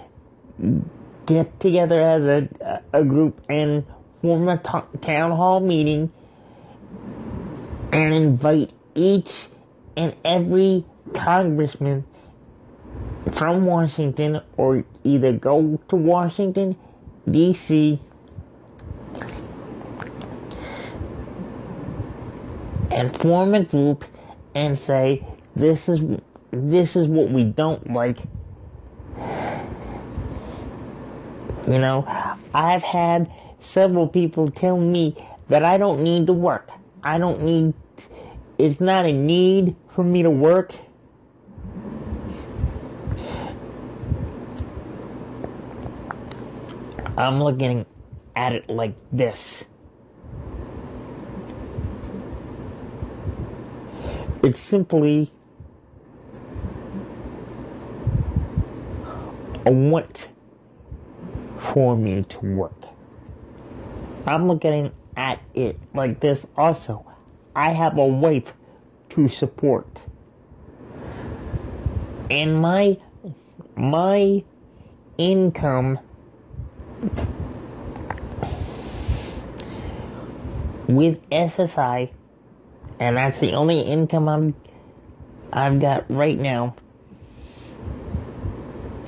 get 1.25 1.59
together 1.59 2.01
as 2.01 2.23
a 2.23 2.81
a 2.93 3.03
group 3.03 3.41
and 3.49 3.85
form 4.21 4.47
a 4.47 4.57
t- 4.57 4.99
town 5.01 5.31
hall 5.31 5.59
meeting 5.59 6.11
and 7.91 8.13
invite 8.13 8.71
each 8.95 9.47
and 9.97 10.15
every 10.23 10.85
congressman 11.13 12.05
from 13.33 13.65
Washington 13.65 14.41
or 14.57 14.83
either 15.03 15.33
go 15.33 15.79
to 15.89 15.95
Washington 15.95 16.75
DC 17.27 17.99
and 22.91 23.15
form 23.17 23.53
a 23.53 23.63
group 23.63 24.05
and 24.55 24.77
say 24.77 25.23
this 25.55 25.89
is 25.89 26.01
this 26.51 26.95
is 26.95 27.07
what 27.07 27.31
we 27.31 27.43
don't 27.43 27.91
like. 27.91 28.17
You 31.67 31.77
know 31.77 32.05
i've 32.53 32.81
had 32.81 33.31
several 33.59 34.07
people 34.07 34.49
tell 34.49 34.77
me 34.77 35.15
that 35.49 35.63
i 35.63 35.77
don't 35.77 36.03
need 36.03 36.27
to 36.27 36.33
work 36.33 36.69
i 37.03 37.17
don't 37.17 37.41
need 37.41 37.73
it's 38.57 38.79
not 38.79 39.05
a 39.05 39.13
need 39.13 39.75
for 39.95 40.03
me 40.03 40.23
to 40.23 40.29
work 40.29 40.73
i'm 47.17 47.41
looking 47.41 47.85
at 48.35 48.53
it 48.53 48.69
like 48.69 48.95
this 49.11 49.65
It's 54.41 54.61
simply 54.61 55.33
a 59.65 59.71
want 59.71 60.29
for 61.59 61.97
me 61.97 62.23
to 62.23 62.39
work. 62.39 62.85
I'm 64.25 64.47
looking 64.47 64.93
at 65.19 65.41
it 65.53 65.77
like 65.93 66.21
this 66.21 66.45
also. 66.55 67.05
I 67.53 67.73
have 67.73 67.97
a 67.97 68.05
wife 68.05 68.53
to 69.09 69.27
support. 69.27 69.85
And 72.29 72.61
my 72.61 72.97
my 73.75 74.43
income 75.17 75.99
with 80.87 81.29
SSI 81.29 82.11
and 82.99 83.17
that's 83.17 83.39
the 83.41 83.51
only 83.53 83.81
income 83.81 84.29
I'm 84.29 84.55
I've 85.51 85.81
got 85.81 86.09
right 86.09 86.37
now. 86.37 86.75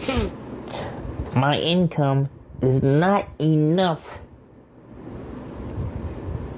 Hmm. 0.01 0.28
My 1.39 1.57
income 1.57 2.30
is 2.62 2.84
not 2.84 3.30
enough 3.39 4.20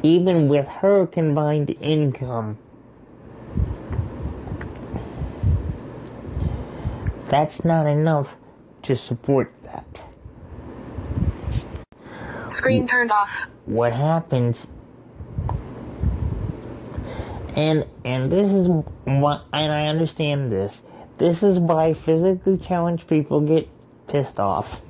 even 0.04 0.48
with 0.48 0.68
her 0.68 1.08
combined 1.08 1.76
income. 1.82 2.58
That's 7.30 7.66
not 7.66 7.88
enough 7.88 8.30
to 8.84 8.96
support 8.96 9.52
that. 9.64 10.02
Screen 12.50 12.86
turned 12.86 13.12
off. 13.12 13.48
What 13.66 13.94
happens 13.94 14.68
and 17.56 17.86
and 18.04 18.32
this 18.32 18.52
is 18.52 18.68
what 19.06 19.46
and 19.54 19.72
I 19.72 19.88
understand 19.88 20.52
this. 20.52 20.82
This 21.18 21.44
is 21.44 21.60
why 21.60 21.94
physically 21.94 22.58
challenged 22.58 23.08
people 23.08 23.42
get 23.42 23.70
pissed 24.08 24.40
off. 24.40 24.82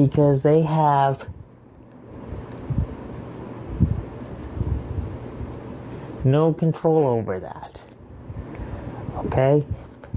Because 0.00 0.40
they 0.40 0.62
have 0.62 1.28
no 6.24 6.54
control 6.54 7.06
over 7.06 7.38
that. 7.40 7.80
Okay? 9.26 9.66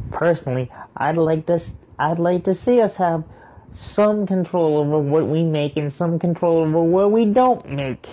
Personally, 0.09 0.71
I'd 0.95 1.17
like 1.17 1.47
to 1.47 1.61
I'd 1.99 2.19
like 2.19 2.45
to 2.45 2.55
see 2.55 2.79
us 2.79 2.95
have 2.95 3.25
some 3.73 4.25
control 4.25 4.77
over 4.77 4.99
what 4.99 5.27
we 5.27 5.43
make 5.43 5.75
and 5.75 5.91
some 5.91 6.17
control 6.17 6.59
over 6.59 6.81
what 6.81 7.11
we 7.11 7.25
don't 7.25 7.69
make. 7.69 8.07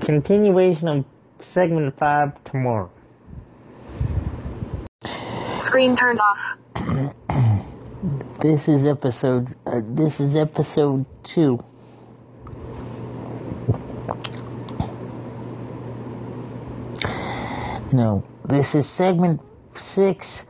Continuation 0.00 0.86
of 0.86 1.04
segment 1.40 1.98
5 1.98 2.44
tomorrow. 2.44 2.90
Screen 5.76 5.94
turned 5.94 6.20
off. 6.20 6.56
this 8.40 8.66
is 8.66 8.86
episode 8.86 9.54
uh, 9.66 9.82
this 9.84 10.20
is 10.20 10.34
episode 10.34 11.04
2. 11.24 11.62
No. 17.92 18.24
This 18.46 18.74
is 18.74 18.88
segment 18.88 19.42
six 19.74 20.46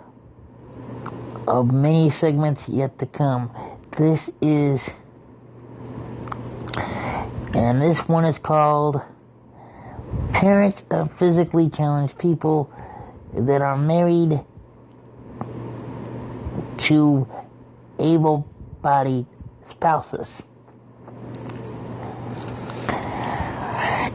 of 1.48 1.73
many 1.73 2.09
segments 2.09 2.69
yet 2.69 2.97
to 3.01 3.07
come. 3.07 3.51
This 3.98 4.31
is, 4.40 4.89
and 7.53 7.82
this 7.82 7.98
one 8.07 8.27
is 8.27 8.39
called 8.39 9.03
Parents 10.31 10.85
of 10.93 11.12
Physically 11.19 11.69
Challenged 11.69 12.16
People 12.16 12.70
that 13.35 13.61
are 13.61 13.77
married 13.77 14.40
to 16.87 17.27
able 17.99 18.47
bodied 18.81 19.27
spouses. 19.71 20.29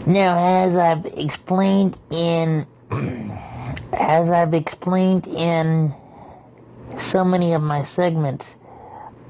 Now, 0.06 0.64
as 0.64 0.76
I've 0.76 1.06
explained 1.06 1.98
in 2.10 2.65
as 3.93 4.30
I've 4.30 4.53
explained 4.53 5.27
in 5.27 5.93
so 6.98 7.26
many 7.26 7.53
of 7.53 7.61
my 7.61 7.84
segments, 7.84 8.48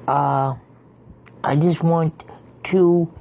uh, 0.08 0.54
I 1.44 1.56
just 1.56 1.82
want 1.84 2.24
to 2.66 3.12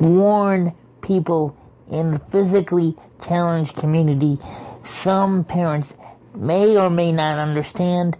warn 0.00 0.74
people 1.02 1.56
in 1.90 2.12
the 2.12 2.18
physically 2.30 2.96
challenged 3.26 3.76
community. 3.76 4.38
Some 4.84 5.44
parents 5.44 5.92
may 6.38 6.76
or 6.76 6.88
may 6.88 7.12
not 7.12 7.38
understand, 7.38 8.16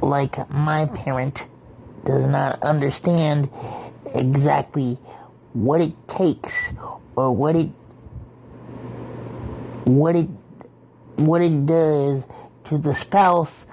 like 0.00 0.48
my 0.50 0.86
parent 0.86 1.46
does 2.04 2.24
not 2.24 2.62
understand 2.62 3.50
exactly 4.14 4.96
what 5.52 5.80
it 5.80 5.92
takes 6.08 6.52
or 7.16 7.34
what 7.34 7.56
it 7.56 7.68
what 9.84 10.14
it 10.14 10.28
what 11.16 11.40
it 11.40 11.66
does 11.66 12.22
to 12.68 12.78
the 12.78 12.94
spouse 12.94 13.64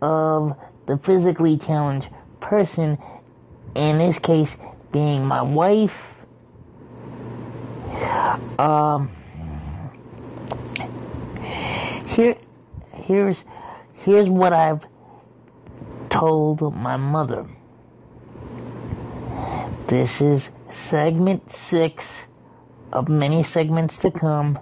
of 0.00 0.56
the 0.86 0.98
physically 0.98 1.58
challenged 1.58 2.08
person, 2.40 2.98
in 3.74 3.98
this 3.98 4.18
case 4.18 4.56
being 4.92 5.24
my 5.24 5.42
wife. 5.42 5.94
Um, 8.58 9.10
here, 12.08 12.36
here's 13.12 13.36
here's 13.92 14.28
what 14.28 14.52
I've 14.54 14.84
told 16.08 16.60
my 16.74 16.96
mother. 16.96 17.46
This 19.88 20.20
is 20.22 20.48
segment 20.88 21.54
six 21.54 22.06
of 22.90 23.08
many 23.08 23.42
segments 23.42 23.98
to 23.98 24.10
come. 24.10 24.58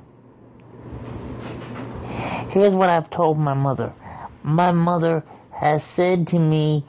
Here's 2.50 2.74
what 2.74 2.90
I've 2.90 3.10
told 3.10 3.38
my 3.38 3.54
mother. 3.54 3.92
My 4.42 4.72
mother 4.72 5.22
has 5.52 5.84
said 5.84 6.26
to 6.28 6.38
me, 6.38 6.84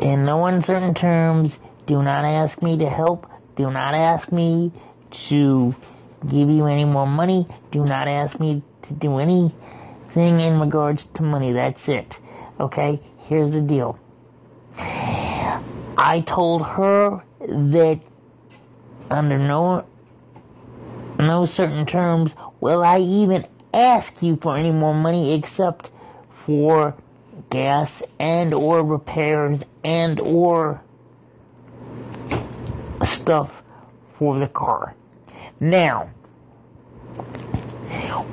in 0.00 0.24
no 0.24 0.46
uncertain 0.46 0.94
terms, 0.94 1.58
do 1.86 2.02
not 2.02 2.24
ask 2.24 2.62
me 2.62 2.78
to 2.78 2.88
help, 2.88 3.26
do 3.56 3.70
not 3.70 3.94
ask 3.94 4.30
me 4.30 4.70
to 5.28 5.74
give 6.28 6.48
you 6.48 6.66
any 6.66 6.84
more 6.84 7.06
money. 7.06 7.48
Do 7.72 7.84
not 7.84 8.06
ask 8.06 8.38
me 8.38 8.62
to 8.86 8.94
do 8.94 9.18
anything 10.16 10.40
in 10.40 10.60
regards 10.60 11.04
to 11.14 11.22
money. 11.22 11.52
That's 11.52 11.88
it. 11.88 12.16
Okay? 12.60 13.00
Here's 13.26 13.50
the 13.50 13.60
deal. 13.60 13.98
I 14.76 16.22
told 16.26 16.62
her 16.62 17.22
that 17.40 18.00
under 19.10 19.38
no 19.38 19.86
no 21.18 21.46
certain 21.46 21.86
terms 21.86 22.32
will 22.60 22.82
I 22.82 22.98
even 22.98 23.46
ask 23.72 24.12
you 24.20 24.36
for 24.42 24.56
any 24.56 24.72
more 24.72 24.94
money 24.94 25.34
except 25.34 25.90
for 26.44 26.94
gas 27.50 27.90
and 28.18 28.52
or 28.52 28.82
repairs 28.82 29.60
and 29.84 30.18
or 30.20 30.82
stuff 33.04 33.50
for 34.18 34.38
the 34.38 34.48
car. 34.48 34.94
Now, 35.60 36.10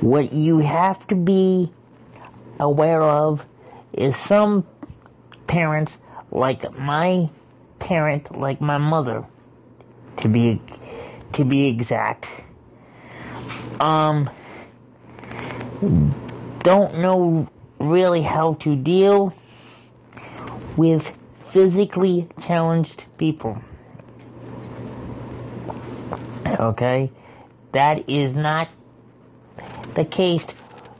what 0.02 0.34
you 0.34 0.60
have 0.60 1.06
to 1.08 1.16
be 1.16 1.72
aware 2.60 3.02
of 3.02 3.42
is 3.94 4.16
some 4.18 4.66
parents, 5.48 5.92
like 6.32 6.72
my 6.78 7.30
parent, 7.80 8.38
like 8.38 8.62
my 8.62 8.78
mother, 8.78 9.26
to 10.22 10.28
be 10.28 10.62
to 11.34 11.46
be 11.46 11.68
exact, 11.68 12.26
um, 13.80 14.30
don't 16.60 17.00
know 17.00 17.50
really 17.80 18.22
how 18.22 18.54
to 18.56 18.76
deal 18.76 19.34
with 20.78 21.04
physically 21.52 22.28
challenged 22.46 23.04
people. 23.18 23.58
Okay? 26.60 27.12
That 27.74 28.10
is 28.10 28.36
not 28.36 28.70
the 29.96 30.06
case. 30.06 30.46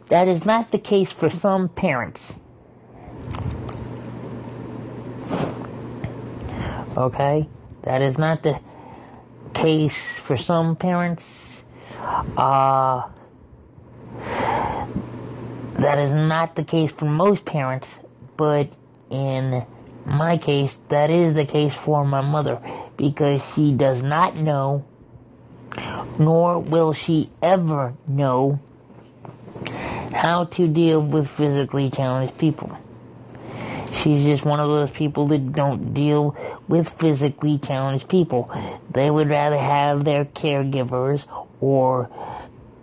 That 0.10 0.28
is 0.28 0.46
not 0.46 0.72
the 0.72 0.80
case 0.80 1.12
for 1.12 1.30
some 1.30 1.70
parents. 1.70 2.34
Okay? 6.98 7.48
That 7.84 8.02
is 8.02 8.18
not 8.18 8.44
the 8.44 8.60
case 9.54 9.98
for 10.26 10.38
some 10.38 10.76
parents. 10.76 11.24
Uh, 12.38 13.04
that 15.82 15.98
is 15.98 16.12
not 16.12 16.56
the 16.56 16.64
case 16.64 16.92
for 16.92 17.06
most 17.06 17.46
parents, 17.46 17.88
but 18.38 18.70
in 19.10 19.66
my 20.06 20.38
case, 20.38 20.78
that 20.90 21.10
is 21.10 21.34
the 21.34 21.46
case 21.46 21.74
for 21.74 22.06
my 22.06 22.22
mother 22.22 22.60
because 22.98 23.42
she 23.56 23.72
does 23.72 24.04
not 24.04 24.36
know, 24.36 24.86
nor 26.20 26.60
will 26.60 26.94
she 26.94 27.32
ever 27.42 27.94
know, 28.08 28.60
how 30.14 30.46
to 30.46 30.68
deal 30.68 31.02
with 31.02 31.30
physically 31.32 31.90
challenged 31.90 32.38
people. 32.38 32.78
She's 33.94 34.24
just 34.24 34.46
one 34.46 34.60
of 34.60 34.70
those 34.70 34.90
people 34.90 35.28
that 35.28 35.54
don't 35.54 35.94
deal 35.94 36.36
with 36.68 36.90
physically 37.00 37.60
challenged 37.60 38.08
people. 38.08 38.50
They 38.94 39.12
would 39.12 39.30
rather 39.30 39.58
have 39.58 40.06
their 40.06 40.26
caregivers 40.26 41.24
or 41.60 42.10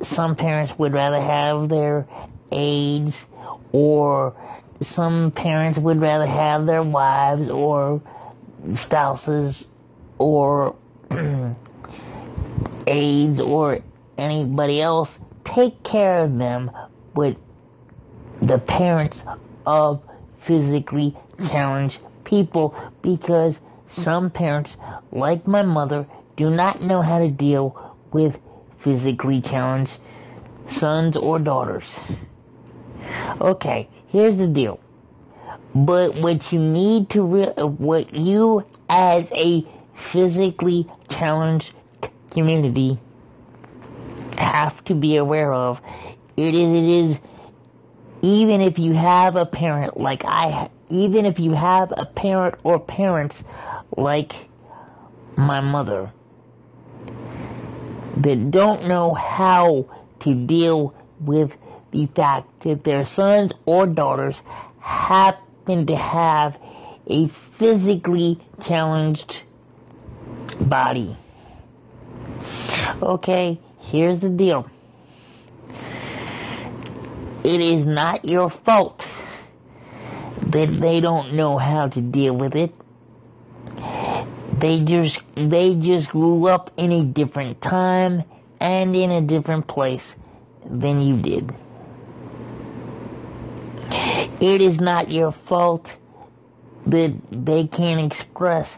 some 0.03 0.37
parents 0.37 0.73
would 0.79 0.93
rather 0.93 1.21
have 1.21 1.69
their 1.69 2.07
aides 2.53 3.15
or 3.73 4.35
some 4.83 5.31
parents 5.31 5.79
would 5.79 6.01
rather 6.01 6.27
have 6.27 6.67
their 6.67 6.83
wives 6.83 7.49
or 7.49 8.01
spouses 8.77 9.65
or 10.19 10.77
aides 12.87 13.41
or 13.41 13.81
anybody 14.17 14.81
else 14.81 15.19
take 15.45 15.83
care 15.83 16.19
of 16.19 16.39
them 16.39 16.71
but 17.19 17.37
the 18.41 18.59
parents 18.59 19.19
of 19.67 20.01
physically 20.47 21.17
challenged 21.49 21.99
people 22.23 22.73
because 23.03 23.57
some 23.91 24.31
parents 24.31 24.77
like 25.11 25.45
my 25.45 25.63
mother 25.63 26.07
do 26.37 26.49
not 26.49 26.81
know 26.81 27.03
how 27.03 27.19
to 27.19 27.29
deal 27.29 27.97
with 28.13 28.37
physically 28.85 29.41
challenged 29.41 29.99
sons 30.69 31.17
or 31.17 31.41
daughters. 31.41 31.93
Okay, 33.41 33.89
here's 34.07 34.37
the 34.37 34.47
deal. 34.47 34.79
But 35.75 36.15
what 36.15 36.53
you 36.53 36.61
need 36.61 37.11
to 37.11 37.23
re- 37.23 37.53
what 37.57 38.15
you 38.15 38.65
as 38.89 39.25
a 39.33 39.67
physically 40.13 40.89
challenged 41.11 41.73
community 42.31 43.01
have 44.37 44.85
to 44.85 44.95
be 44.95 45.17
aware 45.17 45.53
of 45.53 45.81
it 46.39 46.55
is 46.55 46.77
it 46.77 46.85
is 46.85 47.17
even 48.23 48.61
if 48.61 48.79
you 48.79 48.93
have 48.93 49.35
a 49.35 49.45
parent 49.45 49.99
like 49.99 50.25
I 50.25 50.71
even 50.89 51.27
if 51.27 51.39
you 51.41 51.53
have 51.53 51.93
a 51.97 52.07
parent 52.07 52.55
or 52.63 52.79
parents 52.79 53.43
like 53.97 54.33
my 55.37 55.61
mother 55.61 56.13
that 58.19 58.51
don't 58.51 58.87
know 58.87 59.15
how 59.15 59.87
to 60.21 60.35
deal 60.47 60.95
with 61.21 61.53
the 61.91 62.07
fact 62.15 62.49
that 62.63 62.85
their 62.85 63.05
sons 63.05 63.53
or 63.67 63.87
daughters 63.87 64.41
happen 64.81 65.87
to 65.87 65.97
have 65.97 66.57
a 67.09 67.29
physically 67.59 68.39
challenged 68.63 69.43
body. 70.61 71.17
Okay, 73.03 73.61
here's 73.79 74.21
the 74.21 74.29
deal. 74.29 74.69
It 77.45 77.61
is 77.61 77.87
not 77.87 78.25
your 78.25 78.51
fault 78.51 79.07
that 80.43 80.81
they 80.81 81.01
don't 81.01 81.35
know 81.35 81.57
how 81.59 81.89
to 81.89 82.01
deal 82.01 82.37
with 82.37 82.55
it. 82.55 82.75
They 84.59 84.81
just 84.85 85.21
they 85.37 85.77
just 85.77 86.11
grew 86.11 86.47
up 86.47 86.73
in 86.77 86.91
a 86.91 87.05
different 87.05 87.63
time 87.63 88.25
and 88.59 88.97
in 88.97 89.11
a 89.11 89.21
different 89.21 89.69
place 89.69 90.15
than 90.69 91.01
you 91.01 91.19
did. 91.23 91.55
It 94.41 94.61
is 94.61 94.81
not 94.81 95.11
your 95.11 95.33
fault 95.33 95.97
that 96.87 97.17
they 97.31 97.67
can't 97.69 98.13
express 98.13 98.69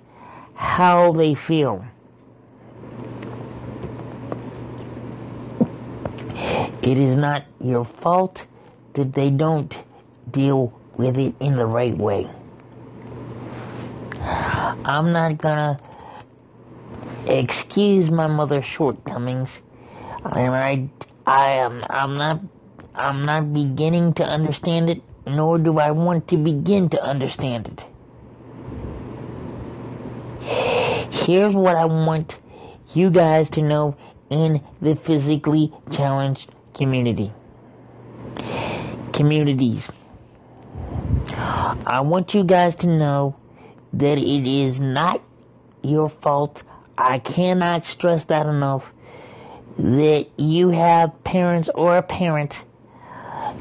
how 0.55 1.13
they 1.13 1.35
feel. 1.35 1.85
It 6.83 6.99
is 6.99 7.17
not 7.17 7.45
your 7.61 7.85
fault 7.85 8.47
that 8.95 9.15
they 9.15 9.31
don't 9.31 9.77
deal 10.31 10.73
with 10.97 11.17
it 11.17 11.35
in 11.41 11.57
the 11.57 11.67
right 11.67 11.97
way. 11.97 12.31
I'm 14.23 15.13
not 15.13 15.39
gonna 15.39 15.79
excuse 17.27 18.11
my 18.11 18.27
mother's 18.27 18.65
shortcomings. 18.65 19.51
And 20.25 20.55
I, 20.55 20.89
I 21.27 21.51
am, 21.53 21.85
I'm 21.89 22.17
not, 22.17 22.41
I'm 22.95 23.25
not 23.25 23.53
beginning 23.53 24.15
to 24.15 24.25
understand 24.25 24.91
it, 24.91 25.03
nor 25.27 25.59
do 25.59 25.79
I 25.79 25.91
want 25.93 26.29
to 26.29 26.37
begin 26.37 26.89
to 26.91 27.03
understand 27.03 27.69
it. 27.69 27.85
Here's 31.11 31.55
what 31.55 31.77
I 31.77 31.85
want 31.85 32.37
you 32.95 33.11
guys 33.11 33.49
to 33.51 33.63
know 33.63 33.97
in 34.31 34.63
the 34.81 34.97
physically 34.97 35.73
challenged 35.91 36.51
community. 36.75 37.33
Communities. 39.21 39.87
I 41.29 42.01
want 42.01 42.33
you 42.33 42.43
guys 42.43 42.75
to 42.77 42.87
know 42.87 43.37
that 43.93 44.17
it 44.17 44.47
is 44.47 44.81
not 44.81 45.21
your 45.83 46.09
fault. 46.09 46.63
I 46.97 47.19
cannot 47.19 47.85
stress 47.85 48.25
that 48.25 48.47
enough. 48.47 48.83
That 49.77 50.29
you 50.39 50.71
have 50.71 51.23
parents 51.23 51.69
or 51.75 51.99
a 51.99 52.03
parent 52.03 52.57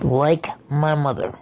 like 0.01 0.47
my 0.69 0.95
mother 0.95 1.37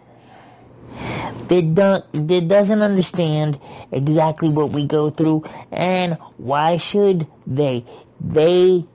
that 1.48 1.76
don't 1.76 2.27
that 2.27 2.48
doesn't 2.48 2.81
understand 2.81 3.60
exactly 3.91 4.49
what 4.49 4.72
we 4.72 4.88
go 4.88 5.11
through 5.11 5.44
and 5.72 6.18
why 6.38 6.77
should 6.77 7.27
they? 7.45 7.85
They 8.19 8.88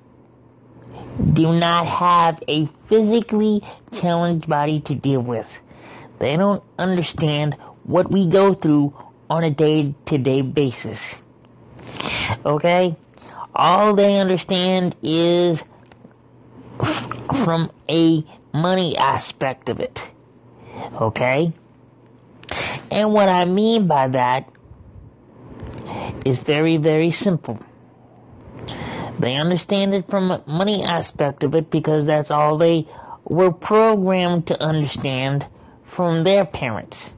do 1.32 1.52
not 1.52 1.86
have 1.86 2.43
a 2.48 2.68
physically 2.89 3.62
challenged 4.01 4.48
body 4.48 4.80
to 4.80 4.94
deal 4.94 5.20
with. 5.20 5.48
They 6.18 6.36
don't 6.36 6.62
understand 6.78 7.56
what 7.84 8.10
we 8.10 8.26
go 8.26 8.55
through 8.55 8.94
on 9.28 9.44
a 9.44 9.51
day 9.51 9.94
to 10.06 10.18
day 10.18 10.43
basis. 10.43 11.01
Okay? 12.44 12.97
All 13.55 13.94
they 13.94 14.18
understand 14.18 14.97
is 15.02 15.62
from 17.44 17.70
a 17.89 18.24
money 18.55 18.97
aspect 18.97 19.68
of 19.68 19.80
it. 19.80 19.98
Okay? 21.01 21.52
And 22.90 23.12
what 23.12 23.28
I 23.28 23.44
mean 23.44 23.86
by 23.86 24.09
that 24.09 24.48
is 26.24 26.39
very, 26.39 26.76
very 26.76 27.10
simple. 27.10 27.59
They 29.23 29.36
understand 29.36 29.94
it 29.94 30.11
from 30.11 30.32
a 30.32 30.43
money 30.49 30.82
aspect 30.82 31.44
of 31.44 31.55
it 31.55 31.70
because 31.70 32.07
that's 32.07 32.28
all 32.28 32.59
they 32.59 32.89
were 33.23 33.53
programmed 33.53 34.49
to 34.49 34.61
understand 34.61 35.47
from 35.85 36.24
their 36.24 36.44
parents 36.44 37.12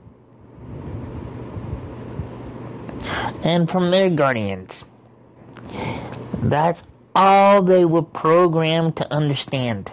and 3.43 3.71
from 3.71 3.91
their 3.91 4.11
guardians. 4.11 4.85
That's 6.43 6.83
all 7.17 7.63
they 7.63 7.87
were 7.87 8.03
programmed 8.03 8.99
to 8.99 9.11
understand. 9.11 9.91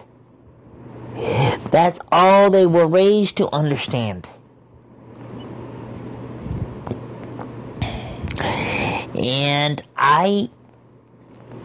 That's 1.71 1.99
all 2.11 2.49
they 2.49 2.65
were 2.65 2.87
raised 2.87 3.37
to 3.37 3.47
understand. 3.55 4.27
And 9.15 9.81
I 9.95 10.49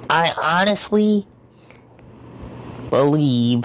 I 0.09 0.31
honestly 0.31 1.27
believe 2.91 3.65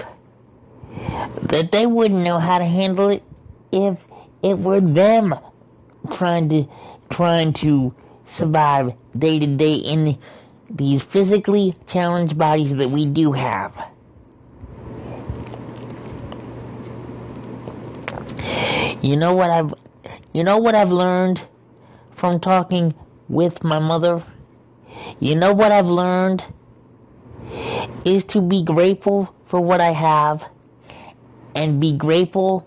that 1.42 1.70
they 1.70 1.86
wouldn't 1.86 2.22
know 2.24 2.38
how 2.38 2.58
to 2.58 2.64
handle 2.64 3.08
it 3.10 3.22
if 3.70 4.04
it 4.42 4.58
were 4.58 4.80
them 4.80 5.34
trying 6.12 6.48
to 6.48 6.66
trying 7.10 7.52
to 7.52 7.94
survive 8.26 8.92
day 9.16 9.38
to 9.38 9.46
day 9.46 9.72
in 9.72 10.18
these 10.70 11.02
physically 11.02 11.76
challenged 11.86 12.36
bodies 12.36 12.74
that 12.74 12.90
we 12.90 13.06
do 13.06 13.32
have. 13.32 13.72
You 19.00 19.16
know 19.16 19.34
what 19.34 19.50
I've 19.50 19.74
you 20.32 20.42
know 20.42 20.58
what 20.58 20.74
I've 20.74 20.90
learned 20.90 21.40
from 22.16 22.40
talking 22.40 22.94
with 23.28 23.62
my 23.62 23.78
mother? 23.78 24.24
You 25.20 25.36
know 25.36 25.52
what 25.52 25.72
I've 25.72 25.86
learned 25.86 26.44
is 28.04 28.24
to 28.24 28.40
be 28.40 28.64
grateful 28.64 29.32
for 29.46 29.60
what 29.60 29.80
I 29.80 29.92
have 29.92 30.42
and 31.54 31.80
be 31.80 31.92
grateful 31.96 32.66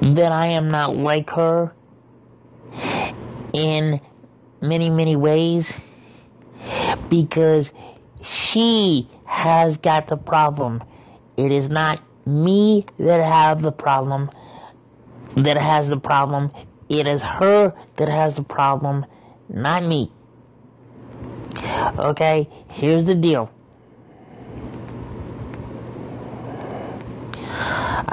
that 0.00 0.32
I 0.32 0.48
am 0.48 0.70
not 0.70 0.96
like 0.96 1.30
her 1.30 1.72
in 3.52 4.00
many, 4.60 4.90
many 4.90 5.16
ways 5.16 5.72
because 7.08 7.70
she 8.22 9.08
has 9.24 9.76
got 9.76 10.08
the 10.08 10.16
problem. 10.16 10.82
It 11.36 11.52
is 11.52 11.68
not 11.68 12.02
me 12.26 12.86
that 12.98 13.22
have 13.24 13.62
the 13.62 13.72
problem 13.72 14.30
that 15.36 15.56
has 15.56 15.88
the 15.88 15.96
problem. 15.96 16.50
It 16.88 17.06
is 17.06 17.22
her 17.22 17.72
that 17.96 18.08
has 18.08 18.36
the 18.36 18.42
problem, 18.42 19.06
not 19.48 19.84
me. 19.84 20.12
Okay, 21.62 22.48
here's 22.68 23.04
the 23.04 23.14
deal. 23.14 23.50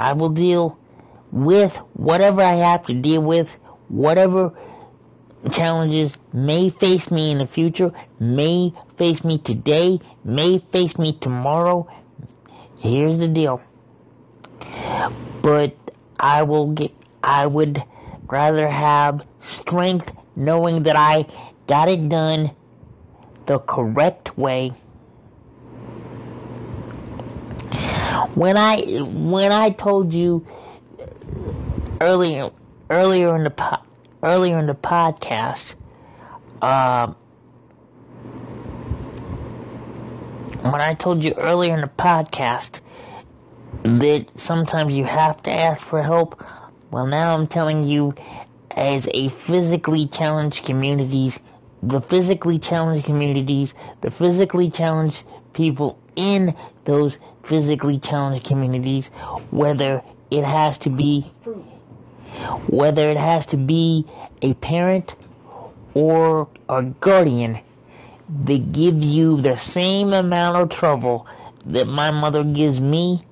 I 0.00 0.12
will 0.12 0.28
deal 0.28 0.78
with 1.32 1.72
whatever 1.94 2.42
I 2.42 2.54
have 2.54 2.86
to 2.86 2.94
deal 2.94 3.22
with, 3.22 3.48
whatever 3.88 4.52
challenges 5.50 6.16
may 6.32 6.70
face 6.70 7.10
me 7.10 7.30
in 7.30 7.38
the 7.38 7.46
future, 7.46 7.92
may 8.18 8.72
face 8.96 9.24
me 9.24 9.38
today, 9.38 10.00
may 10.24 10.58
face 10.72 10.98
me 10.98 11.18
tomorrow. 11.20 11.88
Here's 12.76 13.18
the 13.18 13.28
deal. 13.28 13.60
But 15.42 15.76
I 16.18 16.42
will 16.42 16.72
get, 16.72 16.92
I 17.22 17.46
would 17.46 17.82
rather 18.28 18.68
have 18.68 19.26
strength 19.40 20.10
knowing 20.36 20.82
that 20.84 20.96
I 20.96 21.26
got 21.66 21.88
it 21.88 22.08
done 22.08 22.50
the 23.48 23.58
correct 23.60 24.36
way. 24.38 24.68
When 28.34 28.56
I 28.56 28.76
when 29.00 29.50
I 29.50 29.70
told 29.70 30.12
you 30.12 30.46
earlier 32.00 32.50
earlier 32.90 33.34
in 33.34 33.44
the 33.44 33.50
po- 33.50 33.82
earlier 34.22 34.58
in 34.58 34.66
the 34.66 34.74
podcast, 34.74 35.72
uh, 36.60 37.12
when 40.62 40.80
I 40.80 40.94
told 40.94 41.24
you 41.24 41.32
earlier 41.32 41.74
in 41.74 41.80
the 41.80 41.90
podcast 41.98 42.80
that 43.82 44.26
sometimes 44.36 44.92
you 44.94 45.04
have 45.04 45.42
to 45.44 45.50
ask 45.50 45.82
for 45.82 46.02
help, 46.02 46.44
well, 46.90 47.06
now 47.06 47.34
I'm 47.34 47.46
telling 47.46 47.84
you, 47.84 48.14
as 48.72 49.08
a 49.14 49.30
physically 49.46 50.06
challenged 50.06 50.64
communities, 50.64 51.38
the 51.82 52.00
physically 52.00 52.58
challenged 52.58 53.06
communities, 53.06 53.74
the 54.00 54.10
physically 54.10 54.70
challenged 54.70 55.22
people 55.52 55.98
in 56.16 56.54
those 56.84 57.18
physically 57.44 57.98
challenged 57.98 58.46
communities, 58.46 59.06
whether 59.50 60.02
it 60.30 60.44
has 60.44 60.78
to 60.78 60.90
be, 60.90 61.22
whether 62.68 63.10
it 63.10 63.16
has 63.16 63.46
to 63.46 63.56
be 63.56 64.04
a 64.42 64.54
parent 64.54 65.14
or 65.94 66.48
a 66.68 66.82
guardian, 66.82 67.60
they 68.44 68.58
give 68.58 69.02
you 69.02 69.40
the 69.40 69.56
same 69.56 70.12
amount 70.12 70.56
of 70.56 70.68
trouble 70.68 71.26
that 71.64 71.86
my 71.86 72.10
mother 72.10 72.44
gives 72.44 72.80
me. 72.80 73.24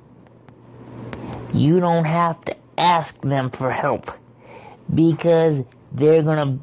You 1.53 1.81
don't 1.81 2.05
have 2.05 2.43
to 2.47 2.57
ask 2.79 3.19
them 3.21 3.51
for 3.51 3.71
help 3.71 4.11
because 4.95 5.61
they're 5.93 6.23
gonna 6.23 6.59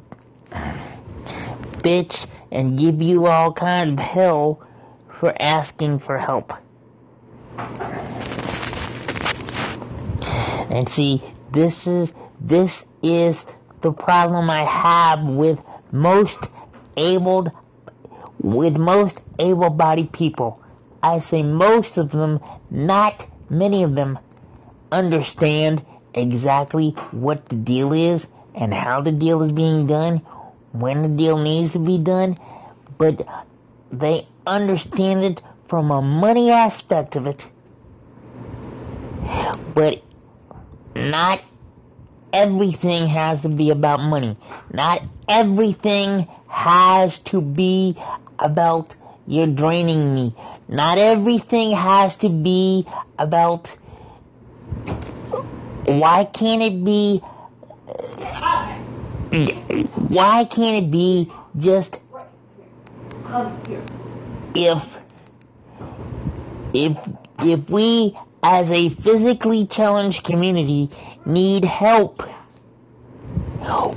bitch 1.84 2.26
and 2.50 2.78
give 2.78 3.00
you 3.02 3.26
all 3.26 3.52
kind 3.52 3.92
of 3.92 3.98
hell 3.98 4.66
for 5.20 5.34
asking 5.40 6.00
for 6.00 6.18
help. 6.18 6.52
And 10.70 10.88
see, 10.88 11.22
this 11.52 11.86
is 11.86 12.12
this 12.40 12.84
is 13.02 13.46
the 13.82 13.92
problem 13.92 14.50
I 14.50 14.64
have 14.64 15.22
with 15.22 15.60
most 15.92 16.40
able 16.96 17.52
with 18.40 18.76
most 18.76 19.20
able-bodied 19.38 20.12
people. 20.12 20.60
I 21.02 21.20
say 21.20 21.42
most 21.42 21.96
of 21.98 22.10
them, 22.10 22.40
not 22.70 23.26
many 23.48 23.82
of 23.82 23.94
them 23.94 24.18
understand 24.90 25.84
exactly 26.12 26.90
what 27.10 27.46
the 27.46 27.56
deal 27.56 27.92
is 27.92 28.26
and 28.54 28.72
how 28.72 29.00
the 29.00 29.12
deal 29.12 29.42
is 29.42 29.52
being 29.52 29.86
done, 29.86 30.22
when 30.74 31.02
the 31.02 31.08
deal 31.08 31.38
needs 31.38 31.72
to 31.72 31.78
be 31.78 31.98
done, 31.98 32.36
but 32.98 33.26
they 33.92 34.26
understand 34.46 35.22
it 35.24 35.40
from 35.68 35.90
a 35.90 36.02
money 36.02 36.50
aspect 36.50 37.16
of 37.16 37.26
it. 37.26 37.44
But 39.74 40.02
not 40.96 41.40
everything 42.32 43.06
has 43.06 43.40
to 43.42 43.48
be 43.48 43.70
about 43.70 44.00
money. 44.00 44.36
Not 44.72 45.02
everything 45.28 46.28
has 46.48 47.18
to 47.30 47.40
be 47.40 47.96
about 48.38 48.94
you're 49.26 49.46
draining 49.46 50.14
me. 50.14 50.34
Not 50.68 50.98
everything 50.98 51.72
has 51.72 52.16
to 52.16 52.28
be 52.28 52.86
about 53.18 53.74
why 55.86 56.24
can't 56.24 56.62
it 56.62 56.84
be 56.84 57.22
uh, 57.88 58.83
why 59.34 60.44
can't 60.44 60.84
it 60.84 60.90
be 60.92 61.30
just 61.56 61.98
if 64.54 64.84
if 66.72 66.96
if 67.40 67.68
we 67.68 68.16
as 68.44 68.70
a 68.70 68.90
physically 68.90 69.66
challenged 69.66 70.22
community 70.22 70.88
need 71.26 71.64
help? 71.64 72.22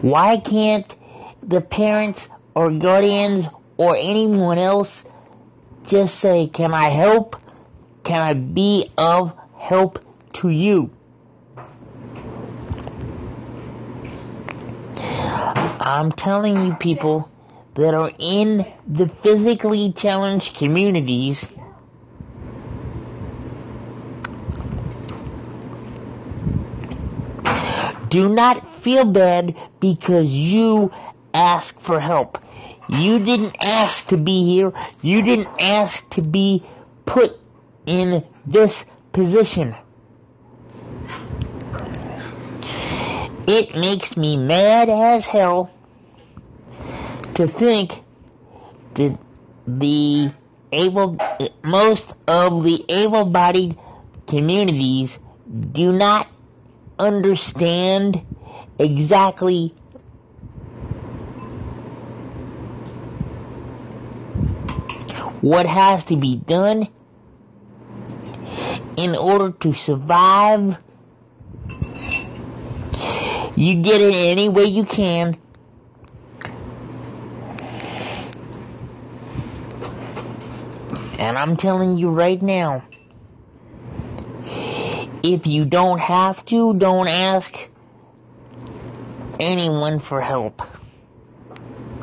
Why 0.01 0.38
can't 0.38 0.95
the 1.43 1.61
parents 1.61 2.27
or 2.55 2.72
guardians 2.72 3.45
or 3.77 3.95
anyone 3.95 4.57
else 4.57 5.03
just 5.85 6.15
say 6.15 6.47
can 6.47 6.73
i 6.73 6.89
help? 6.89 7.39
Can 8.03 8.22
i 8.22 8.34
be 8.34 8.91
of 8.97 9.34
help 9.59 10.03
to 10.34 10.49
you 10.49 10.89
I'm 15.88 16.11
telling 16.11 16.65
you, 16.65 16.73
people 16.73 17.30
that 17.76 17.93
are 17.93 18.11
in 18.19 18.65
the 18.85 19.07
physically 19.23 19.93
challenged 19.93 20.53
communities, 20.53 21.45
do 28.09 28.27
not 28.27 28.84
feel 28.84 29.05
bad 29.05 29.55
because 29.80 30.30
you 30.30 30.91
ask 31.34 31.80
for 31.80 32.01
help. 32.01 32.38
You 32.89 33.19
didn't 33.19 33.55
ask 33.61 34.07
to 34.07 34.18
be 34.18 34.43
here. 34.43 34.73
You 35.01 35.22
didn't 35.22 35.47
ask 35.57 36.09
to 36.09 36.22
be 36.22 36.65
put 37.05 37.39
in 37.85 38.26
this 38.45 38.84
position. 39.14 39.73
It 43.47 43.73
makes 43.73 44.18
me 44.18 44.35
mad 44.35 44.89
as 44.89 45.27
hell 45.27 45.72
to 47.35 47.47
think 47.47 48.01
that 48.95 49.17
the 49.67 50.31
able 50.71 51.17
most 51.63 52.13
of 52.27 52.63
the 52.63 52.83
able-bodied 52.89 53.77
communities 54.27 55.17
do 55.71 55.91
not 55.91 56.27
understand 56.99 58.21
exactly 58.79 59.73
what 65.41 65.65
has 65.65 66.03
to 66.05 66.17
be 66.17 66.35
done 66.35 66.87
in 68.97 69.15
order 69.15 69.51
to 69.51 69.73
survive. 69.73 70.77
You 73.55 73.75
get 73.81 74.01
it 74.01 74.13
any 74.13 74.49
way 74.49 74.65
you 74.65 74.83
can. 74.85 75.37
And 81.18 81.38
I'm 81.38 81.57
telling 81.57 81.98
you 81.98 82.10
right 82.10 82.41
now, 82.41 82.84
if 85.23 85.48
you 85.48 85.65
don't 85.65 85.99
have 85.99 86.45
to, 86.45 86.73
don't 86.76 87.07
ask 87.07 87.53
anyone 89.39 89.99
for 89.99 90.22
help. 90.22 90.61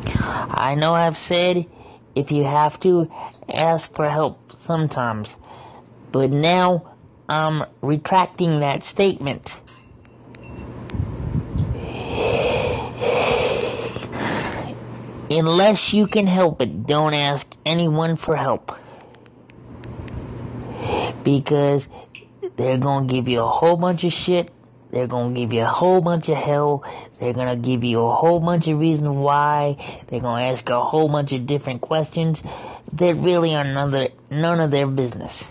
I 0.07 0.75
know 0.75 0.93
I've 0.93 1.19
said 1.19 1.67
if 2.15 2.31
you 2.31 2.45
have 2.45 2.79
to, 2.81 3.11
ask 3.49 3.93
for 3.95 4.09
help 4.09 4.53
sometimes. 4.65 5.29
But 6.13 6.31
now 6.31 6.95
I'm 7.29 7.65
retracting 7.83 8.61
that 8.61 8.85
statement. 8.85 9.49
Unless 15.31 15.93
you 15.93 16.07
can 16.07 16.27
help 16.27 16.61
it, 16.61 16.87
don't 16.87 17.15
ask 17.15 17.47
anyone 17.65 18.17
for 18.17 18.37
help. 18.37 18.73
Because 21.25 21.87
they're 22.57 22.79
gonna 22.79 23.07
give 23.07 23.29
you 23.29 23.41
a 23.41 23.49
whole 23.49 23.77
bunch 23.77 24.05
of 24.05 24.13
shit. 24.13 24.51
They're 24.91 25.09
gonna 25.09 25.35
give 25.35 25.53
you 25.53 25.63
a 25.63 25.67
whole 25.67 26.01
bunch 26.01 26.29
of 26.29 26.37
hell. 26.37 26.85
They're 27.19 27.33
gonna 27.33 27.57
give 27.57 27.83
you 27.83 28.01
a 28.01 28.15
whole 28.15 28.39
bunch 28.39 28.69
of 28.69 28.79
reasons 28.79 29.17
why. 29.17 30.05
They're 30.09 30.21
gonna 30.21 30.45
ask 30.45 30.69
a 30.69 30.85
whole 30.85 31.09
bunch 31.09 31.33
of 31.33 31.47
different 31.47 31.81
questions 31.81 32.41
that 32.93 33.17
really 33.17 33.55
are 33.55 33.65
none 33.65 33.95
of, 33.95 34.13
none 34.31 34.61
of 34.61 34.71
their 34.71 34.87
business. 34.87 35.45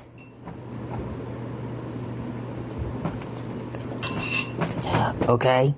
Okay? 5.27 5.75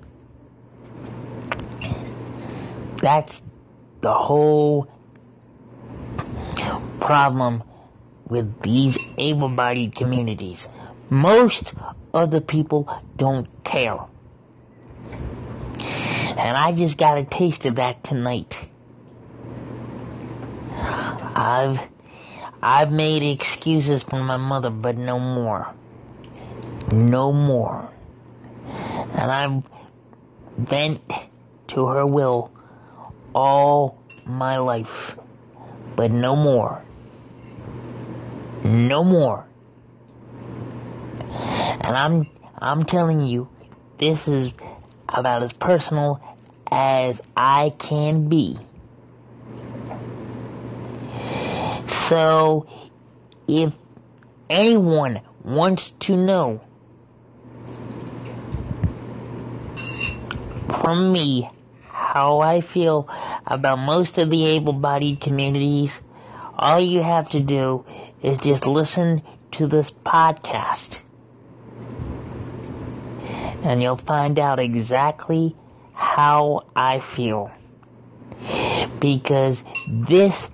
That's 3.00 3.40
the 4.00 4.12
whole 4.12 4.88
problem 7.00 7.62
with 8.28 8.62
these 8.62 8.98
able 9.18 9.48
bodied 9.48 9.94
communities. 9.94 10.66
Most 11.10 11.74
of 12.12 12.30
the 12.30 12.40
people 12.40 12.88
don't 13.16 13.46
care. 13.64 13.98
And 15.78 16.56
I 16.56 16.72
just 16.72 16.98
got 16.98 17.18
a 17.18 17.24
taste 17.24 17.64
of 17.64 17.76
that 17.76 18.02
tonight. 18.04 18.54
I've 21.36 21.78
I've 22.62 22.90
made 22.90 23.22
excuses 23.22 24.02
for 24.02 24.22
my 24.22 24.36
mother, 24.36 24.70
but 24.70 24.96
no 24.96 25.18
more. 25.18 25.72
No 26.92 27.32
more. 27.32 27.90
And 28.66 29.30
I've 29.30 29.62
bent 30.58 31.00
to 31.68 31.86
her 31.86 32.06
will 32.06 32.50
all 33.34 33.98
my 34.24 34.56
life, 34.58 35.16
but 35.94 36.10
no 36.10 36.34
more. 36.34 36.82
No 38.66 39.04
more. 39.04 39.46
And 41.30 41.96
I'm 41.96 42.26
I'm 42.58 42.84
telling 42.84 43.20
you, 43.20 43.48
this 43.98 44.26
is 44.26 44.52
about 45.08 45.44
as 45.44 45.52
personal 45.52 46.20
as 46.68 47.20
I 47.36 47.72
can 47.78 48.28
be. 48.28 48.58
So, 52.08 52.66
if 53.46 53.72
anyone 54.50 55.20
wants 55.44 55.90
to 56.00 56.16
know 56.16 56.60
from 60.82 61.12
me 61.12 61.48
how 61.88 62.40
I 62.40 62.62
feel 62.62 63.08
about 63.46 63.78
most 63.78 64.18
of 64.18 64.30
the 64.30 64.44
able 64.46 64.72
bodied 64.72 65.20
communities, 65.20 65.92
all 66.58 66.80
you 66.80 67.02
have 67.02 67.30
to 67.30 67.40
do 67.40 67.84
is 68.26 68.40
just 68.40 68.66
listen 68.66 69.22
to 69.52 69.68
this 69.68 69.90
podcast. 70.04 70.98
And 73.62 73.80
you'll 73.80 73.98
find 73.98 74.36
out 74.38 74.58
exactly 74.58 75.54
how 75.94 76.64
I 76.74 76.98
feel. 76.98 77.52
Because 78.98 79.62
this 79.88 80.48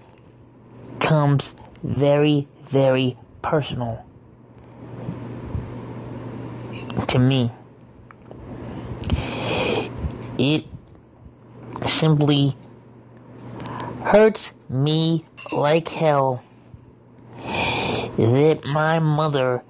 comes 1.00 1.54
very, 1.82 2.46
very 2.70 3.16
personal 3.40 4.04
to 7.08 7.18
me. 7.18 7.50
It 10.38 10.66
simply 11.86 12.54
hurts 14.04 14.50
me 14.68 15.24
like 15.50 15.88
hell 15.88 16.42
that 18.16 18.60
my 18.64 18.98
mother 18.98 19.62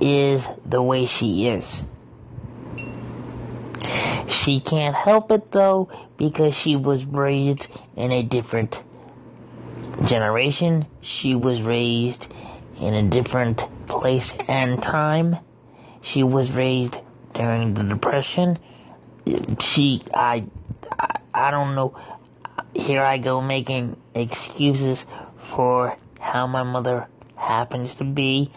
is 0.00 0.46
the 0.64 0.82
way 0.82 1.06
she 1.06 1.48
is. 1.48 1.82
She 4.28 4.60
can't 4.60 4.94
help 4.94 5.30
it 5.32 5.50
though 5.52 5.90
because 6.16 6.54
she 6.54 6.76
was 6.76 7.04
raised 7.04 7.66
in 7.96 8.12
a 8.12 8.22
different 8.22 8.78
generation. 10.04 10.86
She 11.00 11.34
was 11.34 11.62
raised 11.62 12.28
in 12.78 12.94
a 12.94 13.08
different 13.08 13.62
place 13.88 14.32
and 14.48 14.82
time. 14.82 15.36
She 16.02 16.22
was 16.22 16.50
raised 16.52 16.96
during 17.34 17.74
the 17.74 17.82
Depression. 17.82 18.58
She, 19.60 20.02
I, 20.14 20.44
I, 20.98 21.20
I 21.34 21.50
don't 21.50 21.74
know. 21.74 21.94
Here 22.74 23.02
I 23.02 23.18
go 23.18 23.40
making 23.40 23.96
excuses 24.14 25.04
for 25.54 25.96
how 26.18 26.46
my 26.46 26.62
mother 26.62 27.08
happens 27.50 27.94
to 27.96 28.04
be, 28.04 28.52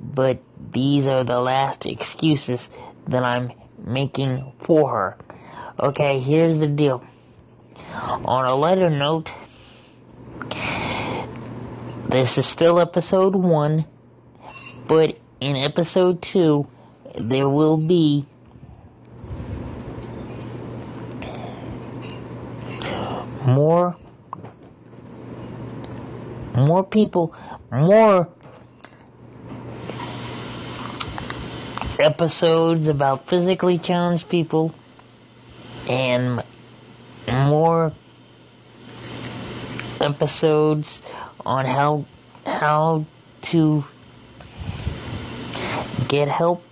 but 0.00 0.40
these 0.72 1.06
are 1.06 1.22
the 1.24 1.38
last 1.38 1.84
excuses 1.84 2.68
that 3.06 3.22
I'm 3.22 3.52
making 3.84 4.52
for 4.64 4.90
her. 4.90 5.18
Okay, 5.78 6.20
here's 6.20 6.58
the 6.58 6.66
deal. 6.66 7.04
On 8.24 8.44
a 8.44 8.54
lighter 8.54 8.90
note, 8.90 9.30
this 12.08 12.38
is 12.38 12.46
still 12.46 12.80
episode 12.80 13.34
1, 13.34 13.84
but 14.88 15.18
in 15.40 15.56
episode 15.56 16.22
2, 16.22 16.66
there 17.20 17.48
will 17.48 17.76
be 17.76 18.26
more 23.46 23.96
more 26.54 26.84
people 26.84 27.32
more 27.70 28.28
episodes 32.00 32.88
about 32.88 33.28
physically 33.28 33.78
challenged 33.78 34.28
people 34.28 34.74
and 35.88 36.42
more 37.26 37.92
episodes 40.00 41.02
on 41.44 41.64
how 41.64 42.04
how 42.46 43.04
to 43.42 43.84
get 46.08 46.28
help 46.28 46.62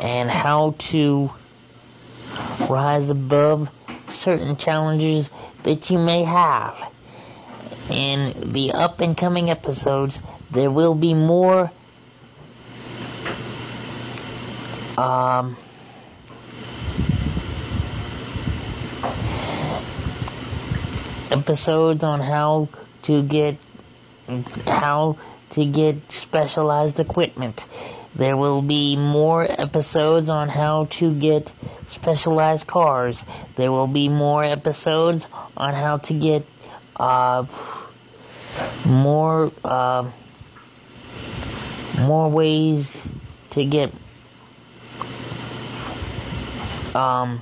and 0.00 0.30
how 0.30 0.74
to 0.78 1.30
rise 2.68 3.10
above 3.10 3.68
certain 4.08 4.56
challenges 4.56 5.28
that 5.64 5.90
you 5.90 5.98
may 5.98 6.22
have. 6.24 6.92
In 7.88 8.50
the 8.50 8.72
up 8.72 9.00
and 9.00 9.16
coming 9.16 9.50
episodes, 9.50 10.18
there 10.50 10.70
will 10.70 10.94
be 10.94 11.14
more 11.14 11.70
um, 14.98 15.56
episodes 21.30 22.04
on 22.04 22.20
how 22.20 22.68
to 23.02 23.22
get 23.22 23.56
how 24.66 25.16
to 25.50 25.64
get 25.64 25.96
specialized 26.10 27.00
equipment. 27.00 27.60
There 28.14 28.36
will 28.36 28.62
be 28.62 28.96
more 28.96 29.50
episodes 29.50 30.28
on 30.28 30.48
how 30.48 30.84
to 30.98 31.18
get 31.18 31.50
specialized 31.88 32.66
cars. 32.66 33.18
There 33.56 33.72
will 33.72 33.86
be 33.86 34.08
more 34.08 34.44
episodes 34.44 35.26
on 35.56 35.74
how 35.74 35.98
to 35.98 36.14
get 36.14 36.44
uh, 36.96 37.46
more 38.84 39.50
uh, 39.64 40.10
more 41.98 42.30
ways 42.30 42.96
to 43.50 43.64
get 43.64 43.92
um, 46.94 47.40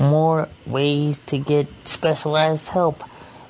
more 0.00 0.48
ways 0.66 1.18
to 1.26 1.38
get 1.38 1.66
specialized 1.84 2.68
help, 2.68 3.02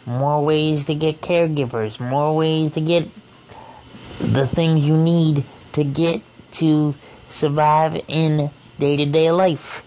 more 0.07 0.45
ways 0.45 0.85
to 0.87 0.95
get 0.95 1.21
caregivers, 1.21 1.99
more 1.99 2.37
ways 2.37 2.73
to 2.73 2.81
get 2.81 3.09
the 4.21 4.47
things 4.47 4.85
you 4.85 4.97
need 4.97 5.45
to 5.73 5.85
get 5.85 6.23
to 6.53 6.95
survive 7.31 8.01
in 8.09 8.51
day 8.79 8.97
to 8.97 9.07
day 9.07 9.31
life. 9.31 9.83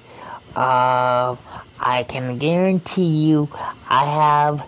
Uh, 0.55 1.35
I 1.79 2.03
can 2.03 2.37
guarantee 2.37 3.05
you 3.05 3.49
I 3.87 4.05
have 4.05 4.67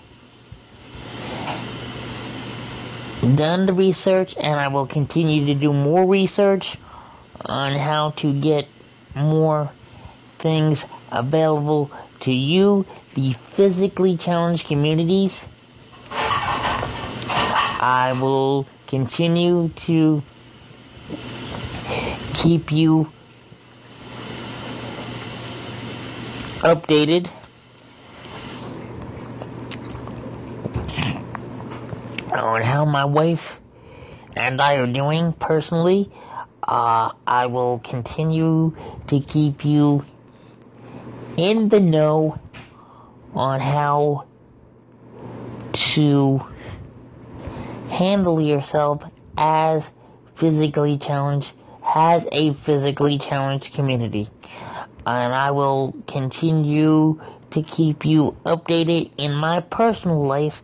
done 3.35 3.65
the 3.67 3.73
research 3.73 4.35
and 4.39 4.59
I 4.59 4.67
will 4.67 4.87
continue 4.87 5.45
to 5.45 5.53
do 5.53 5.73
more 5.73 6.05
research 6.07 6.77
on 7.45 7.75
how 7.75 8.11
to 8.11 8.33
get 8.39 8.67
more 9.15 9.71
things 10.39 10.85
available 11.11 11.91
to 12.21 12.31
you, 12.31 12.85
the 13.15 13.35
physically 13.55 14.17
challenged 14.17 14.65
communities. 14.65 15.45
I 17.83 18.17
will 18.21 18.67
continue 18.87 19.69
to 19.87 20.21
keep 22.33 22.71
you 22.71 23.11
updated 26.61 27.29
on 32.31 32.61
how 32.61 32.85
my 32.85 33.05
wife 33.05 33.41
and 34.35 34.61
I 34.61 34.75
are 34.75 34.87
doing 34.87 35.33
personally. 35.33 36.11
Uh, 36.63 37.11
I 37.25 37.47
will 37.47 37.79
continue 37.79 38.75
to 39.07 39.19
keep 39.19 39.65
you 39.65 40.03
in 41.37 41.69
the 41.69 41.79
know 41.79 42.39
on 43.33 43.59
how 43.59 44.27
to 45.73 46.41
handle 47.89 48.41
yourself 48.41 49.03
as 49.37 49.83
physically 50.37 50.97
challenged, 50.97 51.51
has 51.81 52.25
a 52.31 52.53
physically 52.65 53.17
challenged 53.17 53.73
community. 53.73 54.29
And 55.05 55.33
I 55.33 55.51
will 55.51 55.95
continue 56.07 57.19
to 57.51 57.63
keep 57.63 58.05
you 58.05 58.35
updated 58.45 59.11
in 59.17 59.33
my 59.33 59.61
personal 59.61 60.25
life 60.25 60.55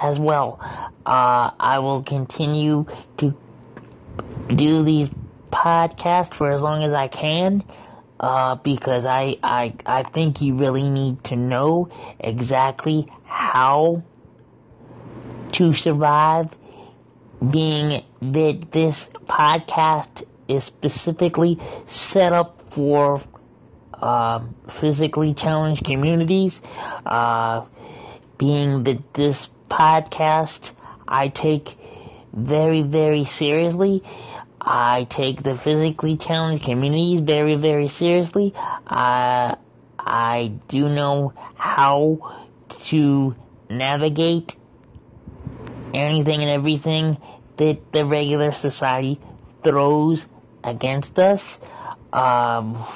as 0.00 0.18
well. 0.18 0.58
Uh, 1.04 1.50
I 1.58 1.78
will 1.78 2.02
continue 2.02 2.86
to 3.18 3.34
do 4.54 4.84
these 4.84 5.08
podcasts 5.52 6.34
for 6.34 6.50
as 6.52 6.60
long 6.60 6.82
as 6.82 6.92
I 6.92 7.08
can. 7.08 7.62
Uh, 8.18 8.54
because 8.56 9.04
I, 9.04 9.36
I, 9.42 9.74
I 9.84 10.04
think 10.04 10.40
you 10.40 10.54
really 10.54 10.88
need 10.88 11.24
to 11.24 11.36
know 11.36 11.90
exactly 12.20 13.08
how 13.24 14.04
to 15.52 15.72
survive 15.72 16.48
being 17.50 18.04
that 18.20 18.68
this 18.72 19.08
podcast 19.26 20.22
is 20.46 20.62
specifically 20.62 21.58
set 21.88 22.32
up 22.32 22.62
for 22.72 23.20
uh, 23.94 24.40
physically 24.80 25.34
challenged 25.34 25.84
communities. 25.84 26.60
Uh, 27.04 27.64
being 28.38 28.84
that 28.84 29.14
this 29.14 29.48
podcast 29.70 30.70
I 31.06 31.28
take 31.28 31.76
very, 32.32 32.82
very 32.82 33.24
seriously. 33.24 34.02
I 34.64 35.08
take 35.10 35.42
the 35.42 35.58
physically 35.58 36.16
challenged 36.16 36.64
communities 36.64 37.20
very, 37.20 37.56
very 37.56 37.88
seriously. 37.88 38.52
I, 38.54 39.56
I 39.98 40.52
do 40.68 40.88
know 40.88 41.32
how 41.56 42.46
to 42.84 43.34
navigate 43.68 44.54
anything 45.92 46.40
and 46.42 46.50
everything 46.50 47.18
that 47.56 47.92
the 47.92 48.04
regular 48.04 48.52
society 48.52 49.20
throws 49.64 50.24
against 50.62 51.18
us. 51.18 51.58
Um, 52.12 52.86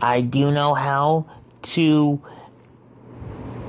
I 0.00 0.20
do 0.20 0.52
know 0.52 0.74
how 0.74 1.26
to 1.74 2.22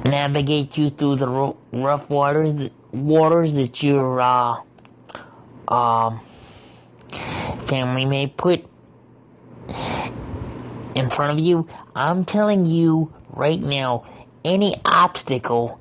navigate 0.05 0.77
you 0.77 0.91
through 0.91 1.15
the 1.15 1.55
rough 1.73 2.07
waters, 2.07 2.69
waters 2.91 3.53
that 3.53 3.81
your 3.81 4.21
uh, 4.21 4.57
um, 5.67 6.21
family 7.67 8.05
may 8.05 8.27
put 8.27 8.65
in 10.95 11.09
front 11.09 11.37
of 11.37 11.39
you. 11.39 11.67
I'm 11.95 12.25
telling 12.25 12.65
you 12.65 13.13
right 13.29 13.59
now, 13.59 14.05
any 14.43 14.75
obstacle 14.85 15.79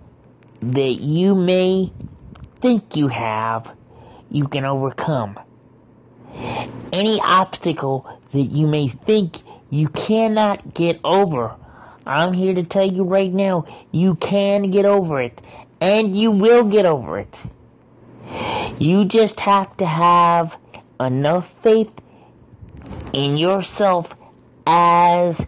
that 0.61 1.01
you 1.01 1.35
may 1.35 1.93
think 2.61 2.97
you 2.97 3.09
have, 3.09 3.71
you 4.31 4.49
can 4.49 4.65
overcome. 4.65 5.39
Any 6.93 7.21
obstacle 7.21 8.21
that 8.33 8.43
you 8.43 8.67
may 8.67 8.89
think 8.89 9.39
you 9.71 9.89
cannot 9.89 10.75
get 10.75 11.01
over, 11.05 11.55
I'm 12.07 12.33
here 12.33 12.55
to 12.55 12.63
tell 12.63 12.87
you 12.87 13.05
right 13.05 13.33
now, 13.33 13.67
you 13.93 14.15
can 14.17 14.71
get 14.71 14.85
over 14.85 15.21
it. 15.21 15.41
And 15.81 16.17
you 16.17 16.31
will 16.31 16.65
get 16.65 16.87
over 16.87 17.19
it. 17.19 17.35
You 18.81 19.05
just 19.05 19.39
have 19.41 19.77
to 19.77 19.87
have 19.87 20.57
enough 21.01 21.49
faith 21.63 21.91
in 23.13 23.37
yourself 23.37 24.09
as 24.67 25.47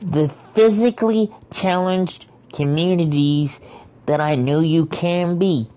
the 0.00 0.32
physically 0.54 1.30
challenged 1.52 2.26
communities 2.52 3.58
that 4.06 4.20
I 4.20 4.34
know 4.34 4.60
you 4.60 4.86
can 4.86 5.38
be. 5.38 5.70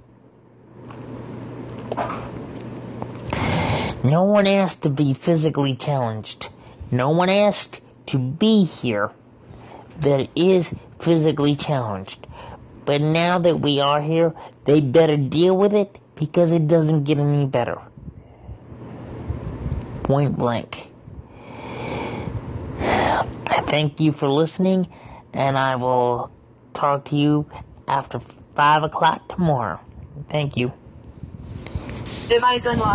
No 4.04 4.24
one 4.24 4.48
asked 4.48 4.82
to 4.84 4.90
be 4.90 5.14
physically 5.14 5.76
challenged. 5.76 6.50
No 6.92 7.10
one 7.10 7.30
asked 7.30 7.80
to 8.08 8.18
be 8.18 8.66
here 8.66 9.12
that 10.02 10.28
is 10.36 10.72
physically 11.02 11.56
challenged. 11.56 12.28
But 12.86 13.02
now 13.02 13.40
that 13.40 13.62
we 13.62 13.80
are 13.80 14.02
here, 14.02 14.34
they 14.66 14.82
better 14.82 15.16
deal 15.16 15.58
with 15.58 15.74
it 15.74 15.98
because 16.16 16.52
it 16.52 16.68
doesn't 16.68 17.06
get 17.06 17.18
any 17.18 17.46
better. 17.46 17.82
Point 20.04 20.38
blank. 20.38 20.90
I 22.80 23.64
thank 23.68 24.00
you 24.00 24.12
for 24.12 24.30
listening, 24.30 24.88
and 25.34 25.58
I 25.58 25.76
will 25.76 26.32
talk 26.74 27.06
to 27.06 27.16
you 27.16 27.50
after 27.88 28.20
5 28.56 28.84
o'clock 28.84 29.28
tomorrow. 29.30 29.80
Thank 30.30 30.58
you. 30.58 30.72
Device 32.28 32.66
unlocked. 32.66 32.92